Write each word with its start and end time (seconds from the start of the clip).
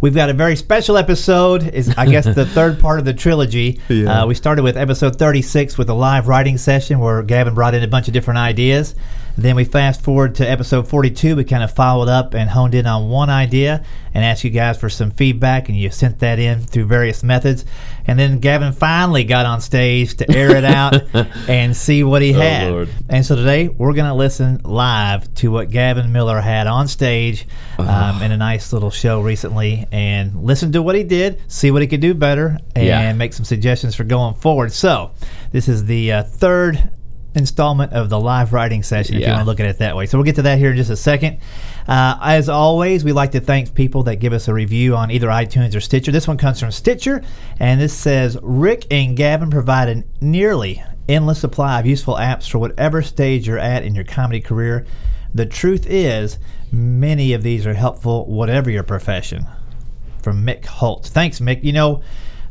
we've 0.00 0.14
got 0.14 0.30
a 0.30 0.32
very 0.32 0.56
special 0.56 0.96
episode. 0.96 1.74
Is 1.74 1.94
I 1.96 2.06
guess 2.06 2.24
the 2.24 2.46
third 2.58 2.80
part 2.80 2.98
of 2.98 3.04
the 3.04 3.14
trilogy. 3.14 3.80
Yeah. 3.88 4.22
Uh, 4.22 4.26
we 4.26 4.34
started 4.34 4.62
with 4.62 4.76
episode 4.76 5.18
36 5.18 5.78
with 5.78 5.88
a 5.90 5.94
live 5.94 6.28
writing 6.28 6.58
session 6.58 6.98
where 6.98 7.22
Gavin 7.22 7.54
brought 7.54 7.74
in 7.74 7.82
a 7.82 7.88
bunch 7.88 8.08
of 8.08 8.14
different 8.14 8.38
ideas. 8.38 8.94
Then 9.38 9.54
we 9.54 9.64
fast 9.64 10.02
forward 10.02 10.34
to 10.36 10.50
episode 10.50 10.88
42. 10.88 11.36
We 11.36 11.44
kind 11.44 11.62
of 11.62 11.72
followed 11.72 12.08
up 12.08 12.34
and 12.34 12.50
honed 12.50 12.74
in 12.74 12.86
on 12.86 13.08
one 13.08 13.30
idea 13.30 13.84
and 14.12 14.24
asked 14.24 14.42
you 14.42 14.50
guys 14.50 14.76
for 14.78 14.88
some 14.88 15.12
feedback, 15.12 15.68
and 15.68 15.78
you 15.78 15.90
sent 15.90 16.18
that 16.18 16.40
in 16.40 16.60
through 16.62 16.86
various 16.86 17.22
methods. 17.22 17.64
And 18.06 18.18
then 18.18 18.40
Gavin 18.40 18.72
finally 18.72 19.22
got 19.22 19.46
on 19.46 19.60
stage 19.60 20.16
to 20.16 20.28
air 20.28 20.56
it 20.56 20.64
out 20.64 21.14
and 21.48 21.76
see 21.76 22.02
what 22.02 22.20
he 22.20 22.32
had. 22.32 22.72
Lord. 22.72 22.88
And 23.08 23.24
so 23.24 23.36
today 23.36 23.68
we're 23.68 23.92
going 23.92 24.08
to 24.08 24.14
listen 24.14 24.60
live 24.64 25.32
to 25.36 25.52
what 25.52 25.70
Gavin 25.70 26.10
Miller 26.10 26.40
had 26.40 26.66
on 26.66 26.88
stage 26.88 27.46
um, 27.78 28.20
in 28.22 28.32
a 28.32 28.36
nice 28.36 28.72
little 28.72 28.90
show 28.90 29.20
recently 29.20 29.86
and 29.92 30.42
listen 30.42 30.72
to 30.72 30.82
what 30.82 30.96
he 30.96 31.04
did, 31.04 31.40
see 31.46 31.70
what 31.70 31.80
he 31.80 31.86
could 31.86 32.00
do 32.00 32.12
better, 32.12 32.58
and 32.74 32.86
Yeah. 32.86 33.12
make 33.12 33.32
some 33.34 33.44
suggestions 33.44 33.94
for 33.94 34.02
going 34.02 34.34
forward. 34.34 34.72
So 34.72 35.12
this 35.52 35.68
is 35.68 35.84
the 35.84 36.12
uh, 36.12 36.22
third 36.24 36.90
installment 37.34 37.92
of 37.92 38.08
the 38.08 38.18
live 38.18 38.52
writing 38.52 38.82
session, 38.82 39.16
if 39.16 39.22
you 39.22 39.28
want 39.28 39.40
to 39.40 39.46
look 39.46 39.60
at 39.60 39.66
it 39.66 39.78
that 39.78 39.96
way. 39.96 40.06
So 40.06 40.18
we'll 40.18 40.24
get 40.24 40.36
to 40.36 40.42
that 40.42 40.58
here 40.58 40.70
in 40.70 40.76
just 40.76 40.90
a 40.90 40.96
second. 40.96 41.38
Uh, 41.86 42.18
as 42.22 42.48
always, 42.48 43.04
we 43.04 43.12
like 43.12 43.32
to 43.32 43.40
thank 43.40 43.74
people 43.74 44.02
that 44.04 44.16
give 44.16 44.32
us 44.32 44.48
a 44.48 44.54
review 44.54 44.96
on 44.96 45.10
either 45.10 45.28
iTunes 45.28 45.74
or 45.74 45.80
Stitcher. 45.80 46.10
This 46.10 46.26
one 46.26 46.38
comes 46.38 46.58
from 46.60 46.70
Stitcher, 46.70 47.22
and 47.60 47.80
this 47.80 47.92
says 47.92 48.38
Rick 48.42 48.86
and 48.90 49.16
Gavin 49.16 49.50
provide 49.50 49.88
a 49.88 50.04
nearly 50.20 50.82
endless 51.08 51.40
supply 51.40 51.80
of 51.80 51.86
useful 51.86 52.14
apps 52.14 52.48
for 52.50 52.58
whatever 52.58 53.02
stage 53.02 53.46
you're 53.46 53.58
at 53.58 53.82
in 53.82 53.94
your 53.94 54.04
comedy 54.04 54.40
career. 54.40 54.86
The 55.32 55.46
truth 55.46 55.86
is, 55.88 56.38
many 56.72 57.32
of 57.32 57.42
these 57.42 57.66
are 57.66 57.74
helpful, 57.74 58.26
whatever 58.26 58.70
your 58.70 58.82
profession 58.82 59.46
from 60.22 60.44
Mick 60.44 60.64
Holt. 60.66 61.06
Thanks, 61.06 61.40
Mick. 61.40 61.62
You 61.62 61.72
know, 61.72 62.02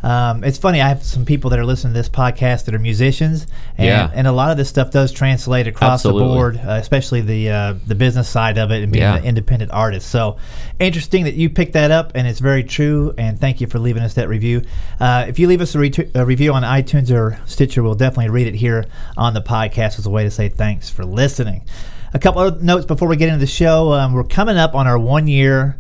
um, 0.03 0.44
it's 0.44 0.58
funny. 0.58 0.81
I 0.81 0.90
have 0.90 1.03
some 1.03 1.26
people 1.26 1.50
that 1.50 1.59
are 1.59 1.66
listening 1.66 1.94
to 1.94 2.00
this 2.00 2.09
podcast 2.09 2.66
that 2.66 2.76
are 2.76 2.80
musicians, 2.80 3.48
and, 3.78 3.88
Yeah. 3.88 4.12
and 4.14 4.28
a 4.28 4.31
lot 4.31 4.52
of 4.52 4.58
this 4.58 4.70
stuff 4.70 4.92
does 4.92 5.12
translate 5.12 5.67
across 5.67 6.06
Absolutely. 6.06 6.28
the 6.28 6.34
board, 6.34 6.58
uh, 6.64 6.72
especially 6.73 7.22
the 7.22 7.50
uh, 7.50 7.73
the 7.86 7.95
business 7.95 8.30
side 8.30 8.58
of 8.58 8.72
it 8.72 8.84
and 8.84 8.92
being 8.92 9.02
Yeah. 9.04 9.16
an 9.17 9.26
independent 9.26 9.72
artist. 9.72 10.09
So 10.09 10.38
interesting 10.80 11.23
that 11.23 11.34
you 11.34 11.50
picked 11.50 11.73
that 11.73 11.92
up, 11.92 12.12
and 12.16 12.28
it's 12.28 12.39
very 12.39 12.64
true. 12.64 13.14
And 13.17 13.39
thank 13.39 13.59
you 13.59 13.67
for 13.67 13.80
leaving 13.80 14.04
us 14.04 14.14
that 14.14 14.30
review. 14.30 14.62
Uh, 15.00 15.26
if 15.28 15.39
you 15.39 15.48
leave 15.48 15.62
us 15.62 15.73
a, 15.76 15.80
a 16.16 16.26
review 16.26 16.54
on 16.54 16.64
iTunes 16.64 17.11
or 17.11 17.39
Stitcher, 17.45 17.82
we'll 17.84 17.95
definitely 17.95 18.30
read 18.30 18.48
it 18.48 18.56
here 18.56 18.86
on 19.17 19.34
the 19.34 19.42
podcast 19.42 19.98
as 20.00 20.06
a 20.06 20.09
way 20.09 20.23
to 20.23 20.32
say 20.32 20.48
thanks 20.50 20.89
for 20.89 21.06
listening. 21.06 21.64
A 22.14 22.20
couple 22.20 22.42
of 22.42 22.61
notes 22.64 22.86
before 22.86 23.08
we 23.08 23.17
get 23.17 23.28
into 23.28 23.39
the 23.39 23.48
show. 23.48 23.94
Um, 23.94 24.14
we're 24.14 24.23
coming 24.23 24.58
up 24.58 24.76
on 24.76 24.88
our 24.88 24.98
one 24.98 25.28
year 25.28 25.78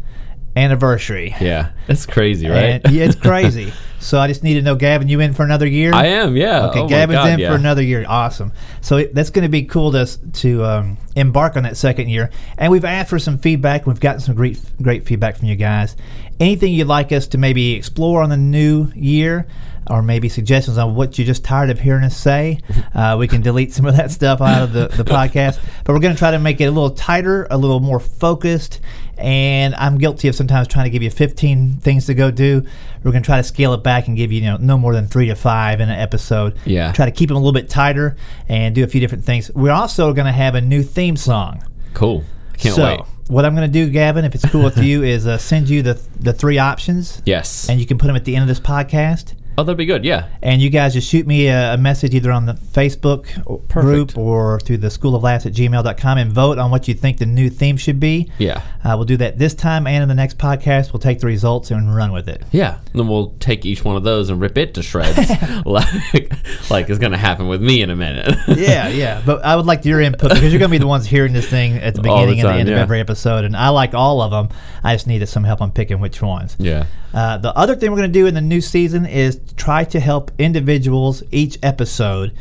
anniversary. 0.55 1.35
Yeah, 1.39 1.69
that's 1.87 2.05
crazy, 2.05 2.47
right? 2.47 2.81
And, 2.83 2.93
yeah, 2.93 3.05
it's 3.05 3.15
crazy. 3.15 3.71
so 4.07 4.19
I 4.19 4.27
just 4.27 4.41
need 4.41 4.53
to 4.53 4.61
know, 4.61 4.75
Gavin, 4.75 5.09
you 5.09 5.19
in 5.19 5.33
for 5.33 5.43
another 5.43 5.67
year? 5.67 5.93
I 5.93 6.05
am, 6.07 6.37
yeah. 6.37 6.67
Okay, 6.67 6.79
Oh 6.79 6.87
Gavin's 6.87 7.17
God, 7.17 7.29
in 7.31 7.39
yeah. 7.39 7.49
for 7.49 7.55
another 7.55 7.81
year. 7.83 8.05
Awesome. 8.07 8.53
So 8.79 8.97
it, 8.97 9.13
that's 9.13 9.31
going 9.31 9.43
to 9.43 9.49
be 9.49 9.63
cool 9.63 9.91
to 9.91 10.05
to 10.31 10.63
um, 10.63 10.97
embark 11.17 11.57
on 11.57 11.63
that 11.63 11.75
second 11.75 12.07
year. 12.07 12.31
And 12.57 12.71
we've 12.71 12.85
asked 12.85 13.09
for 13.09 13.19
some 13.19 13.37
feedback. 13.37 13.85
We've 13.85 13.99
gotten 13.99 14.21
some 14.21 14.35
great 14.35 14.59
great 14.81 15.05
feedback 15.05 15.35
from 15.35 15.49
you 15.49 15.57
guys. 15.57 15.97
Anything 16.39 16.73
you'd 16.73 16.87
like 16.87 17.11
us 17.11 17.27
to 17.27 17.37
maybe 17.37 17.73
explore 17.73 18.23
on 18.23 18.29
the 18.29 18.37
new 18.37 18.91
year, 18.95 19.45
or 19.89 20.01
maybe 20.01 20.29
suggestions 20.29 20.77
on 20.77 20.95
what 20.95 21.17
you're 21.17 21.27
just 21.27 21.43
tired 21.43 21.69
of 21.69 21.79
hearing 21.79 22.03
us 22.03 22.15
say, 22.15 22.59
uh, 22.95 23.17
we 23.19 23.27
can 23.27 23.41
delete 23.41 23.73
some 23.73 23.85
of 23.85 23.97
that 23.97 24.11
stuff 24.11 24.39
out 24.39 24.63
of 24.63 24.71
the, 24.71 24.87
the 24.87 25.03
podcast. 25.11 25.59
But 25.83 25.93
we're 25.93 25.99
going 25.99 26.13
to 26.13 26.19
try 26.19 26.31
to 26.31 26.39
make 26.39 26.61
it 26.61 26.65
a 26.65 26.71
little 26.71 26.91
tighter, 26.91 27.45
a 27.51 27.57
little 27.57 27.81
more 27.81 27.99
focused. 27.99 28.79
And 29.17 29.73
I'm 29.75 29.97
guilty 29.97 30.27
of 30.27 30.35
sometimes 30.35 30.67
trying 30.67 30.85
to 30.85 30.89
give 30.91 31.01
you 31.01 31.09
15 31.09 31.77
things 31.77 32.05
to 32.05 32.13
go 32.13 32.29
do. 32.31 32.63
We're 33.03 33.11
going 33.11 33.23
to 33.23 33.25
try 33.27 33.37
to 33.37 33.43
scale 33.43 33.73
it 33.73 33.83
back 33.83 34.07
and 34.07 34.15
give 34.15 34.31
you, 34.31 34.41
you 34.41 34.45
know, 34.47 34.57
no 34.57 34.77
more 34.77 34.93
than 34.93 35.07
three 35.07 35.25
to 35.27 35.35
five 35.35 35.79
in 35.81 35.89
an 35.89 35.99
episode. 35.99 36.57
Yeah. 36.65 36.91
Try 36.91 37.05
to 37.05 37.11
keep 37.11 37.29
them 37.29 37.37
a 37.37 37.39
little 37.39 37.53
bit 37.53 37.69
tighter 37.69 38.15
and 38.47 38.75
do 38.75 38.83
a 38.83 38.87
few 38.87 38.99
different 39.01 39.23
things. 39.23 39.49
We're 39.55 39.71
also 39.71 40.13
going 40.13 40.27
to 40.27 40.31
have 40.31 40.53
a 40.55 40.61
new 40.61 40.83
theme 40.83 41.17
song. 41.17 41.63
Cool. 41.93 42.23
Can't 42.57 42.75
so, 42.75 42.83
wait. 42.85 42.99
what 43.27 43.45
I'm 43.45 43.55
going 43.55 43.67
to 43.67 43.73
do, 43.85 43.89
Gavin, 43.89 44.23
if 44.25 44.35
it's 44.35 44.45
cool 44.49 44.63
with 44.63 44.77
you, 44.83 45.03
is 45.03 45.25
uh, 45.27 45.37
send 45.37 45.69
you 45.69 45.81
the 45.81 45.99
the 46.19 46.33
three 46.33 46.57
options, 46.57 47.21
Yes. 47.25 47.69
and 47.69 47.79
you 47.79 47.85
can 47.85 47.97
put 47.97 48.07
them 48.07 48.15
at 48.15 48.25
the 48.25 48.35
end 48.35 48.43
of 48.43 48.47
this 48.47 48.59
podcast. 48.59 49.33
Oh, 49.57 49.63
that'd 49.63 49.77
be 49.77 49.85
good. 49.85 50.05
Yeah. 50.05 50.27
And 50.41 50.61
you 50.61 50.69
guys 50.69 50.93
just 50.93 51.09
shoot 51.09 51.25
me 51.25 51.47
a, 51.47 51.73
a 51.73 51.77
message 51.77 52.13
either 52.13 52.31
on 52.31 52.45
the 52.45 52.53
Facebook 52.53 53.27
group 53.67 54.17
or 54.17 54.59
through 54.59 54.77
the 54.77 54.89
School 54.89 55.15
of 55.15 55.23
Laughs 55.23 55.45
at 55.45 55.53
gmail.com 55.53 56.17
and 56.17 56.31
vote 56.31 56.57
on 56.59 56.69
what 56.71 56.87
you 56.87 56.93
think 56.93 57.17
the 57.17 57.25
new 57.25 57.49
theme 57.49 57.77
should 57.77 57.99
be. 57.99 58.31
Yeah. 58.37 58.61
Uh, 58.83 58.93
we'll 58.95 59.05
do 59.05 59.17
that 59.17 59.39
this 59.39 59.53
time 59.53 59.87
and 59.87 60.03
in 60.03 60.09
the 60.09 60.15
next 60.15 60.37
podcast. 60.37 60.93
We'll 60.93 60.99
take 60.99 61.19
the 61.19 61.27
results 61.27 61.71
and 61.71 61.95
run 61.95 62.11
with 62.11 62.29
it. 62.29 62.43
Yeah. 62.51 62.79
Then 62.93 63.07
we'll 63.07 63.31
take 63.39 63.65
each 63.65 63.83
one 63.83 63.95
of 63.95 64.03
those 64.03 64.29
and 64.29 64.39
rip 64.39 64.57
it 64.57 64.73
to 64.75 64.83
shreds, 64.83 65.17
like 65.65 66.31
like 66.69 66.89
is 66.89 66.99
going 66.99 67.11
to 67.13 67.17
happen 67.17 67.47
with 67.47 67.61
me 67.61 67.81
in 67.81 67.89
a 67.89 67.95
minute. 67.95 68.35
yeah, 68.47 68.87
yeah. 68.87 69.21
But 69.25 69.43
I 69.43 69.55
would 69.55 69.65
like 69.65 69.85
your 69.85 70.01
input 70.01 70.29
because 70.29 70.51
you're 70.51 70.59
going 70.59 70.69
to 70.69 70.75
be 70.75 70.77
the 70.77 70.87
ones 70.87 71.05
hearing 71.07 71.33
this 71.33 71.49
thing 71.49 71.77
at 71.77 71.95
the 71.95 72.01
All 72.09 72.21
the 72.21 72.27
beginning 72.27 72.39
and 72.41 72.47
the 72.47 72.51
time, 72.51 72.59
end 72.59 72.69
of 72.69 72.77
every 72.77 72.99
episode. 72.99 73.43
And 73.43 73.55
I 73.55 73.69
like 73.69 73.93
all 73.93 74.21
of 74.21 74.31
them. 74.31 74.49
I 74.83 74.93
just 74.93 75.07
needed 75.07 75.27
some 75.27 75.43
help 75.43 75.61
on 75.61 75.71
picking 75.71 75.99
which 75.99 76.21
ones. 76.21 76.55
yeah. 76.59 76.85
Uh, 77.13 77.37
the 77.37 77.57
other 77.57 77.75
thing 77.75 77.89
we're 77.89 77.97
going 77.97 78.11
to 78.11 78.19
do 78.19 78.27
in 78.27 78.35
the 78.35 78.41
new 78.41 78.61
season 78.61 79.05
is 79.05 79.39
try 79.55 79.83
to 79.85 79.99
help 79.99 80.31
individuals 80.37 81.23
each 81.31 81.57
episode, 81.63 82.33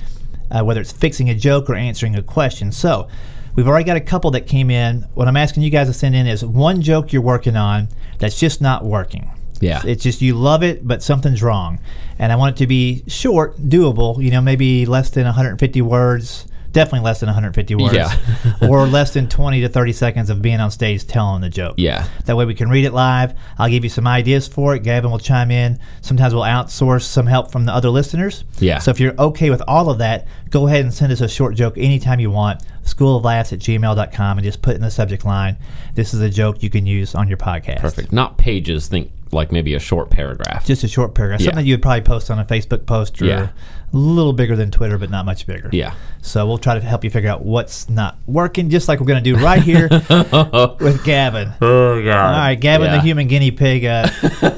uh, 0.51 0.63
whether 0.65 0.81
it's 0.81 0.93
fixing 0.93 1.31
a 1.31 1.35
joke 1.35 1.71
or 1.71 1.75
answering 1.75 2.17
a 2.17 2.23
question. 2.23 2.73
So 2.73 3.09
we've 3.55 3.69
already 3.69 3.85
got 3.85 3.97
a 3.97 4.01
couple 4.01 4.31
that 4.33 4.47
came 4.47 4.71
in. 4.71 5.03
What 5.15 5.29
I'm 5.29 5.37
asking 5.37 5.63
you 5.63 5.71
guys 5.71 5.89
to 5.89 5.93
send 5.93 6.15
in 6.15 6.27
is 6.27 6.45
one 6.45 6.83
joke 6.83 7.13
you're 7.13 7.23
working 7.23 7.57
on 7.57 7.89
that's 8.19 8.39
just 8.39 8.61
not 8.61 8.85
working. 8.85 9.31
Yeah. 9.61 9.83
It's 9.85 10.03
just 10.03 10.21
you 10.21 10.35
love 10.35 10.63
it, 10.63 10.87
but 10.87 11.03
something's 11.03 11.43
wrong. 11.43 11.79
And 12.19 12.33
I 12.33 12.37
want 12.37 12.57
it 12.57 12.59
to 12.61 12.67
be 12.67 13.03
short, 13.07 13.57
doable, 13.59 14.23
you 14.23 14.31
know, 14.31 14.41
maybe 14.41 14.87
less 14.87 15.11
than 15.11 15.25
150 15.25 15.83
words. 15.83 16.47
Definitely 16.77 17.07
less 17.07 17.21
than 17.21 17.29
150 17.29 17.75
words. 17.77 17.95
Yeah. 17.95 18.15
or 18.69 18.87
less 18.87 19.15
than 19.15 19.31
20 19.31 19.63
to 19.63 19.69
30 19.71 19.93
seconds 19.95 20.29
of 20.29 20.43
being 20.43 20.61
on 20.61 20.71
stage 20.71 21.07
telling 21.07 21.41
the 21.41 21.49
joke. 21.49 21.77
Yeah. 21.79 22.07
That 22.27 22.37
way 22.37 22.45
we 22.45 22.55
can 22.55 22.69
read 22.69 22.85
it 22.85 22.93
live. 22.93 23.33
I'll 23.57 23.71
give 23.71 23.83
you 23.83 23.89
some 23.89 24.07
ideas 24.07 24.47
for 24.47 24.75
it. 24.75 24.83
Gavin 24.83 25.11
will 25.11 25.19
chime 25.19 25.51
in. 25.51 25.79
Sometimes 26.03 26.35
we'll 26.35 26.43
outsource 26.43 27.05
some 27.05 27.25
help 27.25 27.51
from 27.51 27.65
the 27.65 27.73
other 27.73 27.89
listeners. 27.89 28.45
Yeah. 28.59 28.79
So 28.79 28.91
if 28.91 29.01
you're 29.01 29.19
okay 29.19 29.49
with 29.49 29.63
all 29.67 29.89
of 29.89 29.97
that, 30.01 30.27
go 30.51 30.67
ahead 30.67 30.83
and 30.85 30.93
send 30.93 31.13
us 31.13 31.23
a 31.23 31.29
short 31.29 31.55
joke 31.55 31.79
anytime 31.79 32.21
you 32.21 32.31
want. 32.31 32.63
School 32.85 33.17
of 33.17 33.25
Laughs 33.25 33.55
at 33.55 33.59
gmail.com 33.61 34.37
and 34.37 34.45
just 34.45 34.61
put 34.61 34.77
in 34.77 34.83
the 34.83 34.91
subject 34.91 35.25
line, 35.25 35.57
this 35.95 36.13
is 36.13 36.21
a 36.21 36.29
joke 36.29 36.63
you 36.63 36.69
can 36.69 36.85
use 36.85 37.15
on 37.15 37.27
your 37.27 37.39
podcast. 37.39 37.81
Perfect. 37.81 38.13
Not 38.13 38.37
pages. 38.37 38.87
Think 38.87 39.11
like 39.33 39.51
maybe 39.53 39.75
a 39.75 39.81
short 39.81 40.11
paragraph. 40.11 40.65
Just 40.67 40.85
a 40.85 40.89
short 40.89 41.15
paragraph. 41.15 41.41
Yeah. 41.41 41.47
Something 41.47 41.67
you 41.67 41.75
would 41.75 41.83
probably 41.83 42.03
post 42.03 42.31
on 42.31 42.39
a 42.39 42.45
Facebook 42.45 42.87
post 42.87 43.21
or 43.21 43.27
Yeah. 43.27 43.49
a 43.93 43.97
little 43.97 44.33
bigger 44.33 44.55
than 44.57 44.71
Twitter, 44.71 44.99
but 44.99 45.11
not 45.11 45.25
much 45.27 45.47
bigger. 45.47 45.69
yeah. 45.73 45.95
So 46.23 46.47
we'll 46.47 46.59
try 46.59 46.75
to 46.75 46.81
help 46.81 47.05
you 47.05 47.11
figure 47.11 47.31
out 47.31 47.45
what's 47.45 47.89
not 47.89 48.17
working, 48.27 48.69
just 48.71 48.89
like 48.89 48.99
we're 49.01 49.07
going 49.07 49.23
to 49.23 49.31
do 49.35 49.37
right 49.43 49.63
here 49.63 49.89
with 50.81 51.05
Gavin. 51.05 51.53
Oh 51.61 52.03
god. 52.05 52.35
All 52.35 52.41
right, 52.41 52.55
Gavin, 52.61 52.91
the 52.91 53.01
human 53.01 53.29
guinea 53.29 53.51
pig. 53.53 53.85
Uh, 53.85 54.09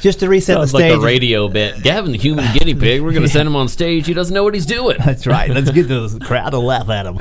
just 0.00 0.20
to 0.20 0.28
reset 0.28 0.56
Sounds 0.56 0.72
the 0.72 0.78
like 0.78 0.92
a 0.92 0.98
radio 1.00 1.48
bit. 1.48 1.82
Gavin, 1.82 2.12
the 2.12 2.18
human 2.18 2.46
guinea 2.56 2.74
pig. 2.74 3.02
We're 3.02 3.10
going 3.12 3.22
to 3.26 3.28
send 3.28 3.46
him 3.46 3.56
on 3.56 3.68
stage. 3.68 4.06
He 4.06 4.14
doesn't 4.14 4.32
know 4.34 4.44
what 4.44 4.54
he's 4.54 4.66
doing. 4.66 4.96
That's 5.04 5.26
right. 5.26 5.50
Let's 5.50 5.70
get 5.72 5.88
the 5.88 6.18
crowd 6.24 6.50
to 6.50 6.58
laugh 6.58 6.88
at 6.88 7.06
him. 7.06 7.18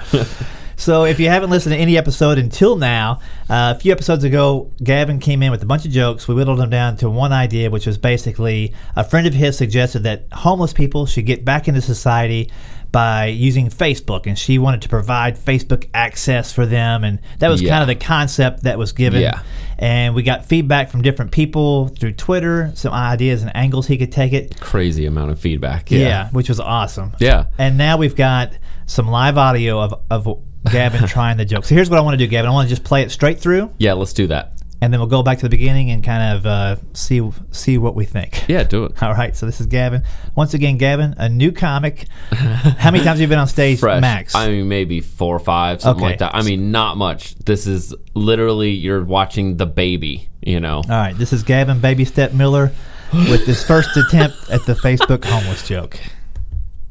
So, 0.80 1.04
if 1.04 1.20
you 1.20 1.28
haven't 1.28 1.50
listened 1.50 1.74
to 1.74 1.78
any 1.80 1.98
episode 1.98 2.38
until 2.38 2.78
now, 2.78 3.20
uh, 3.50 3.74
a 3.76 3.80
few 3.80 3.92
episodes 3.92 4.24
ago, 4.24 4.72
Gavin 4.82 5.20
came 5.20 5.44
in 5.44 5.52
with 5.52 5.62
a 5.62 5.66
bunch 5.66 5.84
of 5.86 5.92
jokes. 5.92 6.26
We 6.26 6.36
whittled 6.36 6.58
them 6.60 6.70
down 6.70 6.96
to 6.98 7.10
one 7.10 7.34
idea, 7.34 7.70
which 7.70 7.86
was 7.86 7.98
basically 7.98 8.74
a 8.96 9.04
friend 9.04 9.28
of 9.28 9.34
his 9.34 9.58
suggested 9.58 10.04
that 10.04 10.28
homeless 10.32 10.72
people 10.72 11.06
should 11.06 11.26
get 11.26 11.44
back 11.44 11.68
into 11.68 11.82
society 11.82 12.50
by 12.94 13.26
using 13.26 13.68
Facebook, 13.70 14.26
and 14.26 14.40
she 14.40 14.58
wanted 14.58 14.82
to 14.84 14.90
provide 14.90 15.38
Facebook 15.38 15.88
access 15.94 16.54
for 16.54 16.66
them, 16.66 17.04
and 17.04 17.20
that 17.40 17.50
was 17.50 17.62
Yeah. 17.62 17.72
kind 17.72 17.82
of 17.82 17.88
the 17.90 17.96
concept 18.04 18.64
that 18.64 18.78
was 18.78 18.94
given. 18.94 19.22
Yeah. 19.22 19.42
And 19.78 20.16
we 20.16 20.24
got 20.24 20.46
feedback 20.46 20.90
from 20.90 21.02
different 21.02 21.32
people 21.32 21.90
through 21.90 22.14
Twitter, 22.14 22.72
some 22.74 22.94
ideas 22.94 23.42
and 23.44 23.54
angles 23.54 23.88
he 23.88 23.98
could 23.98 24.14
take 24.14 24.32
it. 24.32 24.60
Crazy 24.62 25.06
amount 25.06 25.30
of 25.32 25.40
feedback. 25.40 25.92
Yeah, 25.92 26.00
Yeah. 26.00 26.30
which 26.32 26.48
was 26.48 26.62
awesome. 26.62 27.12
Yeah. 27.20 27.46
And 27.58 27.78
now 27.78 27.98
we've 27.98 28.16
got 28.16 28.54
some 28.86 29.08
live 29.10 29.38
audio 29.38 29.80
of, 29.82 29.94
of 30.10 30.40
Gavin 30.72 31.08
trying 31.08 31.38
the 31.38 31.46
joke. 31.46 31.66
So 31.66 31.76
here's 31.76 31.90
what 31.90 32.00
I 32.00 32.02
want 32.02 32.14
to 32.20 32.26
do, 32.26 32.28
Gavin. 32.30 32.50
I 32.50 32.54
want 32.54 32.68
to 32.68 32.76
just 32.76 32.84
play 32.84 33.02
it 33.02 33.12
straight 33.12 33.40
through. 33.40 33.72
Yeah, 33.78 33.94
let's 33.94 34.14
do 34.14 34.28
that. 34.28 34.54
and 34.82 34.94
then 34.94 35.00
we'll 35.02 35.10
go 35.10 35.22
back 35.24 35.38
to 35.40 35.44
the 35.46 35.50
beginning 35.50 35.92
and 35.92 36.02
kind 36.04 36.38
of 36.38 36.46
uh, 36.46 36.76
see 36.94 37.22
see 37.52 37.78
what 37.78 37.96
we 37.96 38.06
think. 38.06 38.46
Yeah, 38.48 38.64
do 38.64 38.86
it. 38.86 39.04
All 39.04 39.12
right. 39.14 39.36
So 39.36 39.46
this 39.46 39.60
is 39.60 39.68
Gavin. 39.68 40.04
Once 40.36 40.54
again, 40.54 40.78
Gavin, 40.78 41.16
a 41.18 41.28
new 41.30 41.52
comic. 41.52 42.08
How 42.32 42.92
many 42.92 43.04
times 43.04 43.20
have 43.20 43.22
you 43.22 43.28
been 43.28 43.40
on 43.40 43.48
stage, 43.48 43.80
Fresh. 43.80 44.02
Max? 44.02 44.36
I 44.36 44.48
mean, 44.50 44.68
maybe 44.70 45.02
four 45.02 45.36
or 45.36 45.40
five, 45.40 45.82
something 45.82 46.04
Okay. 46.04 46.12
like 46.14 46.20
that. 46.20 46.34
I 46.36 46.44
mean, 46.44 46.72
not 46.72 46.96
much. 46.98 47.36
This 47.36 47.68
is 47.68 47.94
literally 48.14 48.72
you're 48.72 49.04
watching 49.04 49.58
the 49.58 49.66
baby. 49.66 50.30
You 50.42 50.60
know. 50.62 50.78
All 50.78 50.84
right. 50.90 51.18
This 51.18 51.34
is 51.34 51.44
Gavin 51.44 51.80
Baby 51.82 52.06
Step 52.06 52.32
Miller 52.34 52.72
with 53.12 53.46
his 53.46 53.62
first 53.64 53.98
attempt 53.98 54.38
at 54.50 54.66
the 54.66 54.74
Facebook 54.74 55.26
homeless 55.26 55.68
joke. 55.68 56.00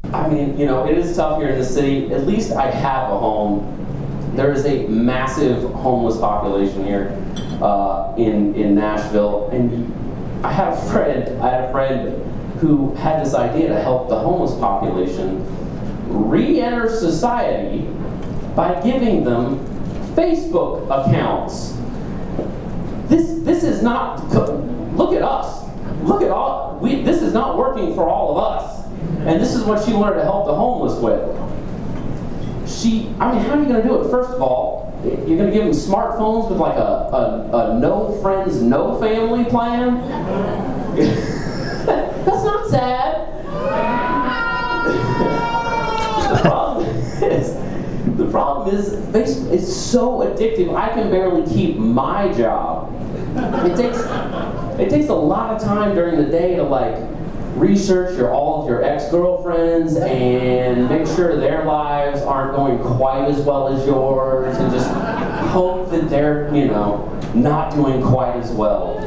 I 0.05 0.27
mean, 0.29 0.59
you 0.59 0.65
know, 0.65 0.87
it 0.87 0.97
is 0.97 1.17
tough 1.17 1.39
here 1.39 1.51
in 1.51 1.59
the 1.59 1.65
city. 1.65 2.13
At 2.13 2.27
least 2.27 2.53
I 2.53 2.71
have 2.71 3.11
a 3.11 3.19
home. 3.19 3.75
There 4.37 4.53
is 4.53 4.65
a 4.65 4.87
massive 4.87 5.71
homeless 5.75 6.19
population 6.19 6.85
here 6.85 7.13
uh, 7.61 8.15
in 8.17 8.55
in 8.55 8.75
Nashville, 8.75 9.51
and 9.51 9.93
I 10.45 10.53
had 10.53 10.73
a 10.73 10.91
friend. 10.91 11.43
I 11.43 11.51
had 11.51 11.65
a 11.65 11.73
friend 11.73 12.23
who 12.61 12.95
had 12.95 13.25
this 13.25 13.35
idea 13.35 13.69
to 13.69 13.81
help 13.81 14.09
the 14.09 14.19
homeless 14.19 14.55
population 14.59 15.45
re-enter 16.09 16.89
society 16.89 17.83
by 18.57 18.81
giving 18.83 19.25
them 19.25 19.59
Facebook 20.15 20.85
accounts. 20.87 21.77
This 23.09 23.41
this 23.45 23.63
is 23.63 23.83
not. 23.83 24.25
Look 24.97 25.13
at 25.13 25.23
us. 25.23 25.65
Look 26.03 26.23
at 26.23 26.31
all. 26.31 26.79
We 26.81 27.03
this 27.03 27.21
is 27.21 27.35
not 27.35 27.59
working 27.59 27.95
for 27.95 28.09
all 28.09 28.39
of 28.39 28.45
us. 28.45 28.78
And 29.29 29.39
this 29.39 29.55
is 29.55 29.63
what 29.65 29.85
she 29.85 29.93
wanted 29.93 30.15
to 30.17 30.23
help 30.23 30.47
the 30.47 30.55
homeless 30.55 30.99
with. 31.03 31.21
She, 32.67 33.15
I 33.21 33.35
mean, 33.35 33.43
how 33.43 33.59
are 33.59 33.61
you 33.61 33.69
going 33.69 33.83
to 33.83 33.87
do 33.87 34.01
it? 34.01 34.11
First 34.11 34.31
of 34.31 34.41
all, 34.41 34.99
you're 35.05 35.37
going 35.37 35.51
to 35.51 35.53
give 35.53 35.65
them 35.65 35.73
smartphones 35.73 36.49
with 36.49 36.59
like 36.59 36.77
a, 36.77 36.81
a, 36.81 37.75
a 37.75 37.79
no 37.79 38.19
friends, 38.23 38.63
no 38.63 38.99
family 38.99 39.45
plan? 39.45 40.01
That's 42.25 42.43
not 42.43 42.71
sad. 42.71 43.27
the 46.33 46.39
problem 46.41 46.87
is, 47.23 47.53
the 48.17 48.29
problem 48.31 48.75
is, 48.75 48.95
Facebook 49.13 49.53
is 49.53 49.77
so 49.77 50.21
addictive. 50.21 50.75
I 50.75 50.89
can 50.89 51.11
barely 51.11 51.47
keep 51.53 51.77
my 51.77 52.33
job. 52.33 52.95
It 53.67 53.77
takes, 53.77 53.99
it 54.81 54.89
takes 54.89 55.09
a 55.09 55.15
lot 55.15 55.55
of 55.55 55.63
time 55.63 55.95
during 55.95 56.17
the 56.17 56.31
day 56.31 56.57
to 56.57 56.63
like 56.63 57.18
research 57.59 58.17
your 58.17 58.33
all 58.33 58.63
of 58.63 58.69
your 58.69 58.83
ex-girlfriends 58.85 59.97
and 59.97 60.89
make 60.89 61.07
sure 61.07 61.39
their 61.39 61.65
lives 61.65 62.21
aren't 62.23 62.55
going 62.55 62.79
quite 62.79 63.29
as 63.29 63.41
well 63.41 63.69
as 63.69 63.87
yours 63.87 64.57
and 64.57 64.73
just 64.73 64.89
hope 65.51 65.91
that 65.91 66.09
they're, 66.09 66.55
you 66.55 66.67
know, 66.67 67.05
not 67.35 67.75
doing 67.75 68.03
quite 68.03 68.37
as 68.37 68.51
well. 68.51 68.99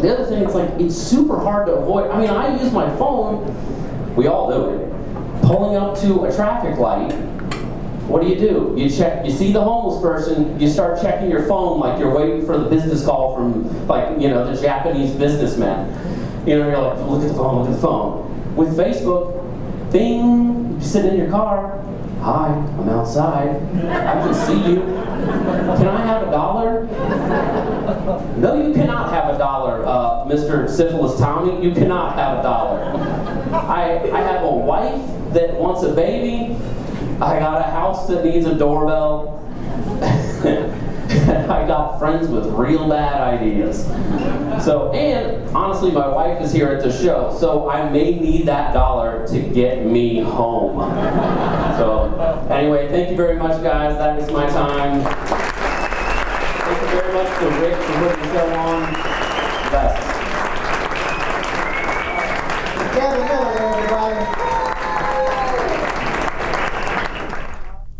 The 0.00 0.14
other 0.14 0.26
thing 0.26 0.44
is 0.44 0.54
like 0.54 0.70
it's 0.80 0.96
super 0.96 1.38
hard 1.38 1.66
to 1.66 1.72
avoid. 1.72 2.10
I 2.10 2.20
mean, 2.20 2.30
I 2.30 2.60
use 2.62 2.72
my 2.72 2.88
phone, 2.96 4.14
we 4.14 4.26
all 4.26 4.50
do 4.50 4.70
it, 4.70 5.42
pulling 5.42 5.76
up 5.76 5.98
to 6.00 6.24
a 6.24 6.34
traffic 6.34 6.78
light. 6.78 7.12
What 8.08 8.22
do 8.22 8.28
you 8.28 8.36
do? 8.36 8.74
You 8.74 8.88
check, 8.88 9.26
you 9.26 9.30
see 9.30 9.52
the 9.52 9.62
homeless 9.62 10.00
person, 10.00 10.58
you 10.58 10.68
start 10.68 11.00
checking 11.02 11.30
your 11.30 11.46
phone 11.46 11.78
like 11.78 11.98
you're 11.98 12.14
waiting 12.14 12.46
for 12.46 12.56
the 12.56 12.68
business 12.68 13.04
call 13.04 13.34
from 13.34 13.86
like, 13.86 14.18
you 14.18 14.28
know, 14.30 14.50
the 14.50 14.58
Japanese 14.60 15.10
businessman. 15.10 16.07
You 16.48 16.58
know, 16.60 16.70
you're 16.70 16.80
like, 16.80 16.98
look 17.06 17.22
at 17.22 17.28
the 17.28 17.34
phone, 17.34 17.58
look 17.58 17.68
at 17.68 17.74
the 17.74 17.82
phone. 17.82 18.56
With 18.56 18.74
Facebook, 18.74 19.92
bing, 19.92 20.72
you 20.72 20.80
sit 20.80 21.04
in 21.04 21.18
your 21.18 21.28
car. 21.28 21.84
Hi, 22.22 22.48
I'm 22.48 22.88
outside. 22.88 23.50
I 23.84 24.14
can 24.14 24.32
see 24.32 24.72
you. 24.72 24.80
Can 24.80 25.88
I 25.88 26.06
have 26.06 26.26
a 26.26 26.30
dollar? 26.30 26.86
No, 28.38 28.66
you 28.66 28.72
cannot 28.72 29.12
have 29.12 29.34
a 29.34 29.36
dollar, 29.36 29.84
uh, 29.84 30.24
Mr. 30.24 30.70
Syphilis 30.70 31.20
Tommy. 31.20 31.62
You 31.62 31.74
cannot 31.74 32.14
have 32.14 32.38
a 32.38 32.42
dollar. 32.42 32.80
I, 33.52 34.10
I 34.10 34.20
have 34.22 34.42
a 34.42 34.50
wife 34.50 35.34
that 35.34 35.52
wants 35.52 35.82
a 35.82 35.92
baby. 35.92 36.56
I 37.20 37.38
got 37.38 37.60
a 37.60 37.64
house 37.64 38.08
that 38.08 38.24
needs 38.24 38.46
a 38.46 38.54
doorbell. 38.54 39.34
I 41.48 41.66
got 41.66 41.98
friends 41.98 42.28
with 42.28 42.46
real 42.46 42.88
bad 42.88 43.20
ideas. 43.20 43.84
So, 44.64 44.92
and 44.92 45.48
honestly, 45.56 45.90
my 45.90 46.06
wife 46.08 46.40
is 46.42 46.52
here 46.52 46.68
at 46.68 46.82
the 46.82 46.92
show, 46.92 47.36
so 47.38 47.68
I 47.68 47.88
may 47.88 48.18
need 48.18 48.46
that 48.46 48.72
dollar 48.72 49.26
to 49.28 49.40
get 49.40 49.84
me 49.84 50.20
home. 50.20 50.78
So, 51.78 52.46
anyway, 52.50 52.88
thank 52.88 53.10
you 53.10 53.16
very 53.16 53.36
much, 53.36 53.62
guys. 53.62 53.96
That 53.98 54.18
is 54.18 54.30
my 54.30 54.46
time. 54.46 55.02
Thank 56.68 56.82
you 56.82 56.88
very 57.00 57.12
much 57.14 57.38
to 57.38 57.46
Rick 57.60 57.76
for 57.76 57.92
putting 57.98 58.22
the 58.22 58.32
show 58.34 58.48
on. 58.54 58.82
Best. 59.72 60.08
Gavin 62.94 63.24
Miller, 63.26 63.52
everybody. 63.58 64.18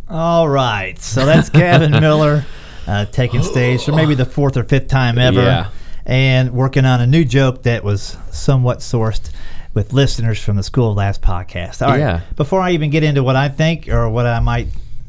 All 0.08 0.48
right. 0.48 0.98
So 0.98 1.24
that's 1.24 1.48
Gavin 1.50 1.92
Miller 1.92 2.44
uh, 2.88 3.04
taking 3.06 3.42
stage 3.42 3.84
for 3.84 3.92
maybe 3.92 4.14
the 4.14 4.24
fourth 4.36 4.56
or 4.56 4.64
fifth 4.64 4.88
time 4.88 5.18
ever. 5.18 5.42
Yeah. 5.42 5.70
And 6.06 6.52
working 6.52 6.84
on 6.86 7.00
a 7.02 7.06
new 7.06 7.24
joke 7.24 7.62
that 7.64 7.84
was 7.84 8.16
somewhat 8.32 8.78
sourced 8.78 9.30
with 9.74 9.92
listeners 9.92 10.40
from 10.42 10.56
the 10.56 10.62
School 10.62 10.90
of 10.90 10.96
Laughs 10.96 11.18
podcast. 11.18 11.82
All 11.82 11.90
right. 11.92 12.00
Yeah. 12.00 12.20
Before 12.34 12.60
I 12.60 12.70
even 12.72 12.88
get 12.90 13.04
into 13.04 13.22
what 13.22 13.36
I 13.36 13.48
think 13.50 13.88
or 13.88 14.08
what 14.08 14.24
I 14.26 14.40
might 14.40 14.68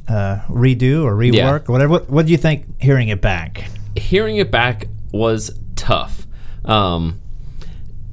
uh, 0.09 0.41
redo 0.49 1.03
or 1.05 1.15
rework 1.15 1.33
Yeah. 1.33 1.55
or 1.55 1.59
whatever, 1.71 1.91
what, 1.91 2.09
what 2.09 2.25
do 2.25 2.31
you 2.33 2.37
think 2.37 2.81
hearing 2.81 3.07
it 3.09 3.21
back? 3.21 3.69
hearing 3.95 4.37
it 4.37 4.51
back 4.51 4.85
was 5.11 5.57
tough. 5.75 6.25
Um, 6.63 7.19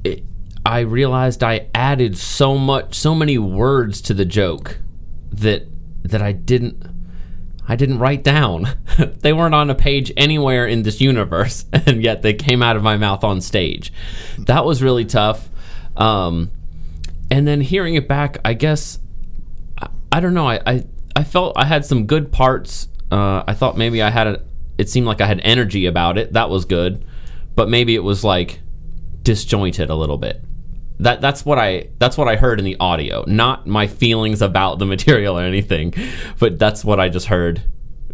it, 0.03 0.23
I 0.65 0.79
realized 0.79 1.43
I 1.43 1.67
added 1.75 2.17
so 2.17 2.57
much, 2.57 2.95
so 2.95 3.13
many 3.13 3.37
words 3.37 4.01
to 4.01 4.13
the 4.13 4.25
joke 4.25 4.79
that 5.31 5.67
that 6.03 6.21
I 6.21 6.31
didn't, 6.31 6.83
I 7.67 7.75
didn't 7.75 7.99
write 7.99 8.23
down. 8.23 8.67
they 9.19 9.33
weren't 9.33 9.55
on 9.55 9.69
a 9.69 9.75
page 9.75 10.11
anywhere 10.15 10.65
in 10.65 10.83
this 10.83 11.01
universe, 11.01 11.65
and 11.73 12.01
yet 12.01 12.21
they 12.21 12.33
came 12.33 12.63
out 12.63 12.75
of 12.75 12.83
my 12.83 12.97
mouth 12.97 13.23
on 13.23 13.41
stage. 13.41 13.91
That 14.39 14.65
was 14.65 14.81
really 14.81 15.05
tough. 15.05 15.49
Um, 15.95 16.51
and 17.29 17.47
then 17.47 17.61
hearing 17.61 17.95
it 17.95 18.07
back, 18.07 18.37
I 18.45 18.53
guess 18.53 18.99
I, 19.81 19.89
I 20.11 20.19
don't 20.19 20.33
know. 20.33 20.47
I, 20.47 20.61
I 20.65 20.85
I 21.15 21.23
felt 21.23 21.57
I 21.57 21.65
had 21.65 21.83
some 21.83 22.05
good 22.05 22.31
parts. 22.31 22.87
Uh, 23.11 23.43
I 23.47 23.53
thought 23.53 23.75
maybe 23.75 24.01
I 24.01 24.11
had 24.11 24.27
a. 24.27 24.43
It 24.77 24.87
seemed 24.89 25.07
like 25.07 25.19
I 25.19 25.25
had 25.25 25.41
energy 25.43 25.87
about 25.87 26.17
it. 26.19 26.33
That 26.33 26.51
was 26.51 26.63
good, 26.65 27.03
but 27.55 27.69
maybe 27.69 27.95
it 27.95 28.03
was 28.03 28.23
like 28.23 28.59
disjointed 29.23 29.89
a 29.89 29.95
little 29.95 30.17
bit. 30.17 30.41
That 30.99 31.21
that's 31.21 31.45
what 31.45 31.59
I 31.59 31.89
that's 31.99 32.17
what 32.17 32.27
I 32.27 32.35
heard 32.35 32.59
in 32.59 32.65
the 32.65 32.77
audio, 32.79 33.23
not 33.27 33.67
my 33.67 33.87
feelings 33.87 34.41
about 34.41 34.79
the 34.79 34.85
material 34.85 35.37
or 35.37 35.43
anything, 35.43 35.93
but 36.39 36.57
that's 36.57 36.83
what 36.83 36.99
I 36.99 37.09
just 37.09 37.27
heard 37.27 37.61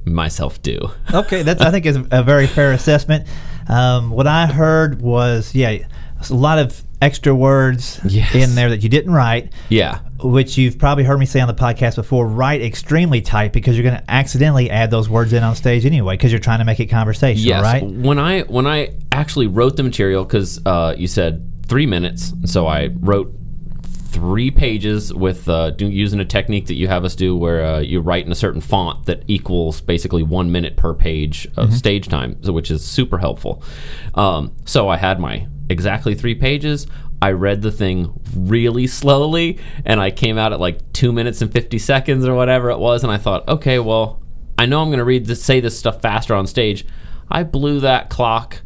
myself 0.06 0.62
do. 0.62 0.92
Okay, 1.14 1.44
that's 1.44 1.62
I 1.62 1.72
think 1.72 1.86
is 1.86 1.98
a 2.12 2.24
very 2.24 2.48
fair 2.48 2.74
assessment. 2.74 3.28
Um, 3.70 4.10
what 4.10 4.28
I 4.28 4.48
heard 4.48 5.02
was 5.02 5.56
yeah, 5.56 5.70
a 6.30 6.34
lot 6.34 6.60
of 6.60 6.84
extra 7.02 7.34
words 7.36 8.00
Yes. 8.06 8.34
in 8.34 8.56
there 8.56 8.70
that 8.70 8.84
you 8.84 8.90
didn't 8.90 9.14
write. 9.14 9.54
Yeah, 9.70 10.00
which 10.22 10.58
you've 10.58 10.78
probably 10.78 11.06
heard 11.06 11.20
me 11.20 11.26
say 11.26 11.40
on 11.40 11.48
the 11.48 11.54
podcast 11.54 11.96
before, 11.96 12.28
write 12.28 12.62
extremely 12.62 13.22
tight 13.22 13.54
because 13.54 13.78
you're 13.78 13.84
going 13.84 14.00
to 14.00 14.12
accidentally 14.12 14.70
add 14.70 14.92
those 14.92 15.10
words 15.10 15.32
in 15.34 15.44
on 15.44 15.56
stage 15.56 15.86
anyway 15.86 16.16
because 16.16 16.32
you're 16.32 16.40
trying 16.40 16.60
to 16.60 16.66
make 16.66 16.80
it 16.80 16.88
conversational, 16.88 17.48
yes. 17.48 17.64
right? 17.64 17.84
When 17.84 18.20
I 18.20 18.42
when 18.42 18.68
I 18.68 18.94
actually 19.12 19.48
wrote 19.48 19.78
the 19.78 19.84
material, 19.84 20.26
because 20.26 20.60
uh, 20.66 20.96
you 20.98 21.08
said 21.08 21.50
three 21.68 21.86
minutes, 21.86 22.34
so 22.46 22.68
I 22.68 22.90
wrote 23.00 23.34
three 23.84 24.52
pages 24.52 25.12
with 25.12 25.50
uh, 25.50 25.72
do, 25.72 25.88
using 25.88 26.20
a 26.20 26.26
technique 26.26 26.68
that 26.68 26.76
you 26.76 26.88
have 26.88 27.04
us 27.04 27.16
do, 27.16 27.36
where 27.36 27.66
uh, 27.66 27.80
you 27.80 28.00
write 28.00 28.26
in 28.26 28.32
a 28.32 28.36
certain 28.36 28.62
font 28.62 29.06
that 29.08 29.24
equals 29.28 29.82
basically 29.82 30.22
one 30.22 30.52
minute 30.52 30.76
per 30.78 30.94
page 30.94 31.48
of 31.58 31.74
stage 31.74 32.08
time, 32.08 32.42
so, 32.44 32.54
which 32.54 32.70
is 32.70 32.86
super 32.86 33.18
helpful. 33.18 33.64
Um, 34.14 34.54
so 34.66 34.88
I 34.88 34.98
had 34.98 35.20
my 35.20 35.48
exactly 35.70 36.14
three 36.14 36.36
pages. 36.36 36.86
I 37.22 37.32
read 37.32 37.62
the 37.62 37.72
thing 37.72 38.20
really 38.36 38.86
slowly, 38.86 39.58
and 39.86 40.00
I 40.00 40.12
came 40.12 40.38
out 40.38 40.54
at 40.54 40.60
like 40.60 40.94
two 40.94 41.12
minutes 41.12 41.42
and 41.42 41.52
fifty 41.52 41.80
seconds 41.80 42.26
or 42.26 42.36
whatever 42.36 42.70
it 42.70 42.78
was, 42.78 43.04
and 43.04 43.12
I 43.12 43.18
thought, 43.18 43.48
okay, 43.48 43.80
well, 43.80 44.22
I 44.58 44.66
know 44.68 44.82
I'm 44.82 44.90
going 44.90 45.00
to 45.00 45.06
read 45.06 45.26
this, 45.26 45.44
say 45.44 45.60
this 45.60 45.78
stuff 45.80 46.02
faster 46.02 46.36
on 46.36 46.46
stage. 46.46 46.86
I 47.32 47.44
blew 47.44 47.80
that 47.80 48.10
clock 48.10 48.62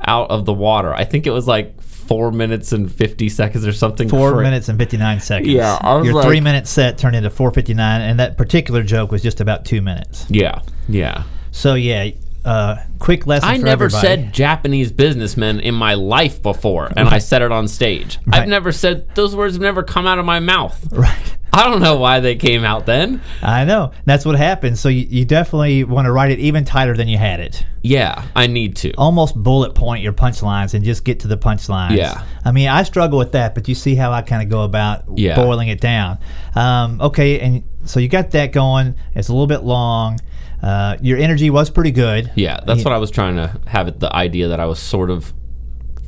out 0.00 0.30
of 0.30 0.44
the 0.44 0.52
water. 0.52 0.92
I 0.92 1.04
think 1.04 1.26
it 1.26 1.30
was 1.30 1.46
like 1.46 1.80
four 2.08 2.32
minutes 2.32 2.72
and 2.72 2.90
fifty 2.90 3.28
seconds 3.28 3.64
or 3.66 3.72
something. 3.72 4.08
Four 4.08 4.32
cra- 4.32 4.42
minutes 4.42 4.68
and 4.68 4.78
59 4.78 5.20
seconds. 5.20 5.48
Yeah, 5.52 5.78
I 5.80 5.94
was 5.96 6.06
Your 6.06 6.14
like- 6.14 6.26
three 6.26 6.40
minute 6.40 6.66
set 6.66 6.98
turned 6.98 7.14
into 7.14 7.30
459, 7.30 8.00
and 8.00 8.18
that 8.18 8.36
particular 8.36 8.82
joke 8.82 9.12
was 9.12 9.22
just 9.22 9.40
about 9.40 9.64
two 9.64 9.80
minutes. 9.82 10.26
Yeah, 10.28 10.62
yeah. 10.88 11.22
So, 11.52 11.74
yeah, 11.74 12.10
uh, 12.44 12.76
quick 12.98 13.26
lesson 13.26 13.48
I 13.48 13.58
for 13.58 13.64
never 13.64 13.84
everybody. 13.86 14.06
said 14.06 14.32
Japanese 14.32 14.90
businessmen 14.92 15.60
in 15.60 15.74
my 15.74 15.94
life 15.94 16.42
before, 16.42 16.90
and 16.96 17.08
I 17.08 17.18
said 17.18 17.42
it 17.42 17.52
on 17.52 17.68
stage. 17.68 18.18
I've 18.32 18.48
never 18.48 18.72
said 18.72 19.14
those 19.14 19.36
words. 19.36 19.54
Have 19.54 19.62
never 19.62 19.82
come 19.82 20.06
out 20.06 20.18
of 20.18 20.24
my 20.24 20.40
mouth. 20.40 20.86
Right. 20.92 21.36
I 21.52 21.64
don't 21.64 21.80
know 21.80 21.96
why 21.96 22.20
they 22.20 22.36
came 22.36 22.64
out 22.64 22.86
then. 22.86 23.20
I 23.42 23.64
know. 23.64 23.92
That's 24.04 24.24
what 24.24 24.36
happens. 24.36 24.80
So 24.80 24.88
you, 24.88 25.06
you 25.08 25.24
definitely 25.24 25.84
want 25.84 26.06
to 26.06 26.12
write 26.12 26.30
it 26.30 26.38
even 26.38 26.64
tighter 26.64 26.96
than 26.96 27.08
you 27.08 27.18
had 27.18 27.40
it. 27.40 27.64
Yeah, 27.82 28.26
I 28.36 28.46
need 28.46 28.76
to. 28.76 28.92
Almost 28.94 29.34
bullet 29.36 29.74
point 29.74 30.02
your 30.02 30.12
punchlines 30.12 30.74
and 30.74 30.84
just 30.84 31.04
get 31.04 31.20
to 31.20 31.28
the 31.28 31.36
punchlines. 31.38 31.96
Yeah. 31.96 32.22
I 32.44 32.52
mean, 32.52 32.68
I 32.68 32.82
struggle 32.82 33.18
with 33.18 33.32
that, 33.32 33.54
but 33.54 33.68
you 33.68 33.74
see 33.74 33.94
how 33.94 34.12
I 34.12 34.22
kind 34.22 34.42
of 34.42 34.48
go 34.48 34.62
about 34.62 35.04
Yeah. 35.16 35.36
boiling 35.36 35.68
it 35.68 35.80
down. 35.80 36.18
Um, 36.54 37.00
okay, 37.00 37.40
and 37.40 37.64
so 37.84 38.00
you 38.00 38.08
got 38.08 38.30
that 38.32 38.52
going. 38.52 38.94
It's 39.14 39.28
a 39.28 39.32
little 39.32 39.46
bit 39.46 39.62
long. 39.62 40.18
Uh, 40.62 40.96
your 41.00 41.18
energy 41.18 41.50
was 41.50 41.70
pretty 41.70 41.92
good. 41.92 42.32
Yeah, 42.34 42.60
that's 42.66 42.84
what 42.84 42.92
I 42.92 42.98
was 42.98 43.10
trying 43.10 43.36
to 43.36 43.60
have 43.66 43.86
it 43.88 44.00
the 44.00 44.14
idea 44.14 44.48
that 44.48 44.58
I 44.60 44.66
was 44.66 44.78
sort 44.80 45.08
of 45.10 45.32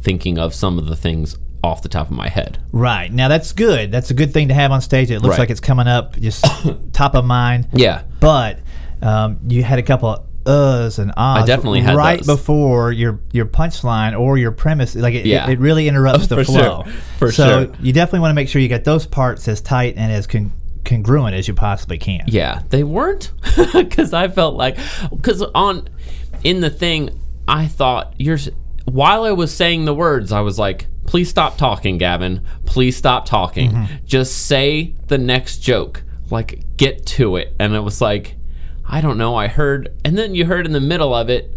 thinking 0.02 0.38
of 0.38 0.54
some 0.54 0.78
of 0.78 0.86
the 0.86 0.96
things 0.96 1.38
off 1.62 1.82
the 1.82 1.88
top 1.88 2.06
of 2.10 2.16
my 2.16 2.28
head. 2.28 2.58
Right. 2.72 3.12
Now 3.12 3.28
that's 3.28 3.52
good. 3.52 3.90
That's 3.92 4.10
a 4.10 4.14
good 4.14 4.32
thing 4.32 4.48
to 4.48 4.54
have 4.54 4.72
on 4.72 4.80
stage. 4.80 5.10
It 5.10 5.20
looks 5.20 5.32
Right. 5.32 5.40
like 5.40 5.50
it's 5.50 5.60
coming 5.60 5.86
up 5.86 6.16
just 6.18 6.44
top 6.92 7.14
of 7.14 7.24
mind. 7.24 7.68
Yeah. 7.72 8.02
But 8.20 8.60
um, 9.02 9.38
you 9.48 9.62
had 9.62 9.78
a 9.78 9.82
couple 9.82 10.08
of 10.08 10.26
uhs 10.44 10.98
and 10.98 11.10
ahs. 11.18 11.42
I 11.42 11.46
definitely 11.46 11.80
had 11.82 11.96
right 11.96 12.18
those. 12.18 12.26
before 12.26 12.92
your 12.92 13.20
your 13.32 13.44
punchline 13.44 14.18
or 14.18 14.38
your 14.38 14.52
premise. 14.52 14.94
Like 14.94 15.14
it, 15.14 15.26
Yeah. 15.26 15.48
it, 15.48 15.54
it 15.54 15.58
really 15.58 15.86
interrupts 15.86 16.26
the 16.28 16.44
flow. 16.44 16.84
Sure. 16.84 16.92
For 17.18 17.32
so 17.32 17.64
sure. 17.66 17.74
you 17.80 17.92
definitely 17.92 18.20
want 18.20 18.30
to 18.30 18.34
make 18.36 18.48
sure 18.48 18.60
you 18.62 18.68
get 18.68 18.84
those 18.84 19.06
parts 19.06 19.46
as 19.48 19.60
tight 19.60 19.94
and 19.98 20.10
as 20.10 20.26
con- 20.26 20.52
congruent 20.84 21.34
as 21.34 21.46
you 21.46 21.52
possibly 21.54 21.98
can. 21.98 22.24
Yeah, 22.26 22.62
they 22.70 22.84
weren't 22.84 23.32
because 23.74 24.14
I 24.14 24.28
felt 24.28 24.54
like 24.54 24.78
because 25.10 25.42
on 25.54 25.88
in 26.42 26.60
the 26.60 26.70
thing 26.70 27.10
I 27.46 27.66
thought 27.66 28.14
you're 28.16 28.38
while 28.86 29.24
I 29.24 29.32
was 29.32 29.52
saying 29.54 29.84
the 29.84 29.94
words 29.94 30.32
I 30.32 30.40
was 30.40 30.58
like 30.58 30.86
please 31.10 31.28
stop 31.28 31.58
talking 31.58 31.98
Gavin. 31.98 32.40
Please 32.66 32.96
stop 32.96 33.26
talking. 33.26 33.72
Mm-hmm. 33.72 34.06
just 34.06 34.46
say 34.46 34.94
the 35.08 35.18
next 35.18 35.58
joke. 35.58 36.04
Like 36.30 36.76
get 36.76 37.04
to 37.06 37.34
it. 37.34 37.52
And 37.58 37.74
it 37.74 37.80
was 37.80 38.00
like 38.00 38.36
I 38.88 39.00
don't 39.00 39.18
know. 39.18 39.34
I 39.34 39.48
heard 39.48 39.88
and 40.04 40.16
then 40.16 40.36
you 40.36 40.44
heard 40.44 40.66
in 40.66 40.72
the 40.72 40.80
middle 40.80 41.12
of 41.12 41.28
it 41.28 41.52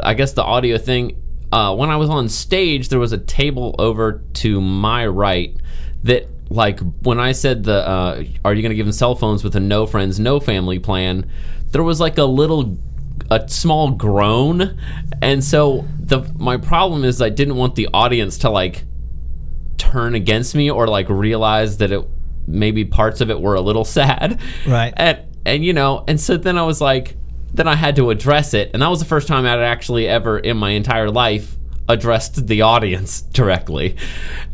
I 0.00 0.12
guess 0.12 0.34
the 0.34 0.44
audio 0.44 0.76
thing 0.76 1.22
uh, 1.50 1.74
when 1.74 1.88
I 1.88 1.96
was 1.96 2.10
on 2.10 2.28
stage 2.28 2.90
there 2.90 2.98
was 2.98 3.12
a 3.12 3.18
table 3.18 3.74
over 3.78 4.22
to 4.34 4.60
my 4.60 5.06
right 5.06 5.56
that 6.04 6.28
like 6.50 6.80
when 7.00 7.18
I 7.18 7.32
said 7.32 7.64
the 7.64 7.88
uh, 7.88 8.24
are 8.44 8.52
you 8.52 8.60
going 8.60 8.70
to 8.70 8.76
give 8.76 8.84
them 8.84 8.92
cell 8.92 9.14
phones 9.14 9.42
with 9.42 9.56
a 9.56 9.60
no 9.60 9.86
friends 9.86 10.20
no 10.20 10.38
family 10.38 10.78
plan? 10.78 11.30
There 11.70 11.82
was 11.82 11.98
like 11.98 12.18
a 12.18 12.24
little 12.24 12.76
a 13.30 13.48
small 13.48 13.92
groan. 13.92 14.78
And 15.22 15.42
so 15.42 15.86
the 15.98 16.30
my 16.36 16.58
problem 16.58 17.04
is 17.04 17.22
I 17.22 17.30
didn't 17.30 17.56
want 17.56 17.74
the 17.74 17.88
audience 17.94 18.36
to 18.38 18.50
like 18.50 18.84
turn 19.90 20.14
against 20.14 20.54
me 20.54 20.70
or 20.70 20.86
like 20.86 21.08
realize 21.08 21.78
that 21.78 21.90
it 21.90 22.06
maybe 22.46 22.84
parts 22.84 23.20
of 23.20 23.30
it 23.30 23.40
were 23.40 23.54
a 23.54 23.60
little 23.60 23.84
sad. 23.98 24.40
Right. 24.66 24.92
and 24.96 25.24
and 25.46 25.64
you 25.64 25.72
know 25.72 26.04
and 26.08 26.20
so 26.20 26.36
then 26.36 26.58
I 26.58 26.62
was 26.62 26.80
like 26.80 27.16
then 27.52 27.66
I 27.66 27.74
had 27.74 27.96
to 27.96 28.10
address 28.10 28.52
it. 28.54 28.70
And 28.72 28.82
that 28.82 28.88
was 28.88 28.98
the 28.98 29.06
first 29.06 29.26
time 29.26 29.46
I'd 29.46 29.60
actually 29.60 30.06
ever 30.06 30.38
in 30.38 30.56
my 30.58 30.70
entire 30.70 31.10
life 31.10 31.56
addressed 31.88 32.46
the 32.46 32.60
audience 32.62 33.22
directly. 33.32 33.96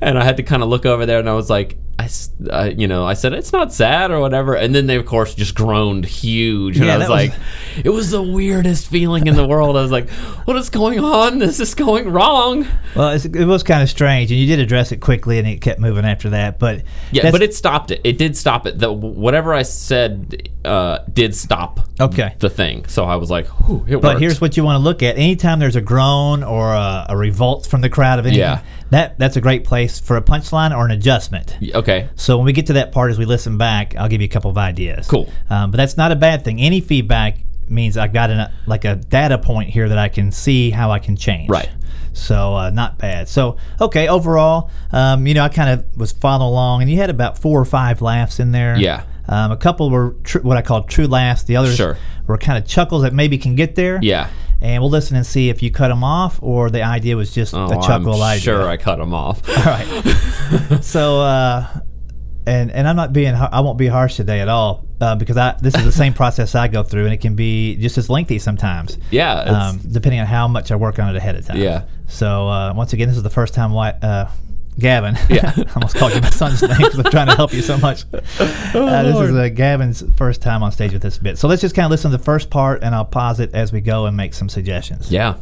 And 0.01 0.19
I 0.19 0.25
had 0.25 0.37
to 0.37 0.43
kind 0.43 0.63
of 0.63 0.69
look 0.69 0.87
over 0.87 1.05
there 1.05 1.19
and 1.19 1.29
I 1.29 1.35
was 1.35 1.51
like 1.51 1.77
I, 1.99 2.09
uh, 2.51 2.71
you 2.77 2.89
know, 2.89 3.05
I 3.07 3.15
said 3.15 3.33
it's 3.33 3.53
not 3.53 3.73
sad 3.73 4.11
or 4.11 4.19
whatever, 4.21 4.55
and 4.55 4.75
then 4.75 4.87
they 4.87 4.97
of 4.97 5.07
course 5.07 5.35
just 5.35 5.55
groaned 5.55 6.05
huge, 6.05 6.77
and 6.77 6.87
Yeah, 6.87 6.95
I 6.95 6.99
was 6.99 7.07
that 7.07 7.13
was- 7.13 7.29
like, 7.31 7.85
it 7.87 7.91
was 7.91 8.11
the 8.11 8.23
weirdest 8.23 8.89
feeling 8.89 9.27
in 9.27 9.37
the 9.37 9.47
world. 9.47 9.77
I 9.77 9.83
was 9.83 9.93
like, 9.93 10.11
what 10.45 10.57
is 10.57 10.71
going 10.71 10.99
on? 11.01 11.39
This 11.39 11.61
is 11.61 11.75
going 11.75 12.11
wrong. 12.11 12.67
Well, 12.97 13.11
it's, 13.11 13.25
it 13.25 13.45
was 13.45 13.63
kind 13.63 13.83
of 13.83 13.89
strange, 13.89 14.31
and 14.31 14.41
you 14.41 14.47
did 14.47 14.59
address 14.59 14.91
it 14.93 14.97
quickly, 14.99 15.39
and 15.39 15.47
it 15.47 15.61
kept 15.61 15.79
moving 15.81 16.05
after 16.05 16.31
that. 16.31 16.59
But 16.59 16.83
Yeah, 17.13 17.23
that's- 17.23 17.33
but 17.33 17.43
it 17.43 17.55
stopped 17.55 17.91
it. 17.93 18.01
It 18.03 18.19
did 18.19 18.37
stop 18.37 18.67
it. 18.67 18.79
The 18.79 18.93
whatever 18.93 19.55
I 19.55 19.63
said 19.63 20.49
uh, 20.65 20.99
did 21.13 21.35
stop. 21.35 21.81
Okay. 22.01 22.35
The 22.39 22.51
thing. 22.51 22.87
So 22.87 23.05
I 23.05 23.17
was 23.17 23.31
like, 23.31 23.47
Whew, 23.67 23.85
it 23.87 23.97
But 24.01 24.15
worked. 24.15 24.21
here's 24.21 24.41
what 24.41 24.57
you 24.57 24.65
want 24.65 24.77
to 24.81 24.83
look 24.83 25.03
at. 25.03 25.17
Anytime 25.17 25.59
there's 25.61 25.77
a 25.77 25.81
groan 25.81 26.43
or 26.43 26.73
a, 26.73 27.07
a 27.11 27.17
revolt 27.17 27.67
from 27.67 27.83
the 27.83 27.91
crowd 27.91 28.19
of 28.19 28.27
anything, 28.27 28.41
Yeah. 28.41 28.61
That 28.95 29.19
that's 29.19 29.37
a 29.37 29.41
great 29.41 29.65
place 29.65 30.01
for 30.01 30.17
a 30.17 30.23
punchline 30.23 30.77
or 30.77 30.85
an 30.85 30.91
adjustment. 30.91 31.57
okay. 31.75 32.09
So 32.17 32.37
when 32.37 32.47
we 32.47 32.53
get 32.53 32.67
to 32.67 32.75
that 32.75 32.93
part, 32.93 33.11
as 33.11 33.19
we 33.19 33.25
listen 33.25 33.59
back, 33.59 33.95
I'll 33.97 34.09
give 34.09 34.21
you 34.21 34.27
a 34.27 34.31
couple 34.31 34.51
of 34.51 34.59
ideas. 34.59 35.07
Cool. 35.07 35.29
Um, 35.51 35.71
but 35.71 35.77
that's 35.77 35.97
not 35.97 36.13
a 36.13 36.17
bad 36.17 36.45
thing. 36.45 36.61
Any 36.61 36.81
feedback 36.81 37.39
means 37.69 37.97
I've 37.97 38.13
got 38.13 38.31
an, 38.31 38.51
like 38.67 38.85
a 38.85 38.97
data 38.97 39.39
point 39.39 39.71
here 39.71 39.89
that 39.89 39.99
I 39.99 40.09
can 40.09 40.31
see 40.33 40.71
how 40.71 40.91
I 40.91 40.99
can 40.99 41.17
change. 41.17 41.49
Right. 41.51 41.71
So 42.13 42.55
uh, 42.55 42.71
not 42.71 42.99
bad. 42.99 43.29
So 43.29 43.57
okay, 43.81 44.09
overall, 44.09 44.71
um, 44.93 45.27
you 45.27 45.35
know, 45.35 45.43
I 45.43 45.49
kind 45.49 45.71
of 45.71 45.97
was 45.97 46.13
following 46.13 46.49
along, 46.49 46.83
and 46.83 46.91
you 46.91 46.97
had 46.97 47.11
about 47.11 47.39
four 47.39 47.61
or 47.61 47.65
five 47.65 48.01
laughs 48.03 48.39
in 48.39 48.53
there. 48.53 48.77
Yeah. 48.77 49.05
Um, 49.27 49.51
a 49.51 49.57
couple 49.57 49.91
were 49.91 50.15
tr- 50.23 50.41
what 50.41 50.57
I 50.57 50.63
call 50.63 50.83
true 50.85 51.07
laughs. 51.07 51.43
The 51.45 51.57
others 51.57 51.77
Sure. 51.77 51.97
were 52.27 52.37
kind 52.39 52.59
of 52.63 52.69
chuckles 52.69 53.03
that 53.03 53.15
maybe 53.15 53.39
can 53.39 53.55
get 53.57 53.75
there. 53.75 53.99
Yeah. 54.03 54.29
And 54.65 54.83
we'll 54.83 54.91
listen 54.91 55.15
and 55.17 55.27
see 55.27 55.51
if 55.51 55.63
you 55.63 55.71
cut 55.71 55.89
them 55.89 56.03
off 56.03 56.39
or 56.43 56.71
the 56.71 56.83
idea 56.83 57.17
was 57.19 57.35
just 57.35 57.53
Oh, 57.55 57.67
a 57.67 57.83
chuckle 57.87 58.15
I'm 58.23 58.31
idea. 58.33 58.41
sure 58.41 58.67
I 58.69 58.79
cut 58.79 58.99
him 58.99 59.13
off. 59.13 59.47
All 59.59 59.65
right. 59.65 60.79
so, 60.83 61.21
uh, 61.21 61.67
and 62.47 62.71
and 62.73 62.89
I'm 62.89 62.97
not 62.97 63.13
being 63.13 63.35
I 63.35 63.61
won't 63.61 63.79
be 63.79 63.87
harsh 63.89 64.17
today 64.17 64.41
at 64.41 64.49
all 64.49 64.87
uh, 65.01 65.17
because 65.17 65.37
I 65.37 65.57
this 65.61 65.75
is 65.75 65.85
the 65.85 65.93
same 65.93 66.13
process 66.21 66.55
I 66.55 66.69
go 66.69 66.83
through 66.83 67.05
and 67.05 67.13
it 67.15 67.21
can 67.21 67.35
be 67.35 67.77
just 67.77 67.97
as 67.99 68.09
lengthy 68.11 68.39
sometimes. 68.39 68.97
Yeah, 69.11 69.35
Um, 69.41 69.81
depending 69.91 70.21
on 70.21 70.27
how 70.27 70.49
much 70.49 70.71
I 70.71 70.77
work 70.77 70.99
on 70.99 71.09
it 71.09 71.17
ahead 71.17 71.37
of 71.37 71.47
time. 71.47 71.59
Yeah. 71.59 71.85
So 72.07 72.49
uh, 72.49 72.73
once 72.75 72.93
again, 72.95 73.09
this 73.09 73.17
is 73.19 73.23
the 73.23 73.31
first 73.31 73.53
time. 73.55 73.73
Why, 73.73 73.91
uh, 73.91 74.31
Gavin. 74.79 75.17
Yeah. 75.31 75.53
I 75.57 75.73
almost 75.77 75.97
called 75.97 76.15
you 76.15 76.21
my 76.21 76.31
son's 76.31 76.61
name 76.63 76.77
because 76.77 76.99
I'm 76.99 77.11
trying 77.11 77.29
to 77.29 77.35
help 77.37 77.53
you 77.53 77.63
so 77.63 77.79
much. 77.79 78.05
Oh, 78.77 78.87
Uh, 78.89 79.03
this 79.05 79.17
is 79.31 79.35
uh, 79.35 79.49
Gavin's 79.55 80.03
first 80.17 80.43
time 80.43 80.63
on 80.65 80.73
stage 80.73 80.93
with 80.93 81.03
this 81.03 81.17
bit. 81.19 81.39
So 81.39 81.47
let's 81.47 81.61
just 81.63 81.75
kind 81.77 81.85
of 81.85 81.91
listen 81.93 82.11
to 82.11 82.17
the 82.17 82.23
first 82.23 82.51
part 82.51 82.83
and 82.83 82.95
I'll 82.95 83.05
pause 83.05 83.39
it 83.39 83.55
as 83.55 83.73
we 83.73 83.81
go 83.81 84.07
and 84.07 84.17
make 84.17 84.35
some 84.35 84.49
suggestions. 84.49 85.11
yeah. 85.13 85.37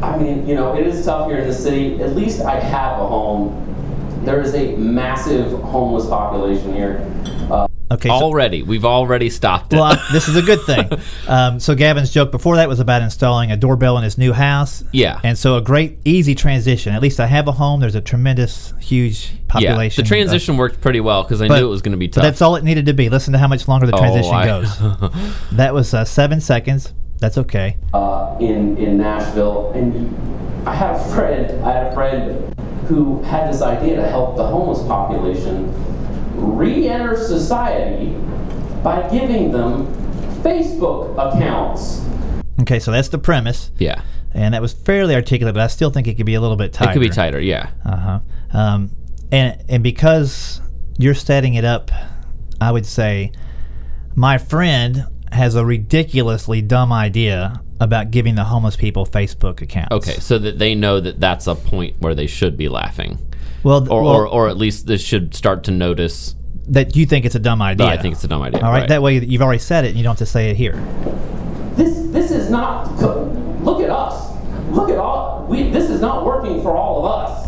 I 0.00 0.16
mean, 0.16 0.46
you 0.46 0.54
know, 0.54 0.74
it 0.76 0.86
is 0.86 1.04
tough 1.04 1.28
here 1.28 1.38
in 1.40 1.48
the 1.48 1.52
city. 1.54 2.00
At 2.02 2.16
least 2.16 2.40
I 2.40 2.58
have 2.58 2.98
a 2.98 3.06
home. 3.06 4.22
There 4.24 4.40
is 4.40 4.54
a 4.54 4.74
massive 4.76 5.52
homeless 5.60 6.06
population 6.08 6.72
here. 6.74 7.04
Uh, 7.50 7.66
Okay. 7.90 8.08
so- 8.08 8.14
Already, 8.14 8.62
we've 8.62 8.84
already 8.84 9.28
stopped 9.28 9.72
it. 9.72 9.76
Well, 9.76 9.84
I- 9.92 10.08
this 10.12 10.28
is 10.28 10.36
a 10.36 10.42
good 10.42 10.62
thing. 10.62 10.88
Um, 11.28 11.60
so 11.60 11.74
Gavin's 11.74 12.10
joke 12.12 12.30
before 12.30 12.56
that 12.56 12.68
was 12.68 12.80
about 12.80 13.00
installing 13.02 13.52
a 13.52 13.56
doorbell 13.56 13.96
in 13.96 14.04
his 14.04 14.18
new 14.18 14.32
house. 14.32 14.82
Yeah. 14.92 15.20
And 15.22 15.38
so 15.38 15.56
a 15.56 15.62
great, 15.62 15.98
easy 16.04 16.34
transition. 16.34 16.94
At 16.94 17.00
least 17.00 17.20
I 17.20 17.26
have 17.26 17.46
a 17.48 17.52
home. 17.52 17.80
There's 17.80 17.94
a 17.94 18.00
tremendous, 18.00 18.74
huge 18.80 19.30
population. 19.48 19.62
yeah, 19.62 19.70
population. 19.72 20.04
the 20.04 20.08
transition 20.08 20.56
worked 20.56 20.80
pretty 20.80 21.00
well 21.00 21.22
because 21.22 21.40
I 21.40 21.48
But- 21.48 21.58
knew 21.60 21.66
it 21.66 21.70
was 21.70 21.80
going 21.82 21.92
to 21.92 21.98
be 21.98 22.08
But 22.08 22.14
tough. 22.14 22.22
that's 22.24 22.42
all 22.42 22.56
it 22.56 22.64
needed 22.64 22.86
to 22.86 22.92
be. 22.92 23.08
Listen 23.08 23.32
to 23.32 23.38
how 23.38 23.48
much 23.48 23.68
longer 23.68 23.86
the 23.86 23.94
Oh, 23.94 23.98
transition 23.98 24.34
I- 24.34 24.46
goes. 24.46 24.78
that 25.52 25.72
was 25.74 25.94
uh, 25.94 26.04
seven 26.04 26.40
seconds. 26.40 26.92
That's 27.20 27.38
okay. 27.38 27.76
uh, 27.94 28.36
in 28.40 28.76
in 28.78 28.98
Nashville, 28.98 29.70
and 29.76 30.66
I 30.66 30.74
had 30.74 30.96
a 30.96 31.04
friend. 31.14 31.64
I 31.64 31.72
had 31.72 31.86
a 31.86 31.94
friend 31.94 32.54
who 32.88 33.22
had 33.22 33.52
this 33.52 33.62
idea 33.62 33.96
to 33.96 34.08
help 34.08 34.36
the 34.36 34.44
homeless 34.46 34.82
population 34.88 35.72
re-enter 36.34 37.16
society 37.16 38.08
by 38.82 39.08
giving 39.10 39.52
them 39.52 39.86
Facebook 40.42 41.12
accounts. 41.16 42.04
Okay, 42.62 42.78
so 42.78 42.90
that's 42.90 43.08
the 43.08 43.18
premise. 43.18 43.70
yeah, 43.78 44.02
And 44.34 44.54
that 44.54 44.62
was 44.62 44.72
fairly 44.72 45.14
articulate, 45.14 45.54
but 45.54 45.62
I 45.62 45.66
still 45.68 45.90
think 45.90 46.06
it 46.08 46.14
could 46.14 46.26
be 46.26 46.34
a 46.34 46.40
little 46.40 46.56
bit 46.56 46.72
tighter. 46.72 46.90
it 46.90 46.94
could 46.94 47.00
be 47.00 47.08
tighter. 47.08 47.40
Yeah, 47.40 47.70
Uh 47.84 47.96
huh. 47.96 48.20
Um, 48.52 48.90
and 49.30 49.62
and 49.68 49.82
because 49.82 50.60
you're 50.98 51.14
setting 51.14 51.54
it 51.54 51.64
up, 51.64 51.90
I 52.60 52.70
would 52.70 52.86
say, 52.86 53.32
my 54.14 54.36
friend 54.38 55.06
has 55.32 55.54
a 55.54 55.64
ridiculously 55.64 56.60
dumb 56.60 56.92
idea 56.92 57.62
about 57.80 58.10
giving 58.10 58.34
the 58.34 58.44
homeless 58.44 58.76
people 58.76 59.06
Facebook 59.06 59.62
accounts. 59.62 59.92
okay, 59.92 60.20
so 60.20 60.38
that 60.38 60.58
they 60.58 60.74
know 60.74 61.00
that 61.00 61.18
that's 61.18 61.46
a 61.46 61.54
point 61.54 61.96
where 62.00 62.14
they 62.14 62.26
should 62.26 62.56
be 62.56 62.68
laughing, 62.68 63.18
Well, 63.62 63.80
th- 63.80 63.90
or 63.90 64.02
well, 64.02 64.12
or, 64.12 64.26
or 64.26 64.48
at 64.48 64.56
least 64.56 64.86
this 64.86 65.02
should 65.02 65.34
start 65.34 65.64
to 65.64 65.70
notice 65.70 66.34
that 66.68 66.96
you 66.96 67.06
think 67.06 67.24
it's 67.24 67.34
a 67.34 67.40
dumb 67.40 67.60
idea. 67.62 67.86
I 67.86 67.96
think 67.96 68.14
it's 68.14 68.24
a 68.24 68.28
dumb 68.28 68.42
idea. 68.42 68.60
All 68.62 68.70
right, 68.70 68.80
right. 68.80 68.88
that 68.88 69.02
way 69.02 69.18
you've 69.18 69.42
already 69.42 69.58
said 69.58 69.84
it, 69.84 69.88
and 69.88 69.96
you 69.96 70.02
don't 70.02 70.12
have 70.12 70.18
to 70.18 70.26
say 70.26 70.50
it 70.50 70.56
here. 70.56 70.74
This 71.74 72.06
this 72.12 72.30
is 72.30 72.50
not. 72.50 72.92
Look 73.62 73.80
at 73.80 73.90
us. 73.90 74.30
Look 74.70 74.90
at 74.90 74.98
all. 74.98 75.46
We. 75.48 75.70
This 75.70 75.90
is 75.90 76.00
not 76.00 76.24
working 76.24 76.62
for 76.62 76.76
all 76.76 77.04
of 77.04 77.12
us. 77.12 77.42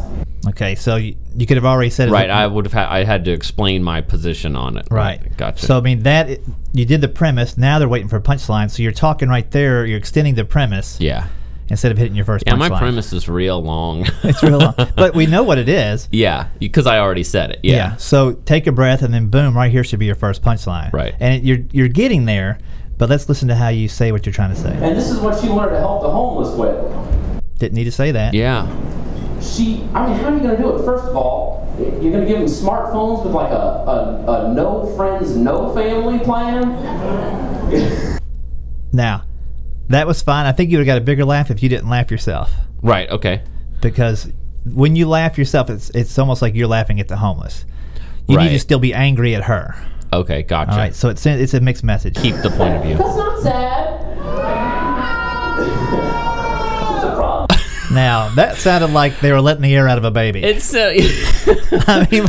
Okay, 0.46 0.74
so 0.74 0.96
you, 0.96 1.16
you 1.36 1.46
could 1.46 1.56
have 1.56 1.64
already 1.64 1.90
said 1.90 2.08
it. 2.08 2.12
Right, 2.12 2.28
I 2.30 2.46
would 2.46 2.66
have. 2.66 2.72
Ha- 2.72 2.88
I 2.90 3.04
had 3.04 3.24
to 3.24 3.32
explain 3.32 3.82
my 3.82 4.00
position 4.00 4.56
on 4.56 4.76
it. 4.76 4.86
Right. 4.90 5.36
Gotcha. 5.36 5.64
So 5.66 5.78
I 5.78 5.80
mean 5.80 6.02
that 6.02 6.40
you 6.72 6.84
did 6.84 7.00
the 7.00 7.08
premise. 7.08 7.56
Now 7.56 7.78
they're 7.78 7.88
waiting 7.88 8.08
for 8.08 8.16
a 8.16 8.22
punchline. 8.22 8.70
So 8.70 8.82
you're 8.82 8.92
talking 8.92 9.28
right 9.28 9.50
there. 9.50 9.86
You're 9.86 9.98
extending 9.98 10.34
the 10.34 10.44
premise 10.44 11.00
yeah, 11.00 11.28
instead 11.68 11.92
of 11.92 11.98
hitting 11.98 12.14
your 12.14 12.24
first 12.24 12.44
yeah. 12.46 12.54
punchline. 12.54 12.70
My 12.70 12.78
premise 12.78 13.12
is 13.12 13.28
real 13.28 13.62
long. 13.62 14.06
It's 14.24 14.42
real 14.42 14.58
long, 14.58 14.74
but 14.96 15.14
we 15.14 15.26
know 15.26 15.42
what 15.42 15.58
it 15.58 15.68
is. 15.68 16.08
yeah, 16.10 16.48
because 16.58 16.86
I 16.86 16.98
already 16.98 17.22
said 17.22 17.50
it. 17.50 17.60
Yeah. 17.62 17.96
So 17.96 18.32
take 18.32 18.66
a 18.66 18.72
breath 18.72 19.02
and 19.02 19.12
then 19.12 19.28
boom, 19.28 19.56
right 19.56 19.70
here 19.70 19.84
should 19.84 19.98
be 19.98 20.06
your 20.06 20.14
first 20.14 20.42
punchline. 20.42 20.92
Right. 20.92 21.14
And 21.20 21.34
it, 21.34 21.44
you're 21.44 21.58
you're 21.72 21.88
getting 21.88 22.24
there, 22.24 22.58
but 22.96 23.10
let's 23.10 23.28
listen 23.28 23.48
to 23.48 23.54
how 23.54 23.68
you 23.68 23.88
say 23.88 24.12
what 24.12 24.24
you're 24.24 24.32
trying 24.32 24.54
to 24.54 24.60
say. 24.60 24.72
And 24.72 24.96
this 24.96 25.10
is 25.10 25.18
what 25.18 25.40
she 25.40 25.48
wanted 25.48 25.72
to 25.72 25.78
help 25.78 26.02
the 26.02 26.10
homeless 26.10 26.54
with. 26.56 27.38
Didn't 27.58 27.74
need 27.74 27.84
to 27.84 27.92
say 27.92 28.12
that. 28.12 28.34
Yeah. 28.34 28.66
She. 29.40 29.82
I 29.94 30.06
mean, 30.06 30.18
how 30.18 30.30
are 30.30 30.34
you 30.34 30.40
going 30.40 30.56
to 30.56 30.56
do 30.56 30.76
it? 30.76 30.84
First 30.84 31.04
of 31.04 31.16
all, 31.16 31.68
You're 31.78 32.12
gonna 32.12 32.26
give 32.26 32.38
them 32.38 32.46
smartphones 32.46 33.24
with 33.24 33.34
like 33.34 33.50
a, 33.50 33.54
a, 33.54 34.50
a 34.50 34.54
no 34.54 34.86
friends, 34.96 35.36
no 35.36 35.74
family 35.74 36.18
plan? 36.20 36.62
Now, 38.92 39.24
that 39.88 40.06
was 40.06 40.22
fine. 40.22 40.46
I 40.46 40.52
think 40.52 40.70
you 40.70 40.78
would 40.78 40.86
have 40.86 40.94
got 40.94 41.02
a 41.02 41.04
bigger 41.04 41.24
laugh 41.24 41.50
if 41.50 41.62
you 41.62 41.68
didn't 41.68 41.88
laugh 41.88 42.10
yourself. 42.10 42.52
Right. 42.82 43.08
Okay. 43.10 43.42
Because 43.80 44.32
when 44.64 44.96
you 44.96 45.08
laugh 45.08 45.36
yourself, 45.38 45.70
it's 45.70 45.90
it's 45.90 46.18
almost 46.18 46.42
like 46.42 46.54
you're 46.54 46.68
laughing 46.68 47.00
at 47.00 47.08
the 47.08 47.16
homeless. 47.16 47.64
You 48.26 48.38
need 48.38 48.50
to 48.50 48.58
still 48.58 48.78
be 48.78 48.94
angry 48.94 49.34
at 49.34 49.44
her. 49.44 49.76
Okay. 50.12 50.42
Gotcha. 50.42 50.72
All 50.72 50.78
right, 50.78 50.94
so 50.94 51.08
it's 51.10 51.26
it's 51.26 51.54
a 51.54 51.60
mixed 51.60 51.84
message. 51.84 52.16
Keep 52.16 52.36
the 52.36 52.50
point 52.50 52.74
of 52.76 52.82
view. 52.82 52.96
That's 52.96 53.16
not 53.16 53.42
sad. 53.42 53.83
Now 57.94 58.28
that 58.34 58.56
sounded 58.56 58.90
like 58.90 59.20
they 59.20 59.32
were 59.32 59.40
letting 59.40 59.62
the 59.62 59.74
air 59.74 59.88
out 59.88 59.98
of 59.98 60.04
a 60.04 60.10
baby. 60.10 60.42
It's 60.42 60.74
uh, 60.74 60.88
I 61.86 62.08
mean, 62.10 62.26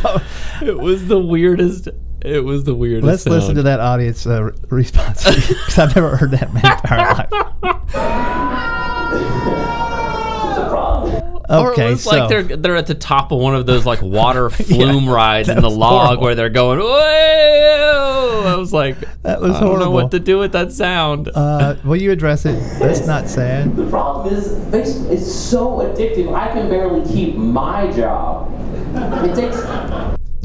it 0.68 0.78
was 0.78 1.08
the 1.08 1.20
weirdest. 1.20 1.90
It 2.22 2.44
was 2.44 2.64
the 2.64 2.74
weirdest. 2.74 3.06
let's 3.06 3.26
listen 3.26 3.56
to 3.56 3.64
that 3.64 3.80
audience 3.80 4.26
uh, 4.26 4.52
response 4.70 5.26
because 5.26 5.78
I've 5.78 5.96
never 5.96 6.18
heard 6.18 6.32
that 6.32 6.48
in 6.48 6.54
my 6.54 6.62
entire 6.62 7.28
life. 7.64 7.76
It's 10.58 10.70
problem. 10.70 11.22
Okay, 11.48 11.88
it 11.88 11.92
was 11.92 12.04
so 12.04 12.10
like 12.18 12.30
they're 12.30 12.44
they're 12.44 12.76
at 12.76 12.88
the 12.88 12.96
top 12.96 13.32
of 13.32 13.40
one 13.40 13.54
of 13.56 13.66
those 13.68 13.86
like 13.86 14.02
water 14.02 14.50
flume 14.68 15.08
rides 15.08 15.48
in 15.48 15.62
the 15.62 15.70
log 15.70 16.06
horrible. 16.08 16.24
where 16.24 16.36
they're 16.36 16.50
going. 16.50 16.80
Whoa! 16.80 18.44
I 18.48 18.56
was 18.56 18.74
like, 18.74 18.98
That 19.22 19.42
was 19.42 19.52
I 19.52 19.60
don't 19.62 19.80
know 19.80 19.92
what 19.92 20.12
to 20.12 20.20
do 20.20 20.40
with 20.40 20.54
that 20.54 20.72
sound. 20.72 21.30
uh, 21.36 21.76
will 21.84 21.96
you 22.02 22.12
address 22.12 22.46
it? 22.46 22.56
That's 22.80 23.06
not 23.06 23.28
sad. 23.28 23.76
The 23.76 23.88
problem 23.90 24.34
is, 24.34 24.48
Facebook 24.74 25.12
is 25.12 25.36
so 25.50 25.78
addictive. 25.80 26.34
I 26.34 26.52
can 26.52 26.70
barely 26.70 27.08
keep 27.12 27.36
my 27.36 27.92
job. 27.92 28.52
It 28.96 29.36
takes. 29.36 29.58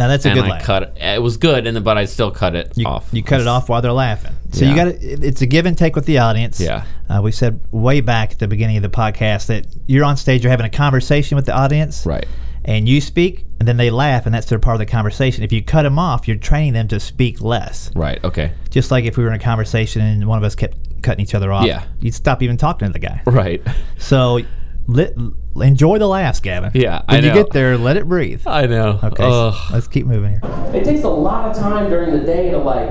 Now 0.00 0.08
that's 0.08 0.24
a 0.24 0.30
and 0.30 0.38
good 0.40 0.46
I 0.46 0.50
laugh. 0.54 0.64
cut 0.64 0.82
it. 0.82 0.96
It 0.96 1.22
was 1.22 1.36
good, 1.36 1.66
and 1.66 1.76
then 1.76 1.84
but 1.84 1.96
I 1.98 2.06
still 2.06 2.30
cut 2.30 2.56
it 2.56 2.72
you, 2.76 2.86
off. 2.86 3.08
you 3.12 3.22
cut 3.22 3.40
it 3.40 3.46
off 3.46 3.68
while 3.68 3.82
they're 3.82 3.92
laughing. 3.92 4.32
So 4.52 4.64
you 4.64 4.74
got 4.74 4.84
to 4.86 4.92
It's 4.98 5.42
a 5.42 5.46
give 5.46 5.66
and 5.66 5.76
take 5.78 5.94
with 5.94 6.06
the 6.06 6.18
audience. 6.18 6.58
Yeah. 6.60 6.84
Uh, 7.08 7.20
we 7.22 7.30
said 7.32 7.60
way 7.70 8.00
back 8.00 8.32
at 8.32 8.38
the 8.40 8.48
beginning 8.48 8.76
of 8.78 8.82
the 8.82 8.88
podcast 8.88 9.46
that 9.46 9.66
you're 9.86 10.04
on 10.04 10.16
stage, 10.16 10.42
you're 10.42 10.50
having 10.50 10.66
a 10.66 10.70
conversation 10.70 11.36
with 11.36 11.46
the 11.46 11.54
audience. 11.54 12.04
Right. 12.06 12.26
And 12.64 12.88
you 12.88 13.00
speak, 13.00 13.44
and 13.58 13.66
then 13.68 13.76
they 13.78 13.90
laugh, 13.90 14.26
and 14.26 14.34
that's 14.34 14.46
their 14.48 14.58
part 14.58 14.74
of 14.74 14.78
the 14.80 14.86
conversation. 14.86 15.44
If 15.44 15.52
you 15.52 15.62
cut 15.62 15.82
them 15.84 15.98
off, 15.98 16.26
you're 16.28 16.36
training 16.36 16.72
them 16.74 16.88
to 16.88 16.98
speak 17.00 17.40
less. 17.40 17.90
Right. 17.94 18.22
Okay. 18.24 18.52
Just 18.70 18.90
like 18.90 19.04
if 19.04 19.16
we 19.16 19.24
were 19.24 19.30
in 19.30 19.36
a 19.36 19.42
conversation 19.42 20.02
and 20.02 20.26
one 20.26 20.38
of 20.38 20.44
us 20.44 20.54
kept 20.54 21.02
cutting 21.02 21.22
each 21.22 21.34
other 21.34 21.52
off, 21.52 21.64
Yeah. 21.66 21.84
you'd 22.00 22.14
stop 22.14 22.42
even 22.42 22.56
talking 22.56 22.86
to 22.88 22.92
the 22.92 22.98
guy. 22.98 23.22
Right. 23.26 23.62
So 23.98 24.40
let, 24.86 25.14
enjoy 25.62 25.98
the 25.98 26.06
laughs, 26.08 26.40
Gavin. 26.40 26.70
Yeah, 26.74 27.02
When 27.06 27.18
I 27.24 27.26
you 27.26 27.28
know. 27.28 27.34
get 27.34 27.50
there, 27.52 27.76
let 27.78 27.96
it 27.96 28.08
breathe. 28.08 28.42
I 28.46 28.66
know. 28.66 28.98
Okay, 29.02 29.22
so 29.22 29.48
Ugh. 29.48 29.72
let's 29.72 29.86
keep 29.88 30.06
moving 30.06 30.32
here. 30.32 30.40
It 30.74 30.84
takes 30.84 31.02
a 31.04 31.08
lot 31.08 31.50
of 31.50 31.56
time 31.56 31.88
during 31.90 32.12
the 32.12 32.24
day 32.24 32.50
to 32.50 32.58
like 32.58 32.90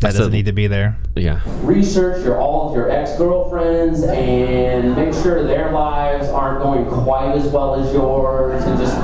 That 0.00 0.14
doesn't 0.14 0.26
a- 0.26 0.30
need 0.30 0.46
to 0.46 0.52
be 0.52 0.66
there. 0.66 0.96
yeah. 1.14 1.40
research 1.62 2.24
your 2.24 2.40
all 2.40 2.70
of 2.70 2.76
your 2.76 2.90
ex-girlfriends 2.90 4.02
and 4.02 4.96
make 4.96 5.12
sure 5.14 5.44
their 5.46 5.70
lives 5.70 6.28
aren't 6.28 6.62
going 6.62 6.86
quite 6.86 7.36
as 7.36 7.46
well 7.52 7.76
as 7.76 7.92
yours 7.92 8.64
and 8.64 8.78
just 8.80 8.96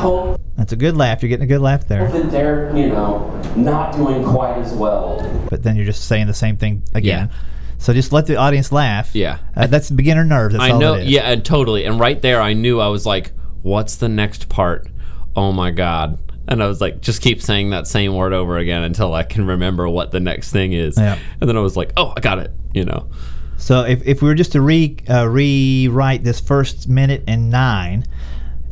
hope 0.00 0.38
That's 0.56 0.72
a 0.72 0.76
good 0.76 0.96
laugh. 0.96 1.22
You're 1.22 1.30
getting 1.30 1.44
a 1.44 1.48
good 1.48 1.60
laugh 1.62 1.88
there. 1.88 2.08
that 2.08 2.30
they're, 2.30 2.76
you 2.76 2.88
know, 2.88 3.30
not 3.56 3.94
doing 3.96 4.22
quite 4.24 4.58
as 4.58 4.72
well. 4.72 5.20
But 5.50 5.62
then 5.62 5.76
you're 5.76 5.86
just 5.86 6.04
saying 6.04 6.26
the 6.26 6.34
same 6.34 6.56
thing 6.58 6.82
again. 6.94 7.30
Yeah. 7.32 7.36
So 7.78 7.92
just 7.92 8.12
let 8.12 8.26
the 8.26 8.36
audience 8.36 8.72
laugh. 8.72 9.14
Yeah. 9.14 9.38
Uh, 9.56 9.66
that's 9.66 9.90
beginner 9.90 10.24
nerve. 10.24 10.52
That's 10.52 10.64
I 10.64 10.70
all 10.70 10.78
know. 10.78 10.94
it 10.94 11.04
is. 11.04 11.10
Yeah, 11.10 11.30
and 11.30 11.44
totally. 11.44 11.84
And 11.84 12.00
right 12.00 12.20
there, 12.20 12.40
I 12.40 12.52
knew 12.52 12.80
I 12.80 12.88
was 12.88 13.04
like, 13.04 13.32
"What's 13.62 13.96
the 13.96 14.08
next 14.08 14.48
part?" 14.48 14.88
Oh 15.36 15.52
my 15.52 15.70
god! 15.70 16.18
And 16.48 16.62
I 16.62 16.66
was 16.66 16.80
like, 16.80 17.00
just 17.00 17.20
keep 17.20 17.42
saying 17.42 17.70
that 17.70 17.86
same 17.86 18.14
word 18.14 18.32
over 18.32 18.58
again 18.58 18.82
until 18.82 19.14
I 19.14 19.22
can 19.22 19.46
remember 19.46 19.88
what 19.88 20.12
the 20.12 20.20
next 20.20 20.52
thing 20.52 20.72
is. 20.72 20.96
Yeah. 20.96 21.18
And 21.40 21.48
then 21.48 21.56
I 21.56 21.60
was 21.60 21.76
like, 21.76 21.92
"Oh, 21.96 22.12
I 22.16 22.20
got 22.20 22.38
it." 22.38 22.52
You 22.72 22.84
know. 22.84 23.08
So 23.56 23.82
if, 23.82 24.06
if 24.06 24.20
we 24.20 24.28
were 24.28 24.34
just 24.34 24.52
to 24.52 24.60
re 24.60 24.96
uh, 25.08 25.26
rewrite 25.26 26.24
this 26.24 26.40
first 26.40 26.88
minute 26.88 27.24
and 27.26 27.50
nine, 27.50 28.04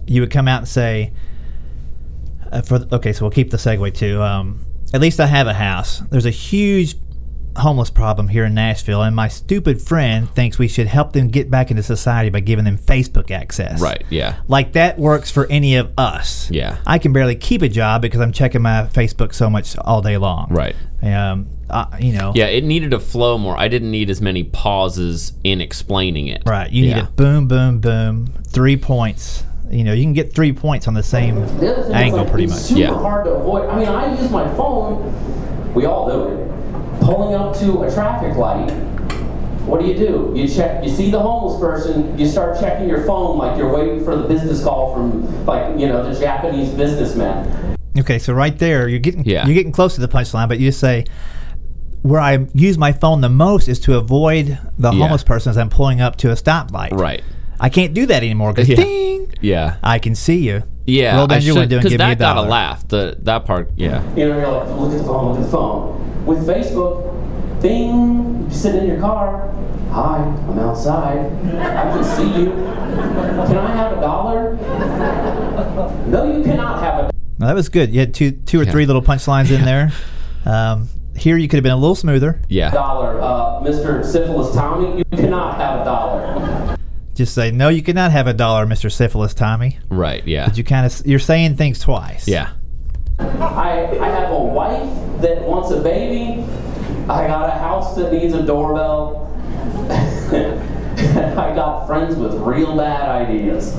you 0.07 0.21
would 0.21 0.31
come 0.31 0.49
out 0.49 0.59
and 0.59 0.69
say, 0.69 1.13
uh, 2.51 2.63
for 2.63 2.87
okay, 2.93 3.13
so 3.13 3.25
we'll 3.25 3.31
keep 3.31 3.51
the 3.51 3.57
segue 3.57 3.95
too. 3.95 4.21
Um, 4.21 4.61
at 4.93 5.01
least 5.01 5.21
I 5.21 5.27
have 5.27 5.47
a 5.47 5.55
house. 5.55 6.01
There's 6.11 6.27
a 6.27 6.31
huge 6.31 6.97
homeless 7.57 7.91
problem 7.91 8.29
here 8.29 8.45
in 8.45 8.55
Nashville, 8.55 9.03
and 9.03 9.15
my 9.15 9.29
stupid 9.29 9.81
friend 9.83 10.29
thinks 10.31 10.59
we 10.59 10.69
should 10.69 10.87
help 10.87 11.13
them 11.13 11.29
get 11.29 11.51
back 11.51 11.71
into 11.71 11.83
society 11.83 12.31
by 12.31 12.41
giving 12.41 12.65
them 12.65 12.79
Facebook 12.79 13.31
access. 13.31 13.81
Right. 13.81 14.05
Yeah. 14.11 14.37
Like 14.49 14.73
that 14.73 14.99
works 14.99 15.31
for 15.31 15.47
any 15.51 15.77
of 15.77 15.93
us. 15.99 16.51
Yeah. 16.51 16.79
I 16.87 16.99
can 16.99 17.13
barely 17.13 17.37
keep 17.37 17.63
a 17.63 17.69
job 17.69 18.03
because 18.03 18.21
I'm 18.21 18.33
checking 18.33 18.63
my 18.63 18.89
Facebook 18.93 19.35
so 19.35 19.49
much 19.51 19.77
all 19.79 20.01
day 20.03 20.17
long. 20.17 20.49
Right. 20.51 20.75
Um, 21.03 21.47
uh, 21.69 21.87
you 22.01 22.13
know. 22.13 22.33
Yeah. 22.35 22.47
It 22.47 22.65
needed 22.65 22.91
to 22.93 23.01
flow 23.01 23.39
more. 23.39 23.59
I 23.59 23.69
didn't 23.69 23.91
need 23.91 24.11
as 24.11 24.21
many 24.21 24.45
pauses 24.45 25.33
in 25.45 25.61
explaining 25.61 26.29
it. 26.29 26.43
Right. 26.47 26.71
You 26.71 26.83
need 26.83 26.91
Yeah. 26.91 27.05
it 27.05 27.17
boom, 27.17 27.49
boom, 27.49 27.81
boom, 27.81 28.27
three 28.49 28.77
points. 28.77 29.45
You 29.71 29.85
know, 29.85 29.95
you 29.95 30.03
can 30.05 30.13
get 30.13 30.35
three 30.35 30.53
points 30.53 30.87
on 30.87 30.93
the 30.93 31.03
same 31.03 31.37
The 31.59 31.91
angle 31.95 32.21
like, 32.21 32.29
pretty 32.31 32.45
it's 32.45 32.53
much. 32.55 32.63
super 32.63 32.81
Yeah. 32.81 32.89
hard 32.93 33.25
to 33.25 33.31
avoid. 33.31 33.71
I 33.71 33.79
mean, 33.79 33.89
I 33.89 34.21
use 34.21 34.31
my 34.31 34.47
phone. 34.55 35.73
We 35.75 35.87
all 35.87 36.11
do 36.11 36.29
it. 36.29 36.42
Pulling 37.05 37.35
up 37.35 37.57
to 37.59 37.83
a 37.83 37.93
traffic 37.93 38.37
light. 38.37 38.71
What 39.67 39.81
do 39.81 39.87
you 39.87 39.95
do? 39.95 40.33
You 40.35 40.49
check. 40.49 40.83
You 40.85 40.91
see 40.91 41.11
the 41.11 41.21
homeless 41.21 41.61
person. 41.61 42.19
You 42.19 42.27
start 42.29 42.59
checking 42.61 42.89
your 42.89 43.05
phone 43.05 43.39
like 43.39 43.57
you're 43.57 43.73
waiting 43.73 44.05
for 44.05 44.17
the 44.17 44.27
business 44.27 44.63
call 44.63 44.93
from, 44.95 45.47
like 45.47 45.79
you 45.79 45.87
know, 45.87 46.03
the 46.13 46.19
Japanese 46.19 46.71
businessman. 46.71 47.77
Okay, 47.99 48.19
so 48.19 48.33
right 48.33 48.59
there, 48.59 48.89
you're 48.89 48.99
getting 49.01 49.25
Yeah. 49.25 49.45
you're 49.47 49.55
getting 49.55 49.73
close 49.73 49.95
to 49.97 50.01
the 50.01 50.09
punchline, 50.09 50.49
but 50.49 50.59
you 50.59 50.69
just 50.69 50.81
say 50.81 51.05
where 52.03 52.21
I 52.21 52.47
use 52.55 52.77
my 52.79 52.91
phone 52.93 53.21
the 53.21 53.29
most 53.29 53.69
is 53.69 53.79
to 53.81 53.97
avoid 53.97 54.59
the 54.79 54.91
Yeah. 54.93 54.99
homeless 54.99 55.23
person 55.23 55.51
as 55.51 55.59
I'm 55.59 55.69
pulling 55.71 56.01
up 56.01 56.17
to 56.17 56.31
a 56.31 56.35
stoplight. 56.35 56.93
Right. 56.93 57.23
I 57.61 57.69
can't 57.69 57.95
do 57.95 58.07
that 58.07 58.23
anymore 58.25 58.53
because 58.53 58.69
Yeah. 58.71 58.77
ding, 58.77 59.29
Yeah. 59.41 59.75
I 59.85 59.99
can 60.01 60.15
see 60.17 60.39
you. 60.39 60.65
Yeah. 60.87 61.17
Roll 61.17 61.27
down 61.27 61.39
I 61.39 61.41
your 61.41 61.55
should- 61.55 61.61
window 61.61 61.77
and 61.77 61.83
give 61.83 61.91
me 61.93 61.95
a 61.95 61.99
that 61.99 62.19
got 62.19 62.35
dollar. 62.35 62.47
a 62.47 62.51
laugh. 62.51 62.89
The 62.89 63.17
that 63.23 63.45
part. 63.47 63.71
Yeah. 63.77 64.03
You 64.17 64.29
know, 64.29 64.39
you're 64.39 64.49
like, 64.49 64.69
look 64.79 64.93
at 64.93 64.99
the 64.99 65.05
phone, 65.05 65.29
look 65.31 65.39
at 65.39 65.45
the 65.45 65.51
phone. 65.51 66.27
With 66.27 66.47
Facebook, 66.47 67.61
ding, 67.63 68.45
you 68.45 68.51
sit 68.55 68.75
in 68.77 68.87
your 68.87 68.99
car. 69.01 69.49
Hi, 69.91 70.19
I'm 70.49 70.59
outside. 70.59 71.19
I 71.59 71.93
can 71.93 72.05
see 72.05 72.23
you. 72.41 72.47
Can 72.51 73.57
I 73.59 73.77
have 73.77 73.99
a 73.99 74.01
dollar? 74.01 74.57
No, 76.07 76.37
you 76.37 76.43
cannot 76.43 76.83
have 76.83 77.05
a 77.07 77.13
Now, 77.39 77.47
that 77.49 77.55
was 77.55 77.69
good. 77.69 77.93
You 77.93 78.01
had 78.01 78.15
two 78.15 78.31
two 78.33 78.61
or 78.61 78.65
Yeah. 78.65 78.71
three 78.73 78.87
little 78.87 79.03
punchlines 79.03 79.51
in 79.51 79.65
there. 79.65 79.93
Um, 80.45 80.89
here 81.17 81.37
you 81.37 81.47
could 81.47 81.59
have 81.59 81.63
been 81.63 81.71
a 81.71 81.77
little 81.77 81.95
smoother. 81.95 82.41
Yeah. 82.49 82.71
dollar. 82.73 83.21
Uh, 83.21 83.61
Mr. 83.63 84.05
Syphilis 84.05 84.53
Tommy, 84.57 84.99
you 84.99 85.05
cannot 85.17 85.55
have 85.57 85.83
a 85.83 85.85
dollar. 85.85 86.35
Just 87.15 87.35
say 87.35 87.51
no. 87.51 87.69
You 87.69 87.83
cannot 87.83 88.11
have 88.11 88.27
a 88.27 88.33
dollar, 88.33 88.67
Mister 88.67 88.89
Syphilis 88.89 89.35
Tommy. 89.35 89.79
Right. 89.91 90.27
Yeah. 90.27 90.47
But 90.47 90.57
you 90.57 90.65
kind 90.65 90.87
of 90.87 91.07
you're 91.07 91.19
saying 91.19 91.57
things 91.57 91.79
twice. 91.79 92.27
Yeah. 92.27 92.53
I, 93.19 93.99
I 94.01 94.09
have 94.09 94.31
a 94.31 94.39
wife 94.39 95.21
that 95.21 95.43
wants 95.43 95.71
a 95.71 95.81
baby. 95.81 96.43
I 97.09 97.27
got 97.27 97.49
a 97.49 97.53
house 97.53 97.95
that 97.97 98.13
needs 98.13 98.35
a 98.35 98.43
doorbell. 98.43 99.29
I 100.99 101.55
got 101.55 101.87
friends 101.87 102.17
with 102.17 102.35
real 102.35 102.77
bad 102.77 103.09
ideas. 103.09 103.73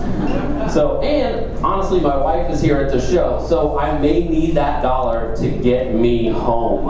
So, 0.73 1.01
and 1.01 1.63
honestly, 1.63 1.99
my 1.99 2.17
wife 2.17 2.51
is 2.51 2.61
here 2.61 2.77
at 2.77 2.91
the 2.91 2.99
show, 2.99 3.45
so 3.47 3.77
I 3.77 3.97
may 3.99 4.27
need 4.27 4.55
that 4.55 4.81
dollar 4.81 5.35
to 5.37 5.49
get 5.49 5.93
me 5.93 6.29
home. 6.29 6.87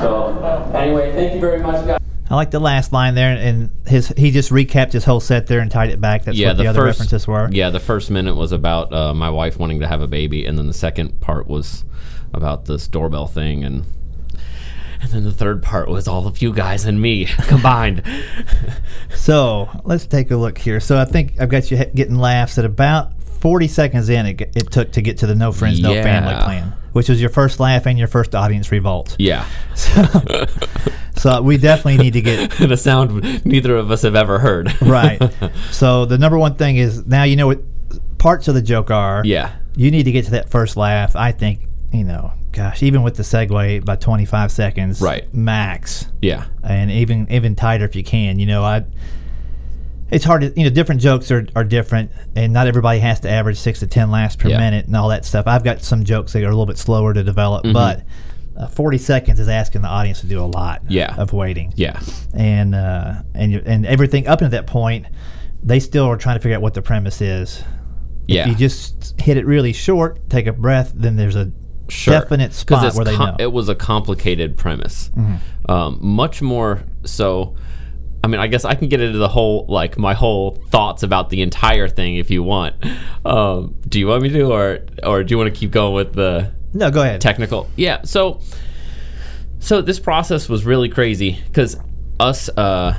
So, 0.00 0.70
anyway, 0.74 1.12
thank 1.12 1.34
you 1.34 1.40
very 1.40 1.60
much, 1.60 1.86
guys. 1.86 1.98
I 2.30 2.34
like 2.34 2.50
the 2.50 2.60
last 2.60 2.92
line 2.92 3.14
there, 3.14 3.34
and 3.36 3.70
his 3.86 4.08
he 4.08 4.30
just 4.30 4.50
recapped 4.50 4.92
his 4.92 5.04
whole 5.04 5.20
set 5.20 5.46
there 5.46 5.60
and 5.60 5.70
tied 5.70 5.90
it 5.90 6.00
back. 6.00 6.24
That's 6.24 6.36
yeah, 6.36 6.48
what 6.48 6.58
the, 6.58 6.64
the, 6.64 6.68
other 6.68 6.80
first 6.80 7.00
references 7.00 7.26
were. 7.26 7.48
Yeah, 7.50 7.70
the 7.70 7.80
first 7.80 8.10
minute 8.10 8.34
was 8.34 8.52
about 8.52 8.92
uh, 8.92 9.14
my 9.14 9.30
wife 9.30 9.58
wanting 9.58 9.80
to 9.80 9.86
have 9.86 10.02
a 10.02 10.06
baby, 10.06 10.44
and 10.44 10.58
then 10.58 10.66
the 10.66 10.74
second 10.74 11.20
part 11.20 11.48
was 11.48 11.84
about 12.34 12.66
this 12.66 12.86
doorbell 12.86 13.26
thing, 13.26 13.64
and 13.64 13.84
and 15.00 15.10
then 15.10 15.24
the 15.24 15.32
third 15.32 15.62
part 15.62 15.88
was 15.88 16.08
all 16.08 16.26
of 16.26 16.42
you 16.42 16.52
guys 16.52 16.84
and 16.84 17.00
me 17.00 17.24
combined. 17.46 18.02
So 19.14 19.68
let's 19.84 20.06
take 20.06 20.30
a 20.30 20.36
look 20.36 20.58
here. 20.58 20.80
So 20.80 20.98
I 20.98 21.04
think 21.04 21.40
I've 21.40 21.48
got 21.48 21.70
you 21.70 21.76
getting 21.94 22.16
laughs 22.16 22.56
at 22.56 22.64
about 22.64 23.20
40 23.20 23.68
seconds 23.68 24.08
in. 24.08 24.26
It, 24.26 24.40
it 24.54 24.70
took 24.70 24.92
to 24.92 25.02
get 25.02 25.18
to 25.18 25.26
the 25.26 25.34
no 25.34 25.52
friends, 25.52 25.80
no 25.80 25.92
family 25.92 26.34
plan, 26.34 26.72
which 26.98 27.08
was 27.08 27.20
your 27.20 27.30
first 27.30 27.60
laugh 27.60 27.86
and 27.86 27.96
your 27.96 28.08
first 28.08 28.34
audience 28.34 28.72
revolt. 28.72 29.14
yeah, 29.20 29.46
So 31.16 31.42
we 31.42 31.56
definitely 31.58 31.98
need 32.02 32.12
to 32.14 32.20
get 32.22 32.50
the 32.58 32.76
sound 32.76 33.44
neither 33.44 33.76
of 33.76 33.90
us 33.90 34.02
have 34.02 34.14
ever 34.16 34.38
heard. 34.40 34.70
right. 34.82 35.20
So 35.70 36.04
the 36.06 36.18
number 36.18 36.38
one 36.38 36.54
thing 36.56 36.76
is 36.76 37.06
now 37.06 37.22
you 37.24 37.36
know 37.36 37.46
what 37.46 37.60
parts 38.18 38.48
of 38.48 38.54
the 38.54 38.62
joke 38.62 38.90
are. 38.90 39.22
Yeah, 39.24 39.52
You 39.76 39.90
need 39.90 40.04
to 40.04 40.12
get 40.12 40.24
to 40.26 40.30
that 40.32 40.48
first 40.50 40.76
laugh. 40.76 41.14
I 41.16 41.32
think 41.32 41.60
you 41.92 42.04
know. 42.04 42.32
Gosh, 42.50 42.82
even 42.82 43.02
with 43.04 43.14
the 43.14 43.22
segue, 43.22 43.84
by 43.84 43.94
25 43.94 44.50
seconds, 44.50 45.00
Right. 45.00 45.32
max. 45.32 46.06
yeah, 46.20 46.46
and 46.64 46.90
even 46.90 47.30
even 47.30 47.54
tighter 47.54 47.84
if 47.84 47.94
you 47.94 48.02
can. 48.02 48.38
You 48.40 48.46
know, 48.46 48.64
I 48.64 48.84
it's 50.10 50.24
hard 50.24 50.40
to 50.42 50.52
you 50.56 50.64
know 50.64 50.70
different 50.70 51.00
jokes 51.00 51.30
are, 51.30 51.46
are 51.54 51.64
different 51.64 52.10
and 52.36 52.52
not 52.52 52.66
everybody 52.66 52.98
has 52.98 53.20
to 53.20 53.28
average 53.30 53.58
six 53.58 53.80
to 53.80 53.86
ten 53.86 54.10
laughs 54.10 54.36
per 54.36 54.48
Yeah. 54.48 54.58
minute 54.58 54.86
and 54.86 54.96
all 54.96 55.08
that 55.08 55.24
stuff 55.24 55.46
i've 55.46 55.64
got 55.64 55.82
some 55.82 56.04
jokes 56.04 56.32
that 56.32 56.42
are 56.42 56.46
a 56.46 56.50
little 56.50 56.66
bit 56.66 56.78
slower 56.78 57.12
to 57.14 57.22
develop 57.22 57.64
Mm-hmm. 57.64 57.72
but 57.74 58.04
uh, 58.56 58.66
40 58.66 58.98
seconds 58.98 59.38
is 59.38 59.48
asking 59.48 59.82
the 59.82 59.88
audience 59.88 60.20
to 60.22 60.26
do 60.26 60.40
a 60.42 60.46
lot 60.46 60.82
Yeah. 60.88 61.14
of 61.16 61.32
waiting 61.32 61.72
Yeah. 61.76 62.00
and 62.34 62.74
uh, 62.74 63.14
and 63.34 63.54
and 63.54 63.86
everything 63.86 64.26
up 64.28 64.40
until 64.40 64.50
that 64.58 64.66
point 64.66 65.06
they 65.62 65.80
still 65.80 66.04
are 66.06 66.16
trying 66.16 66.36
to 66.36 66.40
figure 66.42 66.56
out 66.56 66.62
what 66.62 66.74
the 66.74 66.82
premise 66.82 67.20
is 67.20 67.62
Yeah. 68.26 68.42
if 68.42 68.48
you 68.48 68.54
just 68.54 69.20
hit 69.20 69.36
it 69.36 69.46
really 69.46 69.72
short 69.72 70.28
take 70.30 70.46
a 70.46 70.52
breath 70.52 70.92
then 70.94 71.16
there's 71.16 71.36
a 71.36 71.52
Sure. 71.90 72.20
definite 72.20 72.52
spot 72.52 72.94
where 72.94 73.04
they 73.06 73.14
com- 73.14 73.26
know 73.28 73.32
Mm-hmm. 73.32 73.40
It 73.42 73.52
was 73.52 73.70
a 73.70 73.74
complicated 73.74 74.58
premise. 74.58 75.10
Um, 75.70 75.98
much 76.02 76.42
more 76.42 76.82
so. 77.04 77.56
I 78.22 78.26
mean, 78.26 78.40
I 78.40 78.48
guess 78.48 78.64
I 78.64 78.74
can 78.74 78.88
get 78.88 79.00
into 79.00 79.18
the 79.18 79.28
whole, 79.28 79.64
like, 79.68 79.96
my 79.96 80.12
whole 80.12 80.56
thoughts 80.70 81.02
about 81.02 81.30
the 81.30 81.40
entire 81.42 81.88
thing 81.88 82.16
if 82.16 82.30
you 82.30 82.42
want. 82.42 82.74
Um, 83.24 83.76
do 83.88 83.98
you 84.00 84.08
want 84.08 84.22
me 84.22 84.28
to, 84.30 84.42
or 84.52 84.80
or 85.04 85.22
do 85.22 85.32
you 85.32 85.38
want 85.38 85.52
to 85.54 85.58
keep 85.58 85.70
going 85.70 85.94
with 85.94 86.14
the 86.14 86.52
no 86.74 86.90
go 86.90 87.02
ahead 87.02 87.20
technical? 87.20 87.68
Yeah. 87.76 88.02
So, 88.02 88.40
so 89.60 89.80
this 89.82 90.00
process 90.00 90.48
was 90.48 90.64
really 90.64 90.88
crazy 90.88 91.38
because 91.46 91.76
us, 92.18 92.48
uh, 92.56 92.98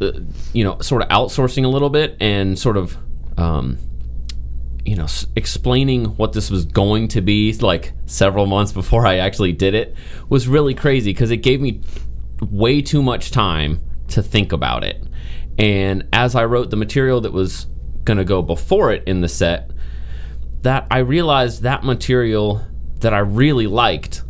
uh, 0.00 0.12
you 0.52 0.64
know, 0.64 0.78
sort 0.80 1.02
of 1.02 1.08
outsourcing 1.08 1.64
a 1.64 1.68
little 1.68 1.90
bit 1.90 2.16
and 2.20 2.58
sort 2.58 2.76
of, 2.76 2.96
um, 3.36 3.78
you 4.84 4.94
know, 4.96 5.04
s- 5.04 5.26
explaining 5.34 6.04
what 6.16 6.32
this 6.32 6.50
was 6.50 6.64
going 6.64 7.08
to 7.08 7.20
be 7.20 7.52
like 7.54 7.92
several 8.06 8.46
months 8.46 8.70
before 8.72 9.06
I 9.06 9.16
actually 9.16 9.52
did 9.52 9.74
it 9.74 9.94
was 10.28 10.46
really 10.46 10.74
crazy 10.74 11.10
because 11.12 11.30
it 11.30 11.38
gave 11.38 11.60
me 11.60 11.80
way 12.40 12.82
too 12.82 13.02
much 13.02 13.30
time 13.30 13.80
to 14.08 14.22
think 14.22 14.52
about 14.52 14.84
it. 14.84 15.02
And 15.58 16.06
as 16.12 16.34
I 16.34 16.44
wrote 16.44 16.70
the 16.70 16.76
material 16.76 17.20
that 17.22 17.32
was 17.32 17.66
going 18.04 18.18
to 18.18 18.24
go 18.24 18.42
before 18.42 18.92
it 18.92 19.02
in 19.06 19.20
the 19.20 19.28
set, 19.28 19.70
that 20.62 20.86
I 20.90 20.98
realized 20.98 21.62
that 21.62 21.84
material 21.84 22.64
that 23.00 23.14
I 23.14 23.18
really 23.18 23.66
liked 23.66 24.22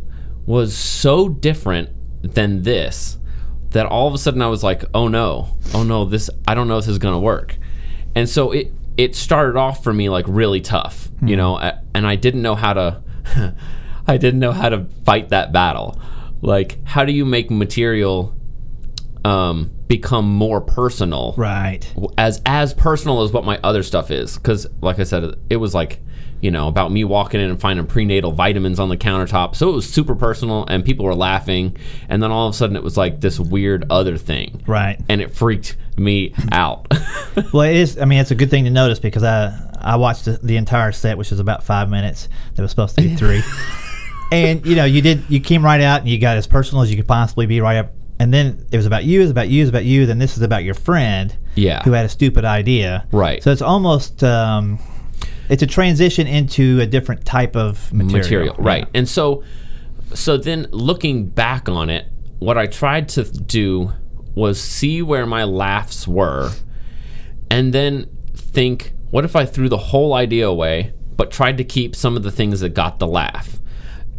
was 0.45 0.75
so 0.75 1.29
different 1.29 1.89
than 2.21 2.63
this 2.63 3.17
that 3.71 3.85
all 3.85 4.07
of 4.07 4.13
a 4.13 4.17
sudden 4.17 4.41
I 4.41 4.47
was 4.47 4.63
like, 4.63 4.83
"Oh 4.93 5.07
no. 5.07 5.57
Oh 5.73 5.83
no, 5.83 6.05
this 6.05 6.29
I 6.47 6.55
don't 6.55 6.67
know 6.67 6.77
if 6.77 6.85
this 6.85 6.93
is 6.93 6.97
going 6.97 7.13
to 7.13 7.19
work." 7.19 7.57
And 8.15 8.29
so 8.29 8.51
it 8.51 8.73
it 8.97 9.15
started 9.15 9.57
off 9.57 9.83
for 9.83 9.93
me 9.93 10.09
like 10.09 10.25
really 10.27 10.61
tough, 10.61 11.09
you 11.21 11.35
hmm. 11.35 11.35
know, 11.35 11.57
and 11.93 12.07
I 12.07 12.15
didn't 12.15 12.41
know 12.41 12.55
how 12.55 12.73
to 12.73 13.03
I 14.07 14.17
didn't 14.17 14.39
know 14.39 14.51
how 14.51 14.69
to 14.69 14.85
fight 15.05 15.29
that 15.29 15.51
battle. 15.51 15.99
Like, 16.41 16.77
how 16.85 17.05
do 17.05 17.11
you 17.11 17.25
make 17.25 17.49
material 17.49 18.35
um, 19.25 19.71
become 19.87 20.25
more 20.25 20.61
personal? 20.61 21.33
right 21.37 21.91
as 22.17 22.41
as 22.45 22.73
personal 22.73 23.21
as 23.21 23.31
what 23.31 23.43
my 23.43 23.59
other 23.63 23.83
stuff 23.83 24.11
is 24.11 24.37
because 24.37 24.67
like 24.81 24.99
i 24.99 25.03
said 25.03 25.35
it 25.49 25.57
was 25.57 25.73
like 25.73 25.99
you 26.41 26.51
know 26.51 26.67
about 26.67 26.91
me 26.91 27.03
walking 27.03 27.39
in 27.39 27.49
and 27.49 27.59
finding 27.59 27.85
prenatal 27.87 28.31
vitamins 28.31 28.79
on 28.79 28.89
the 28.89 28.97
countertop 28.97 29.55
so 29.55 29.69
it 29.69 29.73
was 29.73 29.91
super 29.91 30.15
personal 30.15 30.65
and 30.67 30.85
people 30.85 31.05
were 31.05 31.15
laughing 31.15 31.75
and 32.09 32.21
then 32.21 32.31
all 32.31 32.47
of 32.47 32.53
a 32.53 32.57
sudden 32.57 32.75
it 32.75 32.83
was 32.83 32.97
like 32.97 33.21
this 33.21 33.39
weird 33.39 33.85
other 33.89 34.17
thing 34.17 34.61
right 34.67 34.99
and 35.09 35.21
it 35.21 35.33
freaked 35.33 35.75
me 35.97 36.33
out 36.51 36.87
Well, 37.53 37.63
it 37.63 37.75
is. 37.75 37.99
I 37.99 38.05
mean, 38.05 38.19
it's 38.19 38.31
a 38.31 38.35
good 38.35 38.49
thing 38.49 38.63
to 38.63 38.69
notice 38.69 38.99
because 38.99 39.23
I 39.23 39.53
I 39.79 39.97
watched 39.97 40.25
the, 40.25 40.39
the 40.41 40.57
entire 40.57 40.91
set, 40.91 41.17
which 41.17 41.31
was 41.31 41.39
about 41.39 41.63
five 41.63 41.89
minutes. 41.89 42.29
That 42.55 42.61
was 42.61 42.71
supposed 42.71 42.95
to 42.95 43.01
be 43.01 43.15
three, 43.15 43.43
and 44.31 44.65
you 44.65 44.75
know, 44.75 44.85
you 44.85 45.01
did 45.01 45.23
you 45.29 45.39
came 45.39 45.63
right 45.63 45.81
out 45.81 45.99
and 46.01 46.09
you 46.09 46.17
got 46.17 46.37
as 46.37 46.47
personal 46.47 46.83
as 46.83 46.89
you 46.89 46.97
could 46.97 47.07
possibly 47.07 47.45
be 47.45 47.59
right 47.61 47.77
up. 47.77 47.91
And 48.19 48.33
then 48.33 48.65
it 48.71 48.77
was 48.77 48.85
about 48.85 49.03
you, 49.03 49.19
it 49.19 49.23
was 49.23 49.31
about 49.31 49.49
you, 49.49 49.59
it 49.61 49.63
was 49.63 49.69
about 49.69 49.85
you. 49.85 50.05
Then 50.05 50.19
this 50.19 50.37
is 50.37 50.41
about 50.43 50.63
your 50.63 50.73
friend, 50.73 51.35
Yeah. 51.55 51.83
who 51.83 51.91
had 51.91 52.05
a 52.05 52.09
stupid 52.09 52.45
idea, 52.45 53.05
Right. 53.11 53.43
So 53.43 53.51
it's 53.51 53.61
almost 53.61 54.23
um, 54.23 54.79
it's 55.49 55.61
a 55.63 55.67
transition 55.67 56.25
into 56.27 56.79
a 56.79 56.85
different 56.85 57.25
type 57.25 57.55
of 57.55 57.91
material, 57.93 58.17
material, 58.23 58.55
right 58.57 58.83
Yeah. 58.83 58.99
and 58.99 59.09
so 59.09 59.43
so 60.13 60.37
then 60.37 60.67
looking 60.71 61.27
back 61.27 61.67
on 61.69 61.89
it 61.89 62.07
what 62.39 62.57
i 62.57 62.65
tried 62.67 63.09
to 63.09 63.23
do 63.25 63.91
was 64.33 64.59
see 64.61 65.01
where 65.01 65.25
my 65.25 65.43
laughs 65.43 66.07
were 66.07 66.51
and 67.51 67.73
then 67.73 68.07
think 68.35 68.93
what 69.11 69.23
if 69.25 69.35
i 69.35 69.45
threw 69.45 69.67
the 69.69 69.77
whole 69.77 70.13
idea 70.13 70.47
away 70.47 70.93
but 71.15 71.31
tried 71.31 71.57
to 71.57 71.63
keep 71.63 71.95
some 71.95 72.15
of 72.17 72.23
the 72.23 72.31
things 72.31 72.59
that 72.61 72.69
got 72.69 72.97
the 72.99 73.07
laugh 73.07 73.59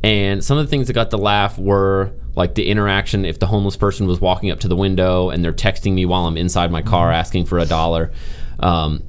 and 0.04 0.44
some 0.44 0.58
of 0.58 0.64
the 0.66 0.70
things 0.70 0.86
that 0.86 0.92
got 0.92 1.10
the 1.10 1.18
laugh 1.18 1.58
were 1.58 2.12
like 2.36 2.54
the 2.54 2.68
interaction 2.68 3.24
if 3.24 3.38
the 3.38 3.46
homeless 3.46 3.76
person 3.76 4.06
was 4.06 4.20
walking 4.20 4.50
up 4.50 4.60
to 4.60 4.68
the 4.68 4.76
window 4.76 5.30
and 5.30 5.44
they're 5.44 5.52
texting 5.52 5.94
me 5.94 6.04
while 6.04 6.26
I'm 6.26 6.36
inside 6.36 6.70
my 6.70 6.82
car 6.82 7.10
asking 7.10 7.46
for 7.46 7.58
a 7.58 7.64
dollar, 7.64 8.12
um, 8.60 9.02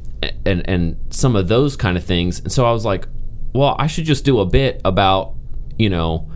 and 0.46 0.68
and 0.68 0.98
some 1.10 1.36
of 1.36 1.48
those 1.48 1.76
kind 1.76 1.98
of 1.98 2.04
things. 2.04 2.40
And 2.40 2.52
so 2.52 2.66
I 2.66 2.72
was 2.72 2.86
like, 2.86 3.08
well, 3.54 3.76
I 3.78 3.88
should 3.88 4.06
just 4.06 4.26
do 4.26 4.40
a 4.40 4.46
bit 4.46 4.82
about 4.84 5.36
you 5.78 5.90
know 5.90 6.32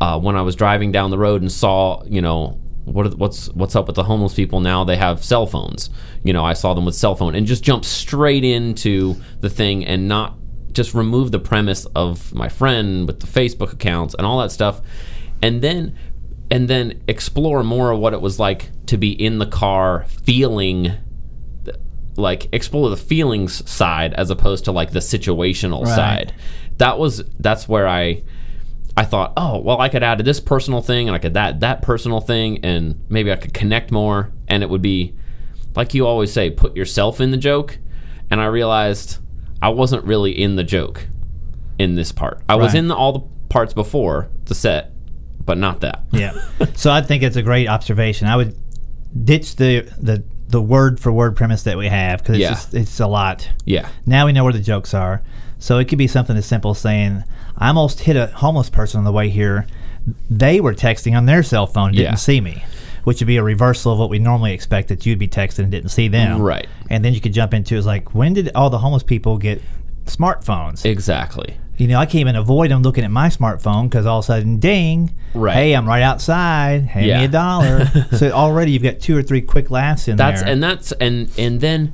uh, 0.00 0.18
when 0.18 0.36
I 0.36 0.42
was 0.42 0.56
driving 0.56 0.92
down 0.92 1.10
the 1.10 1.18
road 1.18 1.40
and 1.40 1.50
saw 1.50 2.02
you 2.04 2.20
know 2.20 2.60
what 2.84 3.16
what's 3.16 3.48
what's 3.50 3.76
up 3.76 3.86
with 3.86 3.96
the 3.96 4.04
homeless 4.04 4.34
people 4.34 4.60
now? 4.60 4.82
They 4.82 4.96
have 4.96 5.24
cell 5.24 5.46
phones. 5.46 5.88
You 6.24 6.32
know 6.32 6.44
I 6.44 6.52
saw 6.52 6.74
them 6.74 6.84
with 6.84 6.96
cell 6.96 7.14
phone 7.14 7.36
and 7.36 7.46
just 7.46 7.62
jump 7.62 7.84
straight 7.84 8.44
into 8.44 9.16
the 9.40 9.48
thing 9.48 9.86
and 9.86 10.08
not 10.08 10.34
just 10.72 10.94
remove 10.94 11.30
the 11.30 11.38
premise 11.38 11.86
of 11.94 12.34
my 12.34 12.48
friend 12.48 13.06
with 13.06 13.20
the 13.20 13.26
Facebook 13.26 13.72
accounts 13.72 14.14
and 14.14 14.26
all 14.26 14.40
that 14.40 14.50
stuff. 14.50 14.80
And 15.42 15.62
then 15.62 15.96
and 16.50 16.68
then 16.68 17.02
explore 17.08 17.62
more 17.62 17.90
of 17.90 17.98
what 18.00 18.12
it 18.14 18.20
was 18.20 18.38
like 18.38 18.70
to 18.86 18.96
be 18.96 19.10
in 19.12 19.38
the 19.38 19.46
car 19.46 20.06
feeling 20.24 20.92
like 22.16 22.48
explore 22.52 22.90
the 22.90 22.96
feelings 22.96 23.68
side 23.70 24.12
as 24.14 24.30
opposed 24.30 24.64
to 24.64 24.72
like 24.72 24.90
the 24.90 24.98
situational 24.98 25.84
Right. 25.84 25.94
side. 25.94 26.34
That 26.78 26.98
was 26.98 27.22
that's 27.38 27.68
where 27.68 27.86
i 27.88 28.22
i 28.96 29.04
thought 29.04 29.32
oh 29.36 29.58
well 29.58 29.80
i 29.80 29.88
could 29.88 30.02
add 30.02 30.18
to 30.18 30.24
this 30.24 30.40
personal 30.40 30.80
thing 30.82 31.08
and 31.08 31.14
i 31.14 31.18
could 31.20 31.34
that 31.34 31.60
that 31.60 31.82
personal 31.82 32.20
thing 32.20 32.58
and 32.64 33.00
maybe 33.08 33.30
i 33.30 33.36
could 33.36 33.54
connect 33.54 33.92
more. 33.92 34.32
And 34.48 34.62
it 34.62 34.70
would 34.70 34.82
be 34.82 35.14
like 35.76 35.94
you 35.94 36.06
always 36.06 36.32
say 36.32 36.50
put 36.50 36.74
yourself 36.76 37.20
in 37.20 37.30
the 37.30 37.36
joke. 37.36 37.78
And 38.30 38.40
i 38.40 38.46
realized 38.46 39.18
i 39.62 39.68
wasn't 39.68 40.04
really 40.04 40.32
in 40.32 40.56
the 40.56 40.64
joke 40.64 41.06
in 41.78 41.94
this 41.94 42.10
part. 42.10 42.40
I 42.48 42.56
was 42.56 42.74
in 42.74 42.88
the, 42.88 42.96
all 42.96 43.12
the 43.12 43.24
parts 43.48 43.72
before 43.74 44.28
the 44.46 44.54
set 44.54 44.90
but 45.48 45.58
not 45.58 45.80
that 45.80 46.04
Yeah. 46.12 46.38
so 46.76 46.92
I 46.92 47.00
think 47.02 47.22
it's 47.24 47.34
a 47.36 47.42
great 47.42 47.66
observation. 47.68 48.28
I 48.28 48.36
would 48.36 48.54
ditch 49.24 49.56
the 49.56 49.88
the, 49.98 50.22
the 50.48 50.60
word 50.62 51.00
for 51.00 51.10
word 51.10 51.34
premise 51.36 51.62
that 51.64 51.76
we 51.78 51.88
have 51.88 52.20
because 52.20 52.36
it's, 52.36 52.42
Yeah. 52.42 52.50
just, 52.50 52.74
it's 52.74 53.00
a 53.00 53.06
lot. 53.06 53.48
yeah 53.64 53.88
Now 54.06 54.26
we 54.26 54.32
know 54.32 54.44
where 54.44 54.52
the 54.52 54.60
jokes 54.60 54.92
are. 54.94 55.22
So 55.58 55.78
it 55.78 55.86
could 55.88 55.98
be 55.98 56.06
something 56.06 56.36
as 56.36 56.46
simple 56.46 56.70
as 56.72 56.78
saying, 56.78 57.24
I 57.56 57.68
almost 57.68 58.00
hit 58.00 58.14
a 58.16 58.26
homeless 58.28 58.70
person 58.70 58.98
on 58.98 59.04
the 59.04 59.10
way 59.10 59.28
here. 59.30 59.66
They 60.30 60.60
were 60.60 60.74
texting 60.74 61.16
on 61.16 61.26
their 61.26 61.42
cell 61.42 61.66
phone, 61.66 61.92
didn't 61.92 62.04
Yeah. 62.12 62.14
see 62.14 62.40
me, 62.40 62.62
which 63.04 63.20
would 63.20 63.26
be 63.26 63.38
a 63.38 63.42
reversal 63.42 63.92
of 63.94 63.98
what 63.98 64.08
we 64.10 64.18
normally 64.20 64.52
expect 64.52 64.88
that 64.88 65.04
you'd 65.06 65.18
be 65.18 65.26
texting 65.28 65.60
and 65.64 65.70
didn't 65.72 65.90
see 65.90 66.06
them. 66.08 66.40
Right. 66.40 66.66
And 66.90 67.04
then 67.04 67.12
you 67.14 67.20
could 67.20 67.32
jump 67.32 67.52
into 67.54 67.74
is 67.76 67.86
like, 67.86 68.14
when 68.14 68.34
did 68.34 68.50
all 68.54 68.70
the 68.70 68.78
homeless 68.78 69.02
people 69.02 69.36
get 69.38 69.60
smartphones? 70.06 70.84
exactly 70.84 71.56
you 71.78 71.86
know, 71.86 71.98
I 71.98 72.06
can't 72.06 72.16
even 72.20 72.36
avoid 72.36 72.70
them 72.70 72.82
looking 72.82 73.04
at 73.04 73.10
my 73.10 73.28
smartphone 73.28 73.88
because 73.88 74.04
all 74.06 74.18
of 74.18 74.24
a 74.24 74.26
sudden, 74.26 74.58
ding, 74.58 75.14
Right. 75.34 75.54
hey, 75.54 75.74
I'm 75.74 75.86
right 75.86 76.02
outside. 76.02 76.84
Hand 76.84 77.06
me 77.06 77.24
a 77.24 77.28
dollar. 77.28 77.86
so 78.16 78.30
already 78.30 78.72
you've 78.72 78.82
got 78.82 79.00
two 79.00 79.16
or 79.16 79.22
three 79.22 79.40
quick 79.40 79.70
laughs 79.70 80.08
in 80.08 80.16
that's 80.16 80.42
there. 80.42 80.50
and 80.52 80.62
that's 80.62 80.92
and 80.92 81.30
and 81.38 81.60
then 81.60 81.92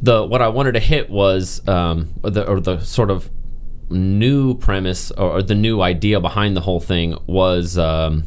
the 0.00 0.24
what 0.24 0.40
I 0.42 0.48
wanted 0.48 0.72
to 0.72 0.80
hit 0.80 1.10
was 1.10 1.66
um 1.68 2.14
or 2.22 2.30
the 2.30 2.46
or 2.48 2.60
the 2.60 2.80
sort 2.80 3.10
of 3.10 3.30
new 3.90 4.54
premise 4.56 5.10
or, 5.12 5.32
or 5.38 5.42
the 5.42 5.54
new 5.54 5.82
idea 5.82 6.18
behind 6.20 6.56
the 6.56 6.62
whole 6.62 6.80
thing 6.80 7.16
was 7.26 7.76
um 7.78 8.24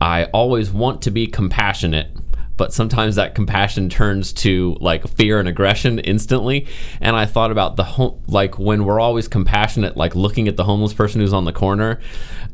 I 0.00 0.24
always 0.26 0.70
want 0.70 1.02
to 1.02 1.10
be 1.10 1.26
compassionate 1.26 2.08
but 2.56 2.72
sometimes 2.72 3.16
that 3.16 3.34
compassion 3.34 3.88
turns 3.88 4.32
to 4.32 4.76
like 4.80 5.06
fear 5.08 5.38
and 5.38 5.48
aggression 5.48 5.98
instantly. 5.98 6.66
And 7.00 7.16
i 7.16 7.26
thought 7.26 7.50
about 7.50 7.76
the 7.76 7.84
home 7.84 8.22
like 8.26 8.58
when 8.58 8.84
we're 8.84 9.00
always 9.00 9.28
compassionate 9.28 9.96
like 9.96 10.14
looking 10.14 10.48
at 10.48 10.56
the 10.56 10.64
homeless 10.64 10.94
person 10.94 11.20
who's 11.20 11.32
on 11.32 11.44
the 11.44 11.52
corner 11.52 12.00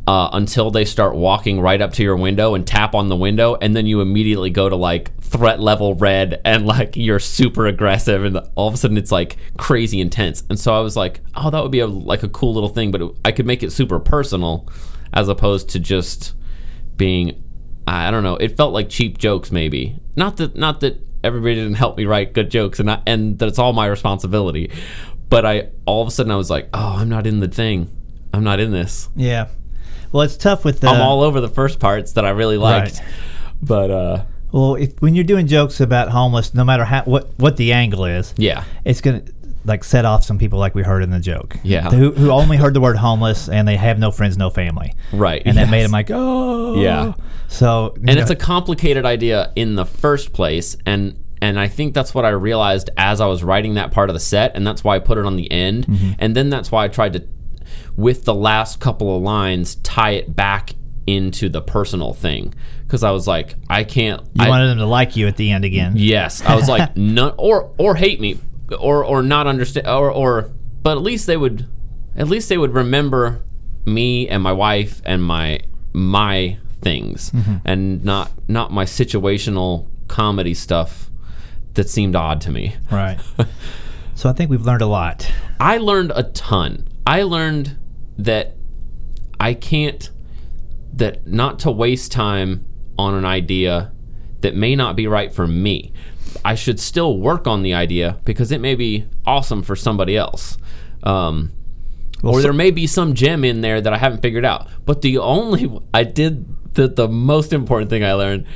uh, 0.07 0.31
until 0.33 0.71
they 0.71 0.85
start 0.85 1.15
walking 1.15 1.61
right 1.61 1.81
up 1.81 1.93
to 1.93 2.03
your 2.03 2.17
window 2.17 2.55
and 2.55 2.67
tap 2.67 2.95
on 2.95 3.09
the 3.09 3.17
window 3.17 3.57
and 3.61 3.77
then 3.77 3.87
you 3.87 4.01
immediately 4.01 4.51
go 4.51 4.69
to 4.69 4.77
like 4.77 5.17
threat 5.21 5.61
level 5.61 5.95
red 5.95 6.41
and 6.45 6.67
like 6.67 6.97
you're 6.97 7.21
super 7.21 7.67
aggressive 7.67 8.25
and 8.25 8.39
all 8.55 8.69
of 8.69 8.75
a 8.75 8.77
sudden 8.77 8.97
it's 8.97 9.13
like 9.13 9.37
crazy 9.57 10.01
intense. 10.01 10.43
And 10.49 10.59
so 10.59 10.75
i 10.75 10.81
was 10.81 10.97
like 10.97 11.21
oh 11.35 11.51
that 11.51 11.63
would 11.63 11.73
be 11.73 11.81
a 11.81 11.87
like 11.87 12.23
a 12.23 12.29
cool 12.29 12.55
little 12.55 12.69
thing 12.69 12.91
but 12.91 13.03
it, 13.03 13.11
i 13.25 13.33
could 13.33 13.47
make 13.47 13.63
it 13.63 13.71
super 13.71 13.99
personal 14.01 14.69
as 15.13 15.29
opposed 15.29 15.69
to 15.71 15.79
just 15.79 16.35
being 16.97 17.43
I 17.87 18.11
don't 18.11 18.23
know. 18.23 18.37
It 18.37 18.57
felt 18.57 18.73
like 18.73 18.89
cheap 18.89 19.19
jokes, 19.19 19.51
maybe. 19.51 19.99
Not 20.17 20.37
that 20.39 20.57
not 20.57 20.81
that 20.81 21.01
everybody 21.25 21.55
didn't 21.57 21.75
help 21.75 21.97
me 21.97 22.05
write 22.05 22.33
good 22.33 22.51
jokes, 22.51 22.79
and 22.81 22.91
I, 22.91 23.03
and 23.07 23.39
that 23.39 23.49
it's 23.49 23.59
all 23.59 23.73
my 23.73 23.87
responsibility. 23.87 24.71
But 25.29 25.47
I 25.47 25.69
all 25.87 26.03
of 26.03 26.09
a 26.09 26.11
sudden 26.11 26.31
I 26.33 26.37
was 26.37 26.51
like, 26.51 26.69
oh, 26.75 26.97
I'm 26.99 27.09
not 27.09 27.27
in 27.27 27.41
the 27.41 27.49
thing. 27.49 27.89
I'm 28.35 28.45
not 28.45 28.61
in 28.61 28.71
this. 28.73 29.09
yeah. 29.17 29.49
Well, 30.13 30.23
it's 30.23 30.37
tough 30.37 30.63
with 30.65 30.81
the. 30.81 30.89
I'm 30.89 31.01
all 31.01 31.23
over 31.23 31.41
the 31.41 31.49
first 31.49 31.81
parts 31.81 32.13
that 32.13 32.27
I 32.27 32.31
really 32.31 32.59
liked, 32.59 32.99
Right. 32.99 33.07
but 33.63 33.91
uh, 33.91 34.25
Well, 34.53 34.75
if, 34.75 35.01
when 35.01 35.15
you're 35.15 35.25
doing 35.25 35.47
jokes 35.47 35.81
about 35.81 36.11
homeless, 36.11 36.53
no 36.53 36.65
matter 36.65 36.85
how 36.85 37.03
what 37.05 37.31
what 37.39 37.57
the 37.57 37.73
angle 37.73 38.05
is, 38.05 38.35
Yeah. 38.37 38.65
it's 38.85 39.01
gonna 39.01 39.23
like 39.65 39.85
set 39.85 40.05
off 40.05 40.25
some 40.25 40.39
people 40.39 40.59
like 40.59 40.75
we 40.75 40.83
heard 40.83 41.03
in 41.03 41.11
the 41.11 41.21
joke. 41.21 41.57
Yeah. 41.63 41.91
who, 41.91 42.13
who 42.13 42.31
only 42.31 42.57
heard 42.57 42.75
the 42.75 42.81
word 42.81 42.97
homeless 42.97 43.49
and 43.49 43.67
they 43.67 43.77
have 43.77 43.99
no 43.99 44.11
friends, 44.11 44.37
no 44.37 44.51
family. 44.51 44.95
Right. 45.13 45.43
and 45.45 45.57
that 45.57 45.71
made 45.71 45.79
yes. 45.79 45.87
them 45.87 45.93
like, 45.93 46.11
oh, 46.11 46.81
Yeah. 46.81 47.15
So 47.49 47.95
and 47.97 48.19
it's 48.19 48.31
a 48.31 48.37
complicated 48.37 49.05
idea 49.05 49.53
in 49.57 49.75
the 49.75 49.85
first 49.85 50.33
place 50.33 50.77
and 50.87 51.19
and 51.41 51.59
I 51.59 51.69
think 51.69 51.93
that's 51.93 52.15
what 52.15 52.25
I 52.25 52.31
realized 52.31 52.89
as 52.97 53.21
I 53.21 53.27
was 53.27 53.43
writing 53.43 53.75
that 53.75 53.91
part 53.91 54.09
of 54.09 54.15
the 54.15 54.21
set 54.21 54.53
and 54.55 54.67
that's 54.67 54.85
why 54.85 54.97
I 54.97 54.99
put 55.01 55.19
it 55.19 55.27
on 55.27 55.37
the 55.37 55.51
end 55.51 55.87
Mm-hmm. 55.87 56.13
and 56.19 56.35
then 56.37 56.51
that's 56.51 56.73
why 56.73 56.85
I 56.85 56.89
tried 56.89 57.13
to 57.15 57.27
with 57.97 58.25
the 58.25 58.35
last 58.35 58.81
couple 58.81 59.15
of 59.17 59.23
lines 59.23 59.77
tie 59.77 60.13
it 60.13 60.35
back 60.35 60.75
into 61.07 61.49
the 61.49 61.61
personal 61.61 62.15
thing 62.15 62.55
cuz 62.89 63.03
I 63.03 63.11
was 63.11 63.27
like 63.27 63.55
I 63.69 63.85
can't 63.85 64.23
you 64.35 64.45
I, 64.45 64.49
wanted 64.49 64.69
them 64.69 64.79
to 64.79 64.87
like 64.87 65.17
you 65.17 65.27
at 65.27 65.37
the 65.37 65.51
end 65.51 65.65
again. 65.65 65.93
Yes, 65.97 66.43
I 66.43 66.55
was 66.55 66.69
like, 66.69 66.97
no, 66.97 67.31
or 67.31 67.71
or 67.77 67.97
hate 67.97 68.21
me, 68.21 68.39
or 68.79 69.05
or 69.05 69.23
not 69.23 69.47
understand, 69.47 69.87
or 69.87 70.11
or, 70.11 70.51
but 70.83 70.97
at 70.97 71.03
least 71.03 71.27
they 71.27 71.37
would, 71.37 71.67
at 72.17 72.29
least 72.29 72.49
they 72.49 72.59
would 72.59 72.75
remember 72.75 73.43
me 73.85 74.29
and 74.29 74.43
my 74.43 74.53
wife 74.53 75.01
and 75.05 75.23
my 75.25 75.61
my 75.93 76.59
things, 76.81 77.31
Mm-hmm. 77.31 77.57
and 77.65 78.05
not 78.05 78.31
not 78.49 78.73
my 78.73 78.85
situational 78.85 79.89
comedy 80.09 80.55
stuff 80.55 81.11
that 81.75 81.89
seemed 81.89 82.15
odd 82.17 82.41
to 82.43 82.51
me. 82.51 82.77
Right. 82.91 83.19
so 84.15 84.29
I 84.29 84.33
think 84.33 84.51
we've 84.51 84.63
learned 84.67 84.83
a 84.83 84.87
lot. 84.87 85.31
I 85.59 85.79
learned 85.79 86.13
a 86.15 86.25
ton. 86.25 86.87
I 87.07 87.23
learned 87.23 87.77
that 88.19 88.57
I 89.41 89.55
can't 89.55 90.11
that 90.95 91.27
not 91.27 91.59
to 91.61 91.71
waste 91.71 92.13
time 92.13 92.67
on 92.99 93.15
an 93.15 93.25
idea 93.25 93.93
that 94.43 94.55
may 94.55 94.77
not 94.77 94.95
be 94.97 95.07
right 95.07 95.33
for 95.33 95.47
me. 95.47 95.93
I 96.45 96.55
should 96.55 96.81
still 96.81 97.19
work 97.19 97.47
on 97.47 97.63
the 97.63 97.75
idea 97.75 98.19
because 98.25 98.53
it 98.53 98.61
may 98.61 98.75
be 98.75 99.07
awesome 99.27 99.63
for 99.63 99.77
somebody 99.77 100.17
else. 100.17 100.59
Um, 101.03 101.53
or 102.23 102.35
so- 102.35 102.43
there 102.43 102.53
may 102.53 102.71
be 102.71 102.87
some 102.87 103.15
gem 103.15 103.45
in 103.45 103.61
there 103.61 103.81
that 103.81 103.93
I 103.93 103.99
haven't 103.99 104.23
figured 104.23 104.45
out. 104.45 104.69
But 104.85 105.03
the 105.03 105.19
only 105.19 105.81
I 105.95 106.05
did 106.05 106.75
the 106.75 106.89
the 106.89 107.09
most 107.09 107.53
important 107.53 107.91
thing 107.91 108.05
I 108.05 108.15
learned 108.15 108.47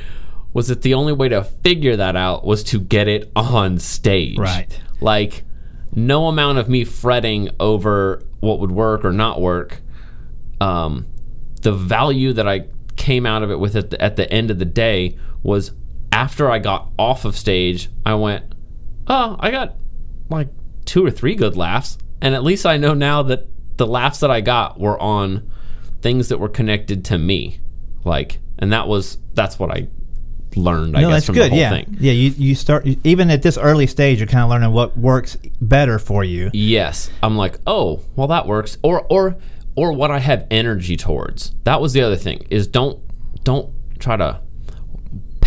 was 0.53 0.69
that 0.69 0.81
the 0.81 0.93
only 0.93 1.13
way 1.13 1.29
to 1.29 1.43
figure 1.43 1.95
that 1.95 2.15
out 2.15 2.43
was 2.45 2.63
to 2.63 2.79
get 2.79 3.07
it 3.07 3.31
on 3.35 3.77
stage. 3.77 4.37
Right. 4.37 4.79
Like 5.01 5.43
no 5.93 6.27
amount 6.27 6.57
of 6.57 6.67
me 6.67 6.83
fretting 6.83 7.49
over 7.59 8.23
what 8.39 8.59
would 8.59 8.71
work 8.71 9.05
or 9.05 9.11
not 9.11 9.39
work. 9.39 9.81
Um, 10.59 11.05
the 11.61 11.73
value 11.73 12.33
that 12.33 12.47
I 12.47 12.65
came 12.95 13.25
out 13.25 13.43
of 13.43 13.51
it 13.51 13.59
with 13.59 13.75
at 13.75 13.91
the, 13.91 14.01
at 14.01 14.15
the 14.15 14.31
end 14.31 14.49
of 14.49 14.57
the 14.57 14.65
day 14.65 15.17
was 15.43 15.71
after 16.17 16.49
I 16.49 16.57
got 16.57 16.91
off 16.97 17.25
of 17.25 17.37
stage, 17.37 17.89
I 18.03 18.15
went, 18.15 18.43
oh, 19.05 19.35
I 19.39 19.51
got 19.51 19.75
like 20.29 20.49
two 20.83 21.05
or 21.05 21.11
three 21.11 21.35
good 21.35 21.55
laughs. 21.55 21.99
And 22.19 22.33
at 22.33 22.43
least 22.43 22.65
I 22.65 22.77
know 22.77 22.95
now 22.95 23.21
that 23.21 23.45
the 23.77 23.85
laughs 23.85 24.21
that 24.21 24.31
I 24.31 24.41
got 24.41 24.79
were 24.79 24.99
on 24.99 25.47
things 26.01 26.29
that 26.29 26.39
were 26.39 26.49
connected 26.49 27.05
to 27.05 27.19
me. 27.19 27.59
Like, 28.03 28.39
and 28.57 28.73
that 28.73 28.87
was, 28.87 29.19
that's 29.35 29.59
what 29.59 29.69
I 29.69 29.89
learned, 30.55 30.97
I 30.97 31.01
no, 31.01 31.09
guess, 31.09 31.17
that's 31.17 31.25
from 31.27 31.35
good. 31.35 31.43
the 31.45 31.49
whole 31.49 31.59
yeah, 31.59 31.69
thing. 31.69 31.97
yeah. 31.99 32.13
You 32.13 32.31
you 32.31 32.55
start 32.55 32.87
even 33.03 33.29
at 33.29 33.43
this 33.43 33.55
early 33.55 33.85
stage, 33.85 34.17
you're 34.17 34.25
kind 34.25 34.43
of 34.43 34.49
learning 34.49 34.71
what 34.71 34.97
works 34.97 35.37
better 35.61 35.99
for 35.99 36.23
you. 36.23 36.49
Yes, 36.51 37.11
I'm 37.21 37.37
like, 37.37 37.59
oh, 37.67 38.01
well, 38.15 38.27
that 38.29 38.47
works. 38.47 38.79
Or 38.81 39.05
or 39.11 39.37
or 39.75 39.93
what 39.93 40.09
I 40.09 40.17
have 40.17 40.47
energy 40.49 40.97
towards. 40.97 41.53
That 41.65 41.79
was 41.79 41.93
the 41.93 42.01
other 42.01 42.15
thing 42.15 42.47
is 42.49 42.65
don't 42.65 42.99
don't 43.43 43.71
try 43.99 44.17
to 44.17 44.41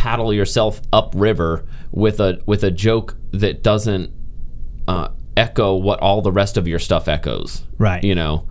paddle 0.00 0.32
yourself 0.32 0.80
upriver 0.94 1.62
with 1.92 2.20
a 2.20 2.40
with 2.46 2.64
a 2.64 2.70
joke 2.70 3.16
that 3.32 3.62
doesn't 3.62 4.10
uh, 4.88 5.08
echo 5.36 5.76
what 5.76 6.00
all 6.00 6.22
the 6.22 6.32
rest 6.32 6.56
of 6.56 6.66
your 6.66 6.78
stuff 6.78 7.06
echoes. 7.06 7.64
Right. 7.76 8.02
You 8.02 8.14
know 8.14 8.48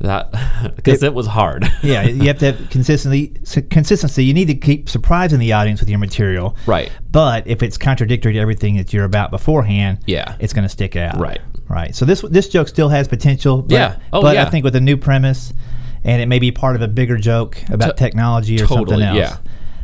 that 0.00 0.32
because 0.76 1.04
it, 1.04 1.14
was 1.14 1.28
hard. 1.28 1.64
yeah, 1.84 2.02
you 2.02 2.24
have 2.26 2.38
to 2.38 2.52
have 2.52 2.70
consistency. 2.70 3.28
Consistency. 3.70 4.24
You 4.24 4.34
need 4.34 4.46
to 4.48 4.54
keep 4.56 4.88
surprising 4.88 5.38
the 5.38 5.52
audience 5.52 5.78
with 5.78 5.88
your 5.88 6.00
material. 6.00 6.56
Right. 6.66 6.90
But 7.08 7.46
if 7.46 7.62
it's 7.62 7.78
contradictory 7.78 8.32
to 8.32 8.40
everything 8.40 8.76
that 8.76 8.92
you're 8.92 9.04
about 9.04 9.30
beforehand, 9.30 10.00
Yeah. 10.06 10.34
it's 10.40 10.52
going 10.52 10.64
to 10.64 10.68
stick 10.68 10.96
out. 10.96 11.20
Right. 11.20 11.40
Right. 11.68 11.94
So 11.94 12.04
this 12.04 12.22
this 12.22 12.48
joke 12.48 12.66
still 12.66 12.88
has 12.88 13.06
potential. 13.06 13.62
But, 13.62 13.70
Yeah. 13.74 13.96
Oh, 14.12 14.22
but 14.22 14.34
yeah. 14.34 14.44
I 14.44 14.50
think 14.50 14.64
with 14.64 14.74
a 14.74 14.80
new 14.80 14.96
premise, 14.96 15.52
and 16.02 16.20
it 16.20 16.26
may 16.26 16.40
be 16.40 16.50
part 16.50 16.74
of 16.74 16.82
a 16.82 16.88
bigger 16.88 17.16
joke 17.16 17.62
about 17.70 17.96
To- 17.96 18.04
technology 18.04 18.56
or 18.56 18.66
totally, 18.66 19.04
something 19.04 19.22
else. 19.22 19.38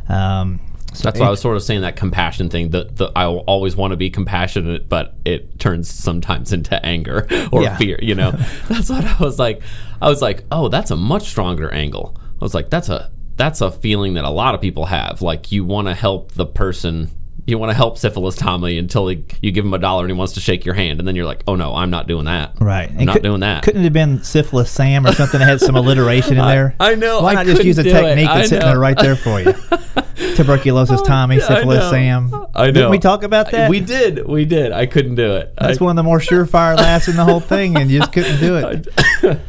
Yeah. 0.09 0.41
Um, 0.41 0.59
so 0.97 1.03
That's 1.03 1.19
why 1.19 1.27
I 1.27 1.29
was 1.29 1.39
sort 1.39 1.55
of 1.57 1.63
saying 1.63 1.81
that 1.81 1.95
compassion 1.95 2.49
thing. 2.49 2.71
That 2.71 2.95
the, 2.97 3.11
I 3.15 3.25
always 3.25 3.75
want 3.75 3.91
to 3.91 3.97
be 3.97 4.09
compassionate, 4.09 4.89
but 4.89 5.13
it 5.25 5.59
turns 5.59 5.89
sometimes 5.89 6.51
into 6.53 6.83
anger 6.85 7.27
or 7.51 7.61
Yeah. 7.63 7.77
fear. 7.77 7.99
You 8.01 8.15
know, 8.15 8.31
that's 8.67 8.89
what 8.89 9.05
I 9.05 9.15
was 9.19 9.37
like. 9.39 9.61
I 10.01 10.09
was 10.09 10.21
like, 10.21 10.43
oh, 10.51 10.69
that's 10.69 10.91
a 10.91 10.95
much 10.95 11.29
stronger 11.29 11.69
angle. 11.71 12.15
I 12.17 12.43
was 12.43 12.53
like, 12.53 12.69
that's 12.69 12.89
a 12.89 13.11
that's 13.35 13.61
a 13.61 13.71
feeling 13.71 14.15
that 14.15 14.23
a 14.23 14.29
lot 14.31 14.55
of 14.55 14.61
people 14.61 14.85
have. 14.87 15.21
Like 15.21 15.51
you 15.51 15.63
want 15.63 15.87
to 15.87 15.93
help 15.93 16.31
the 16.33 16.45
person. 16.45 17.11
You 17.47 17.57
want 17.57 17.69
to 17.71 17.75
help 17.75 17.97
syphilis 17.97 18.35
Tommy 18.35 18.77
until 18.77 19.07
he, 19.07 19.23
you 19.41 19.51
give 19.53 19.63
him 19.65 19.73
a 19.73 19.77
dollar 19.79 20.03
and 20.03 20.11
he 20.11 20.17
wants 20.17 20.33
to 20.33 20.41
shake 20.41 20.65
your 20.65 20.75
hand, 20.75 20.99
and 20.99 21.07
then 21.07 21.15
you're 21.15 21.25
like, 21.25 21.43
"Oh 21.47 21.55
no, 21.55 21.73
I'm 21.73 21.89
not 21.89 22.05
doing 22.05 22.25
that. 22.25 22.51
Right. 22.59 22.89
I'm 22.91 22.97
And 22.97 23.05
not 23.05 23.13
could- 23.13 23.23
doing 23.23 23.39
that." 23.39 23.63
Couldn't 23.63 23.81
it 23.81 23.83
have 23.85 23.93
been 23.93 24.21
syphilis 24.21 24.69
Sam 24.69 25.07
or 25.07 25.13
something 25.13 25.39
that 25.39 25.45
had 25.47 25.61
some 25.61 25.75
alliteration 25.81 26.33
in 26.37 26.45
there? 26.45 26.75
I 26.79 26.95
know, 26.95 27.21
Why 27.21 27.31
I 27.31 27.33
not 27.35 27.45
just 27.45 27.63
use 27.63 27.77
a 27.77 27.83
couldn't 27.83 28.01
do 28.01 28.05
it. 28.05 28.09
technique 28.15 28.27
that's 28.27 28.49
sitting 28.49 28.67
there 28.67 28.77
right 28.77 28.97
there 28.97 29.15
for 29.15 29.39
you? 29.39 29.53
Tuberculosis 30.35 31.01
Tommy, 31.03 31.39
syphilis. 31.39 31.89
Sam. 31.89 32.33
I 32.53 32.65
know. 32.67 32.71
Didn't 32.71 32.91
we 32.91 32.99
talk 32.99 33.23
about 33.23 33.51
that? 33.51 33.69
We 33.69 33.79
did. 33.79 34.27
We 34.27 34.45
did. 34.45 34.71
I 34.71 34.85
couldn't 34.85 35.15
do 35.15 35.35
it. 35.37 35.53
That's 35.57 35.79
I, 35.79 35.83
one 35.83 35.91
of 35.91 35.95
the 35.95 36.03
more 36.03 36.19
surefire 36.19 36.75
laughs 36.75 37.07
in 37.07 37.15
the 37.15 37.23
whole 37.23 37.39
thing, 37.39 37.77
and 37.77 37.89
you 37.89 37.99
just 37.99 38.11
couldn't 38.13 38.39
do 38.39 38.57
it. 39.23 39.39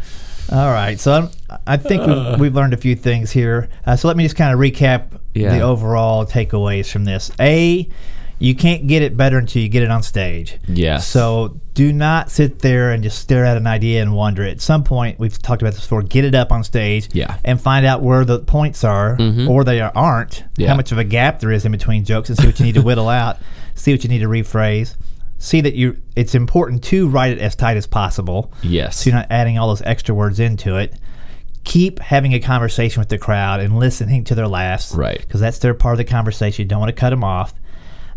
All 0.50 0.70
right, 0.72 0.98
so 0.98 1.12
I'm, 1.12 1.58
I 1.66 1.76
think 1.76 2.06
we've, 2.06 2.40
we've 2.40 2.54
learned 2.54 2.72
a 2.72 2.78
few 2.78 2.94
things 2.96 3.30
here. 3.30 3.68
Uh, 3.84 3.96
so 3.96 4.08
let 4.08 4.16
me 4.16 4.22
just 4.24 4.36
kind 4.36 4.54
of 4.54 4.58
recap 4.60 5.17
Yeah. 5.38 5.56
the 5.56 5.60
overall 5.60 6.26
takeaways 6.26 6.90
from 6.90 7.04
this. 7.04 7.30
A, 7.40 7.88
you 8.38 8.54
can't 8.54 8.86
get 8.86 9.02
it 9.02 9.16
better 9.16 9.38
until 9.38 9.62
you 9.62 9.68
get 9.68 9.82
it 9.82 9.90
on 9.90 10.02
stage. 10.02 10.58
Yes. 10.68 11.06
So 11.06 11.60
do 11.74 11.92
not 11.92 12.30
sit 12.30 12.60
there 12.60 12.92
and 12.92 13.02
just 13.02 13.18
stare 13.18 13.44
at 13.44 13.56
an 13.56 13.66
idea 13.66 14.00
and 14.00 14.14
wonder. 14.14 14.44
At 14.44 14.60
some 14.60 14.84
point, 14.84 15.18
we've 15.18 15.40
talked 15.40 15.60
about 15.62 15.74
this 15.74 15.82
before. 15.82 16.02
Get 16.02 16.24
it 16.24 16.34
up 16.34 16.52
on 16.52 16.62
stage. 16.62 17.08
Yeah. 17.12 17.36
And 17.44 17.60
find 17.60 17.84
out 17.84 18.02
where 18.02 18.24
the 18.24 18.38
points 18.38 18.84
are, 18.84 19.16
mm-hmm. 19.16 19.48
or 19.48 19.64
they 19.64 19.80
aren't. 19.80 20.44
Yeah. 20.56 20.68
How 20.68 20.76
much 20.76 20.92
of 20.92 20.98
a 20.98 21.04
gap 21.04 21.40
there 21.40 21.50
is 21.50 21.64
in 21.64 21.72
between 21.72 22.04
jokes, 22.04 22.28
and 22.28 22.38
see 22.38 22.46
what 22.46 22.58
you 22.60 22.66
need 22.66 22.76
to 22.76 22.82
whittle 22.82 23.08
out. 23.08 23.38
See 23.74 23.92
what 23.92 24.02
you 24.02 24.10
need 24.10 24.18
to 24.18 24.26
rephrase. 24.26 24.96
See 25.38 25.60
that 25.60 25.74
you. 25.74 26.02
It's 26.16 26.34
important 26.34 26.82
to 26.84 27.08
write 27.08 27.30
it 27.30 27.38
as 27.38 27.54
tight 27.54 27.76
as 27.76 27.86
possible. 27.86 28.52
Yes. 28.60 28.96
So 28.96 29.10
you're 29.10 29.18
not 29.20 29.28
adding 29.30 29.56
all 29.56 29.68
those 29.68 29.82
extra 29.82 30.12
words 30.12 30.40
into 30.40 30.76
it. 30.78 30.94
Keep 31.68 31.98
having 32.00 32.32
a 32.34 32.40
conversation 32.40 33.00
with 33.00 33.08
the 33.10 33.18
crowd 33.18 33.60
and 33.60 33.78
listening 33.78 34.24
to 34.24 34.34
their 34.34 34.48
laughs. 34.48 34.94
Right. 34.94 35.20
Because 35.20 35.40
that's 35.40 35.58
their 35.58 35.74
part 35.74 35.92
of 35.94 35.98
the 35.98 36.04
conversation. 36.04 36.62
You 36.64 36.68
don't 36.68 36.80
want 36.80 36.88
to 36.94 36.98
cut 36.98 37.10
them 37.10 37.22
off. 37.22 37.52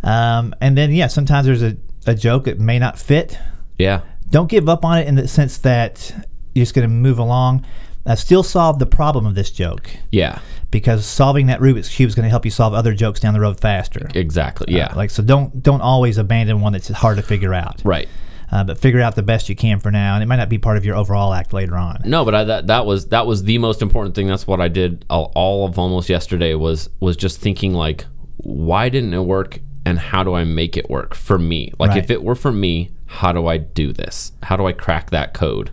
Um, 0.03 0.55
and 0.61 0.77
then, 0.77 0.91
yeah, 0.91 1.07
sometimes 1.07 1.45
there's 1.45 1.61
a, 1.61 1.75
a 2.07 2.15
joke 2.15 2.45
that 2.45 2.59
may 2.59 2.79
not 2.79 2.97
fit. 2.97 3.37
yeah. 3.77 4.01
Don't 4.29 4.49
give 4.49 4.69
up 4.69 4.85
on 4.85 4.97
it 4.97 5.07
in 5.09 5.15
the 5.15 5.27
sense 5.27 5.57
that 5.57 6.13
you're 6.55 6.63
just 6.63 6.73
going 6.73 6.87
to 6.87 6.93
move 6.93 7.19
along. 7.19 7.65
Uh, 8.05 8.15
still 8.15 8.43
solve 8.43 8.79
the 8.79 8.85
problem 8.85 9.25
of 9.25 9.35
this 9.35 9.51
joke 9.51 9.89
Yeah. 10.09 10.39
because 10.71 11.05
solving 11.05 11.47
that 11.47 11.59
Rubik's 11.59 11.89
cube 11.89 12.07
is 12.07 12.15
going 12.15 12.23
to 12.23 12.29
help 12.29 12.45
you 12.45 12.51
solve 12.51 12.73
other 12.73 12.93
jokes 12.93 13.19
down 13.19 13.33
the 13.33 13.41
road 13.41 13.59
faster. 13.59 14.07
Exactly. 14.15 14.73
Yeah. 14.73 14.85
Uh, 14.87 14.95
like 14.95 15.09
so, 15.09 15.21
don't 15.21 15.61
don't 15.61 15.81
always 15.81 16.17
abandon 16.17 16.61
one 16.61 16.71
that's 16.71 16.87
hard 16.87 17.17
to 17.17 17.23
figure 17.23 17.53
out. 17.53 17.81
right. 17.83 18.07
Uh, 18.51 18.63
but 18.65 18.77
figure 18.77 18.99
out 18.99 19.15
the 19.15 19.23
best 19.23 19.47
you 19.47 19.55
can 19.55 19.79
for 19.79 19.91
now, 19.91 20.15
and 20.15 20.21
it 20.23 20.25
might 20.25 20.35
not 20.35 20.49
be 20.49 20.57
part 20.57 20.75
of 20.75 20.83
your 20.83 20.95
overall 20.95 21.33
act 21.33 21.53
later 21.53 21.77
on. 21.77 22.01
No, 22.03 22.25
but 22.25 22.35
I, 22.35 22.43
that 22.43 22.67
that 22.67 22.85
was 22.85 23.07
that 23.07 23.25
was 23.25 23.43
the 23.43 23.57
most 23.59 23.81
important 23.81 24.13
thing. 24.13 24.27
That's 24.27 24.45
what 24.45 24.59
I 24.59 24.67
did 24.67 25.05
all, 25.09 25.31
all 25.35 25.65
of 25.65 25.79
almost 25.79 26.09
yesterday 26.09 26.53
was 26.53 26.89
was 26.99 27.15
just 27.15 27.39
thinking 27.39 27.73
like, 27.73 28.05
why 28.37 28.89
didn't 28.89 29.13
it 29.13 29.21
work, 29.21 29.59
and 29.85 29.97
how 29.97 30.23
do 30.25 30.33
I 30.33 30.43
make 30.43 30.75
it 30.75 30.89
work 30.89 31.15
for 31.15 31.39
me? 31.39 31.71
Like 31.79 31.91
Right. 31.91 32.03
if 32.03 32.11
it 32.11 32.23
were 32.23 32.35
for 32.35 32.51
me, 32.51 32.91
how 33.05 33.31
do 33.31 33.47
I 33.47 33.57
do 33.57 33.93
this? 33.93 34.33
How 34.43 34.57
do 34.57 34.65
I 34.67 34.73
crack 34.73 35.11
that 35.11 35.33
code? 35.33 35.71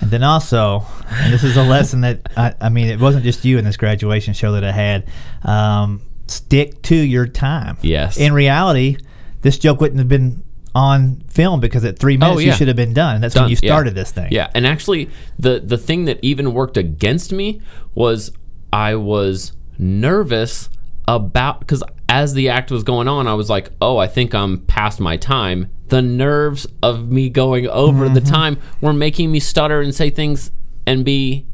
And 0.00 0.10
then 0.12 0.22
also, 0.22 0.84
and 1.10 1.32
this 1.32 1.42
is 1.44 1.56
a 1.56 1.62
lesson 1.64 2.02
that 2.02 2.20
I, 2.36 2.54
I 2.60 2.68
mean, 2.68 2.86
it 2.88 3.00
wasn't 3.00 3.24
just 3.24 3.44
you 3.44 3.58
in 3.58 3.64
this 3.64 3.76
graduation 3.76 4.32
show 4.32 4.52
that 4.52 4.64
I 4.64 4.72
had. 4.72 5.06
Um, 5.42 6.02
stick 6.28 6.80
to 6.82 6.94
your 6.94 7.26
time. 7.26 7.76
Yes. 7.82 8.16
In 8.16 8.32
reality, 8.32 8.96
this 9.42 9.58
joke 9.58 9.80
wouldn't 9.80 9.98
have 9.98 10.08
been 10.08 10.42
on 10.74 11.20
film 11.28 11.60
because 11.60 11.84
at 11.84 11.98
three 11.98 12.16
minutes 12.16 12.36
oh, 12.36 12.38
you 12.38 12.48
Oh, 12.48 12.50
yeah. 12.50 12.56
should 12.56 12.68
have 12.68 12.76
been 12.76 12.94
done. 12.94 13.20
That's 13.20 13.34
when 13.34 13.44
Done, 13.44 13.50
you 13.50 13.56
yeah. 13.62 13.70
started 13.70 13.94
this 13.94 14.12
thing. 14.12 14.28
Yeah, 14.30 14.50
and 14.54 14.66
actually, 14.66 15.10
the 15.38 15.60
the 15.60 15.78
thing 15.78 16.04
that 16.04 16.18
even 16.22 16.52
worked 16.54 16.76
against 16.76 17.32
me 17.32 17.60
was 17.94 18.32
I 18.72 18.94
was 18.94 19.52
nervous 19.78 20.68
about 21.08 21.60
because 21.60 21.82
as 22.08 22.34
the 22.34 22.48
act 22.48 22.70
was 22.70 22.82
going 22.82 23.08
on, 23.08 23.26
I 23.26 23.34
was 23.34 23.50
like, 23.50 23.70
"Oh, 23.80 23.98
I 23.98 24.06
think 24.06 24.34
I'm 24.34 24.58
past 24.58 25.00
my 25.00 25.16
time." 25.16 25.70
The 25.88 26.02
nerves 26.02 26.68
of 26.82 27.10
me 27.10 27.28
going 27.30 27.66
over 27.68 28.08
the 28.08 28.20
mm-hmm. 28.20 28.32
time 28.32 28.58
were 28.80 28.92
making 28.92 29.32
me 29.32 29.40
stutter 29.40 29.80
and 29.80 29.92
say 29.92 30.08
things 30.08 30.52
and 30.86 31.04
be, 31.04 31.46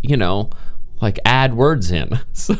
you 0.00 0.16
know, 0.16 0.50
like 1.00 1.18
add 1.24 1.54
words 1.54 1.90
in. 1.90 2.20
So 2.32 2.54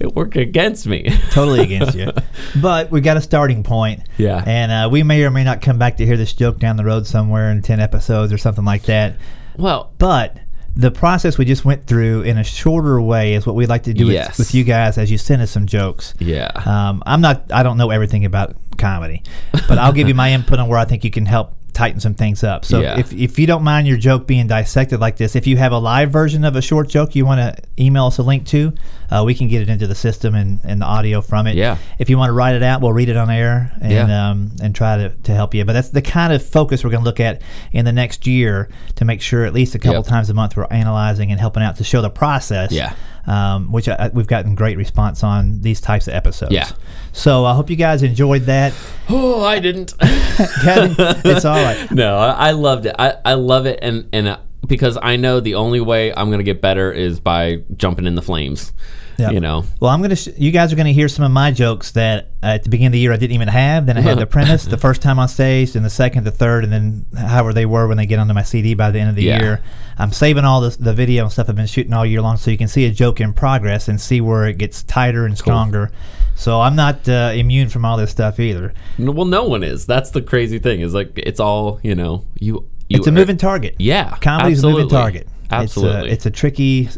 it 0.00 0.14
worked 0.16 0.36
against 0.36 0.86
me. 0.86 1.04
totally 1.30 1.60
against 1.60 1.96
you. 1.96 2.10
But 2.60 2.90
we 2.90 3.00
got 3.00 3.16
a 3.16 3.20
starting 3.20 3.62
point. 3.62 4.02
Yeah. 4.18 4.42
And 4.44 4.72
uh, 4.72 4.88
we 4.90 5.02
may 5.04 5.22
or 5.24 5.30
may 5.30 5.44
not 5.44 5.60
come 5.60 5.78
back 5.78 5.98
to 5.98 6.06
hear 6.06 6.16
this 6.16 6.32
joke 6.32 6.58
down 6.58 6.76
the 6.76 6.84
road 6.84 7.06
somewhere 7.06 7.50
in 7.50 7.62
10 7.62 7.78
episodes 7.80 8.32
or 8.32 8.38
something 8.38 8.64
like 8.64 8.82
that. 8.84 9.16
well, 9.56 9.92
But 9.98 10.38
the 10.74 10.90
process 10.90 11.36
we 11.38 11.44
just 11.44 11.64
went 11.64 11.86
through 11.86 12.22
in 12.22 12.38
a 12.38 12.44
shorter 12.44 13.00
way 13.00 13.34
is 13.34 13.44
what 13.46 13.54
we'd 13.56 13.68
like 13.68 13.82
to 13.84 13.92
do 13.92 14.06
Yes. 14.06 14.30
with, 14.30 14.48
with 14.48 14.54
you 14.54 14.64
guys 14.64 14.98
as 14.98 15.10
you 15.10 15.18
send 15.18 15.42
us 15.42 15.50
some 15.50 15.66
jokes. 15.66 16.14
yeah. 16.18 16.50
Um, 16.64 17.02
I'm 17.06 17.20
not, 17.20 17.50
I 17.52 17.62
don't 17.62 17.76
know 17.76 17.90
everything 17.90 18.24
about 18.24 18.56
comedy, 18.78 19.22
but 19.68 19.78
I'll 19.78 19.92
give 19.92 20.08
you 20.08 20.14
my 20.14 20.32
input 20.36 20.58
on 20.58 20.68
where 20.68 20.78
I 20.78 20.84
think 20.86 21.04
you 21.04 21.10
can 21.10 21.26
help 21.26 21.56
tighten 21.72 22.00
some 22.00 22.14
things 22.14 22.42
up. 22.42 22.64
So 22.64 22.80
Yeah. 22.80 22.98
if, 22.98 23.12
if 23.12 23.38
you 23.38 23.46
don't 23.46 23.62
mind 23.62 23.86
your 23.86 23.96
joke 23.98 24.26
being 24.26 24.46
dissected 24.48 24.98
like 25.00 25.16
this, 25.18 25.36
if 25.36 25.46
you 25.46 25.56
have 25.58 25.72
a 25.72 25.78
live 25.78 26.10
version 26.10 26.44
of 26.44 26.56
a 26.56 26.62
short 26.62 26.88
joke 26.88 27.14
you 27.14 27.24
want 27.26 27.40
to 27.40 27.62
email 27.82 28.06
us 28.06 28.18
a 28.18 28.22
link 28.22 28.46
to, 28.46 28.72
uh, 29.10 29.22
we 29.24 29.34
can 29.34 29.48
get 29.48 29.60
it 29.62 29.68
into 29.68 29.86
the 29.86 29.94
system 29.94 30.34
and, 30.34 30.60
and 30.64 30.80
the 30.80 30.86
audio 30.86 31.20
from 31.20 31.46
it. 31.46 31.56
Yeah. 31.56 31.76
If 31.98 32.08
you 32.08 32.16
want 32.18 32.28
to 32.28 32.32
write 32.32 32.54
it 32.54 32.62
out, 32.62 32.80
we'll 32.80 32.92
read 32.92 33.08
it 33.08 33.16
on 33.16 33.28
air 33.30 33.72
and 33.80 33.92
Yeah. 33.92 34.30
um, 34.30 34.52
and 34.62 34.74
try 34.74 34.96
to, 34.98 35.08
to 35.10 35.34
help 35.34 35.54
you. 35.54 35.64
But 35.64 35.72
that's 35.72 35.88
the 35.90 36.02
kind 36.02 36.32
of 36.32 36.44
focus 36.46 36.84
we're 36.84 36.90
going 36.90 37.02
to 37.02 37.04
look 37.04 37.20
at 37.20 37.42
in 37.72 37.84
the 37.84 37.92
next 37.92 38.26
year 38.26 38.68
to 38.96 39.04
make 39.04 39.20
sure 39.20 39.44
at 39.44 39.52
least 39.52 39.74
a 39.74 39.78
couple 39.78 39.96
Yep. 40.02 40.06
times 40.06 40.30
a 40.30 40.34
month 40.34 40.56
we're 40.56 40.66
analyzing 40.70 41.30
and 41.30 41.40
helping 41.40 41.62
out 41.62 41.76
to 41.76 41.84
show 41.84 42.00
the 42.02 42.10
process. 42.10 42.70
Yeah. 42.72 42.94
Um, 43.26 43.70
which 43.70 43.86
I, 43.88 44.10
we've 44.14 44.26
gotten 44.26 44.54
great 44.54 44.78
response 44.78 45.22
on 45.22 45.60
these 45.60 45.80
types 45.80 46.08
of 46.08 46.14
episodes. 46.14 46.52
Yeah. 46.52 46.70
So 47.12 47.44
I 47.44 47.54
hope 47.54 47.68
you 47.68 47.76
guys 47.76 48.02
enjoyed 48.02 48.42
that. 48.42 48.72
oh, 49.10 49.44
I 49.44 49.58
didn't. 49.58 49.92
Gavin, 50.64 50.94
it's 50.98 51.44
all 51.44 51.62
right. 51.62 51.90
no, 51.92 52.16
I, 52.16 52.48
I 52.48 52.50
loved 52.52 52.86
it. 52.86 52.96
I, 52.98 53.14
I 53.24 53.34
love 53.34 53.66
it, 53.66 53.78
and 53.82 54.08
and 54.12 54.26
uh, 54.28 54.38
because 54.66 54.96
I 55.00 55.16
know 55.16 55.38
the 55.40 55.54
only 55.56 55.80
way 55.80 56.12
I'm 56.14 56.30
gonna 56.30 56.42
get 56.42 56.60
better 56.62 56.90
is 56.90 57.20
by 57.20 57.62
jumping 57.76 58.06
in 58.06 58.14
the 58.14 58.22
flames. 58.22 58.72
Yep. 59.20 59.32
You 59.32 59.40
know. 59.40 59.64
Well, 59.80 59.90
I'm 59.90 60.02
gonna. 60.02 60.16
Sh- 60.16 60.28
you 60.36 60.50
guys 60.50 60.72
are 60.72 60.76
gonna 60.76 60.92
hear 60.92 61.08
some 61.08 61.24
of 61.24 61.30
my 61.30 61.50
jokes 61.50 61.92
that 61.92 62.30
uh, 62.42 62.46
at 62.46 62.64
the 62.64 62.68
beginning 62.70 62.86
of 62.88 62.92
the 62.92 62.98
year 62.98 63.12
I 63.12 63.16
didn't 63.16 63.34
even 63.34 63.48
have. 63.48 63.86
Then 63.86 63.96
I 63.96 64.00
had 64.00 64.18
the 64.18 64.26
premise 64.26 64.64
the 64.64 64.78
first 64.78 65.02
time 65.02 65.18
on 65.18 65.28
stage, 65.28 65.76
and 65.76 65.84
the 65.84 65.90
second, 65.90 66.24
the 66.24 66.30
third, 66.30 66.64
and 66.64 66.72
then 66.72 67.06
however 67.16 67.52
they 67.52 67.66
were 67.66 67.86
when 67.86 67.96
they 67.96 68.06
get 68.06 68.18
onto 68.18 68.34
my 68.34 68.42
CD 68.42 68.74
by 68.74 68.90
the 68.90 68.98
end 68.98 69.10
of 69.10 69.16
the 69.16 69.24
Yeah. 69.24 69.40
year. 69.40 69.62
I'm 69.98 70.12
saving 70.12 70.44
all 70.44 70.62
this, 70.62 70.76
the 70.76 70.94
video 70.94 71.24
and 71.24 71.32
stuff 71.32 71.48
I've 71.50 71.56
been 71.56 71.66
shooting 71.66 71.92
all 71.92 72.06
year 72.06 72.22
long, 72.22 72.38
so 72.38 72.50
you 72.50 72.56
can 72.56 72.68
see 72.68 72.86
a 72.86 72.90
joke 72.90 73.20
in 73.20 73.34
progress 73.34 73.86
and 73.88 74.00
see 74.00 74.20
where 74.22 74.46
it 74.46 74.56
gets 74.56 74.82
tighter 74.82 75.26
and 75.26 75.36
stronger. 75.36 75.90
So 76.34 76.62
I'm 76.62 76.74
not 76.74 77.06
uh, 77.06 77.32
immune 77.34 77.68
from 77.68 77.84
all 77.84 77.98
this 77.98 78.10
stuff 78.10 78.40
either. 78.40 78.72
Well, 78.98 79.26
no 79.26 79.44
one 79.44 79.62
is. 79.62 79.84
That's 79.84 80.10
the 80.10 80.22
crazy 80.22 80.58
thing. 80.58 80.80
Is 80.80 80.94
like 80.94 81.12
it's 81.18 81.38
all 81.38 81.80
you 81.82 81.94
know. 81.94 82.24
You. 82.38 82.66
you 82.88 82.96
It's 82.98 83.06
a 83.06 83.12
moving 83.12 83.36
target. 83.36 83.74
Yeah, 83.78 84.16
comedy's 84.22 84.64
a 84.64 84.68
moving 84.70 84.88
target. 84.88 85.28
Absolutely. 85.50 85.98
It's 85.98 86.06
a, 86.08 86.12
it's 86.12 86.26
a 86.26 86.30
tricky. 86.30 86.88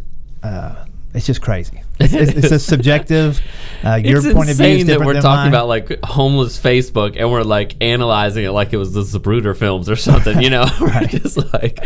Uh, 0.45 0.85
it's 1.15 1.27
just 1.27 1.43
crazy. 1.43 1.83
It's, 2.01 2.15
it's, 2.15 2.33
it's 2.33 2.51
a 2.51 2.59
subjective. 2.73 3.41
Uh, 3.85 3.97
your 3.97 4.19
it's 4.19 4.33
point 4.33 4.49
of 4.49 4.57
view 4.57 4.67
is 4.67 4.81
insane 4.83 4.87
that 4.87 5.01
we're 5.05 5.15
talking 5.15 5.29
mine. 5.29 5.49
about 5.49 5.69
like 5.69 6.03
homeless 6.05 6.59
Facebook 6.59 7.17
and 7.19 7.31
we're 7.31 7.43
like 7.43 7.77
analyzing 7.83 8.45
it 8.45 8.51
like 8.51 8.73
it 8.73 8.79
was 8.79 8.95
the 8.95 9.03
Zapruder 9.03 9.55
films 9.55 9.91
or 9.91 9.97
something. 9.97 10.41
You 10.41 10.49
know, 10.49 10.65
we're 10.81 11.01
just 11.03 11.37
like 11.53 11.85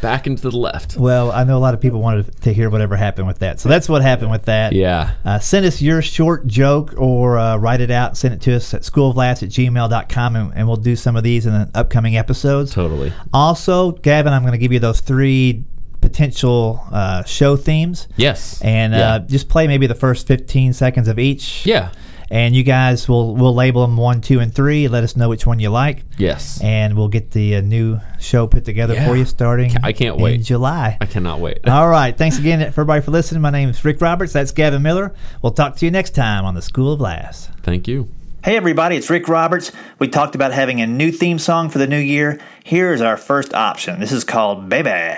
back 0.00 0.28
into 0.28 0.48
the 0.48 0.56
left. 0.56 0.96
Well, 0.96 1.32
I 1.32 1.42
know 1.42 1.56
a 1.56 1.60
lot 1.60 1.74
of 1.74 1.80
people 1.80 2.00
wanted 2.00 2.40
to 2.42 2.52
hear 2.52 2.70
whatever 2.70 2.96
happened 2.96 3.26
with 3.26 3.40
that. 3.40 3.58
So 3.58 3.68
that's 3.68 3.88
what 3.88 4.02
happened 4.02 4.30
with 4.30 4.44
that. 4.44 4.72
Yeah. 4.72 5.14
Uh, 5.24 5.40
send 5.40 5.66
us 5.66 5.82
your 5.82 6.00
short 6.00 6.46
joke 6.46 6.94
or 6.96 7.36
uh, 7.36 7.56
write 7.56 7.80
it 7.80 7.90
out. 7.90 8.16
Send 8.16 8.34
it 8.34 8.40
to 8.42 8.54
us 8.54 8.72
at 8.74 8.82
schooloflaughs 8.82 9.42
at 9.42 9.48
gmail.com 9.48 10.36
and, 10.36 10.52
and 10.54 10.68
we'll 10.68 10.76
do 10.76 10.94
some 10.94 11.16
of 11.16 11.24
these 11.24 11.46
in 11.46 11.52
the 11.52 11.68
upcoming 11.74 12.16
episodes. 12.16 12.72
Totally. 12.72 13.12
Also, 13.32 13.92
Gavin, 13.92 14.32
I'm 14.32 14.42
going 14.42 14.52
to 14.52 14.58
give 14.58 14.72
you 14.72 14.78
those 14.78 15.00
three 15.00 15.64
potential 16.08 16.82
uh, 16.90 17.22
show 17.24 17.56
themes. 17.56 18.08
Yes. 18.16 18.60
And 18.62 18.92
Yeah. 18.92 19.14
uh, 19.14 19.18
just 19.20 19.48
play 19.48 19.66
maybe 19.66 19.86
the 19.86 19.94
first 19.94 20.26
15 20.26 20.72
seconds 20.72 21.08
of 21.08 21.18
each. 21.18 21.64
yeah. 21.66 21.90
And 22.30 22.54
you 22.54 22.62
guys 22.62 23.08
will 23.08 23.34
will 23.36 23.54
label 23.54 23.80
them 23.80 23.96
one, 23.96 24.20
two, 24.20 24.38
and 24.38 24.52
three. 24.54 24.86
Let 24.86 25.02
us 25.02 25.16
know 25.16 25.30
which 25.30 25.46
one 25.46 25.60
you 25.60 25.70
like. 25.70 26.04
Yes. 26.18 26.60
And 26.62 26.94
we'll 26.94 27.08
get 27.08 27.30
the 27.30 27.56
uh, 27.56 27.60
new 27.62 28.00
show 28.20 28.46
put 28.46 28.66
together 28.66 28.92
Yeah. 28.92 29.06
for 29.06 29.16
you 29.16 29.24
starting 29.24 29.70
I 29.82 29.92
can't 29.94 30.16
in 30.16 30.22
wait. 30.22 30.42
July. 30.42 30.98
I 31.00 31.06
cannot 31.06 31.40
wait. 31.40 31.60
All 31.66 31.88
right. 31.88 32.14
Thanks 32.14 32.38
again 32.38 32.60
for 32.72 32.82
everybody 32.82 33.00
for 33.00 33.12
listening. 33.12 33.40
My 33.40 33.48
name 33.48 33.70
is 33.70 33.82
Rick 33.82 34.02
Roberts. 34.02 34.34
That's 34.34 34.52
Gavin 34.52 34.82
Miller. 34.82 35.14
We'll 35.40 35.52
talk 35.54 35.76
to 35.76 35.86
you 35.86 35.90
next 35.90 36.14
time 36.14 36.44
on 36.44 36.54
the 36.54 36.60
School 36.60 36.92
of 36.92 37.00
Laughs. 37.00 37.48
Thank 37.62 37.88
you. 37.88 38.08
Hey, 38.44 38.58
everybody. 38.58 38.96
It's 38.96 39.08
Rick 39.08 39.26
Roberts. 39.26 39.72
We 39.98 40.08
talked 40.08 40.34
about 40.34 40.52
having 40.52 40.82
a 40.82 40.86
new 40.86 41.10
theme 41.10 41.38
song 41.38 41.70
for 41.70 41.78
the 41.78 41.86
new 41.86 41.96
year. 41.98 42.38
Here 42.62 42.92
is 42.92 43.00
our 43.00 43.16
first 43.16 43.54
option. 43.54 44.00
This 44.00 44.12
is 44.12 44.24
called 44.24 44.68
Baby. 44.68 45.14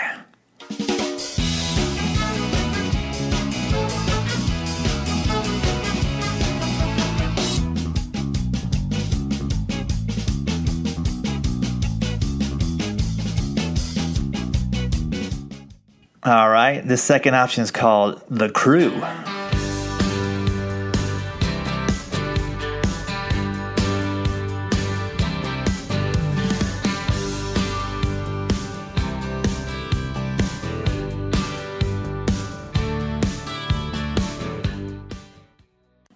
All 16.30 16.48
right. 16.48 16.86
the 16.86 16.96
second 16.96 17.34
option 17.34 17.64
is 17.64 17.72
called 17.72 18.22
The 18.30 18.48
Crew. 18.50 18.92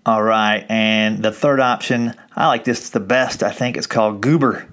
All 0.07 0.22
right, 0.22 0.64
and 0.68 1.24
the 1.24 1.33
third 1.33 1.59
option, 1.59 2.14
I 2.37 2.46
like 2.46 2.62
this 2.62 2.90
the 2.90 3.00
best. 3.00 3.42
I 3.42 3.50
think 3.50 3.77
it's 3.77 3.88
called 3.88 4.20
Goober. 4.20 4.68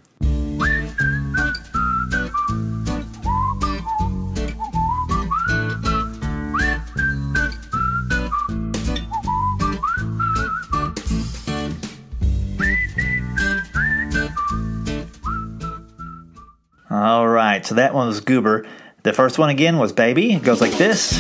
So 17.71 17.75
that 17.75 17.93
one 17.93 18.07
was 18.07 18.19
Goober. 18.19 18.65
The 19.03 19.13
first 19.13 19.39
one 19.39 19.49
again 19.49 19.77
was 19.77 19.93
Baby. 19.93 20.34
It 20.34 20.43
goes 20.43 20.60
like 20.60 20.73
this. 20.73 21.12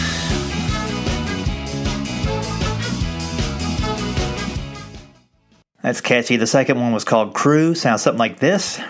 That's 5.81 6.01
catchy. 6.01 6.35
The 6.35 6.45
second 6.45 6.77
one 6.77 6.91
was 6.91 7.05
called 7.05 7.33
Crew. 7.33 7.73
Sounds 7.73 8.01
something 8.01 8.19
like 8.19 8.39
this. 8.39 8.81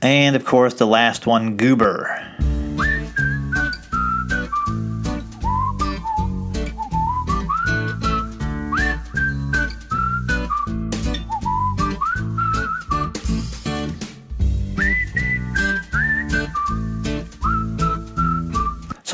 And 0.00 0.36
of 0.36 0.44
course, 0.44 0.74
the 0.74 0.86
last 0.86 1.26
one, 1.26 1.56
Goober. 1.56 2.27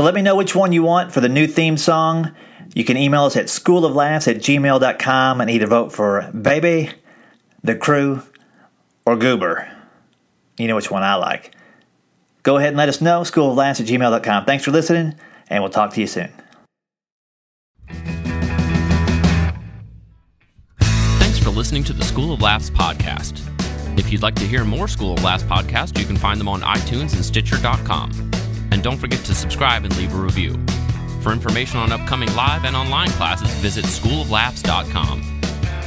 Let 0.05 0.15
me 0.15 0.23
know 0.23 0.37
which 0.37 0.55
one 0.55 0.73
you 0.73 0.83
want 0.83 1.13
for 1.13 1.21
the 1.21 1.29
new 1.29 1.47
theme 1.47 1.77
song. 1.77 2.35
You 2.75 2.85
can 2.85 2.97
email 2.97 3.25
us 3.25 3.37
at 3.37 3.47
schooloflaughs 3.47 4.29
at 4.29 4.37
gmail.com 4.39 5.41
and 5.41 5.51
either 5.51 5.67
vote 5.67 5.93
for 5.93 6.31
Baby, 6.33 6.91
The 7.63 7.77
Crew, 7.77 8.23
or 9.07 9.17
Goober. 9.17 9.71
You 10.59 10.69
know 10.69 10.77
which 10.77 10.91
one 10.91 11.03
I 11.03 11.15
like. 11.15 11.55
Go 12.43 12.57
ahead 12.59 12.69
and 12.69 12.77
let 12.77 12.89
us 12.89 13.01
know, 13.01 13.23
schooloflaughs 13.23 13.81
at 13.81 13.87
gmail.com. 13.87 14.45
Thanks 14.45 14.65
for 14.65 14.71
listening, 14.71 15.15
and 15.49 15.63
we'll 15.63 15.71
talk 15.71 15.93
to 15.95 16.01
you 16.01 16.07
soon. 16.07 16.31
Thanks 20.79 21.39
for 21.39 21.51
listening 21.51 21.85
to 21.85 21.93
the 21.93 22.05
School 22.05 22.33
of 22.33 22.43
Laughs 22.43 22.71
podcast. 22.71 23.41
If 23.99 24.13
you'd 24.13 24.23
like 24.23 24.35
to 24.37 24.45
hear 24.45 24.65
more 24.65 24.89
School 24.89 25.15
of 25.15 25.23
Laughs 25.23 25.45
podcasts, 25.45 25.99
you 25.99 26.05
can 26.05 26.17
find 26.17 26.41
them 26.41 26.49
on 26.49 26.61
iTunes 26.63 27.15
and 27.15 27.25
Stitcher.com. 27.25 28.31
Don't 28.85 28.99
forget 28.99 29.25
to 29.25 29.35
subscribe 29.35 29.87
and 29.87 29.97
leave 29.97 30.15
a 30.15 30.19
review. 30.19 30.53
For 31.23 31.33
information 31.33 31.79
on 31.79 31.91
upcoming 31.91 32.29
live 32.35 32.67
and 32.67 32.77
online 32.77 33.09
classes, 33.09 33.49
visit 33.63 33.87
schooloflaughs.com. 33.87 35.41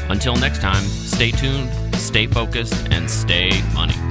Until 0.09 0.35
next 0.35 0.61
time, 0.61 0.83
stay 0.83 1.29
tuned, 1.29 1.69
stay 1.95 2.25
focused, 2.25 2.73
and 2.89 3.07
stay 3.07 3.51
funny. 3.75 4.07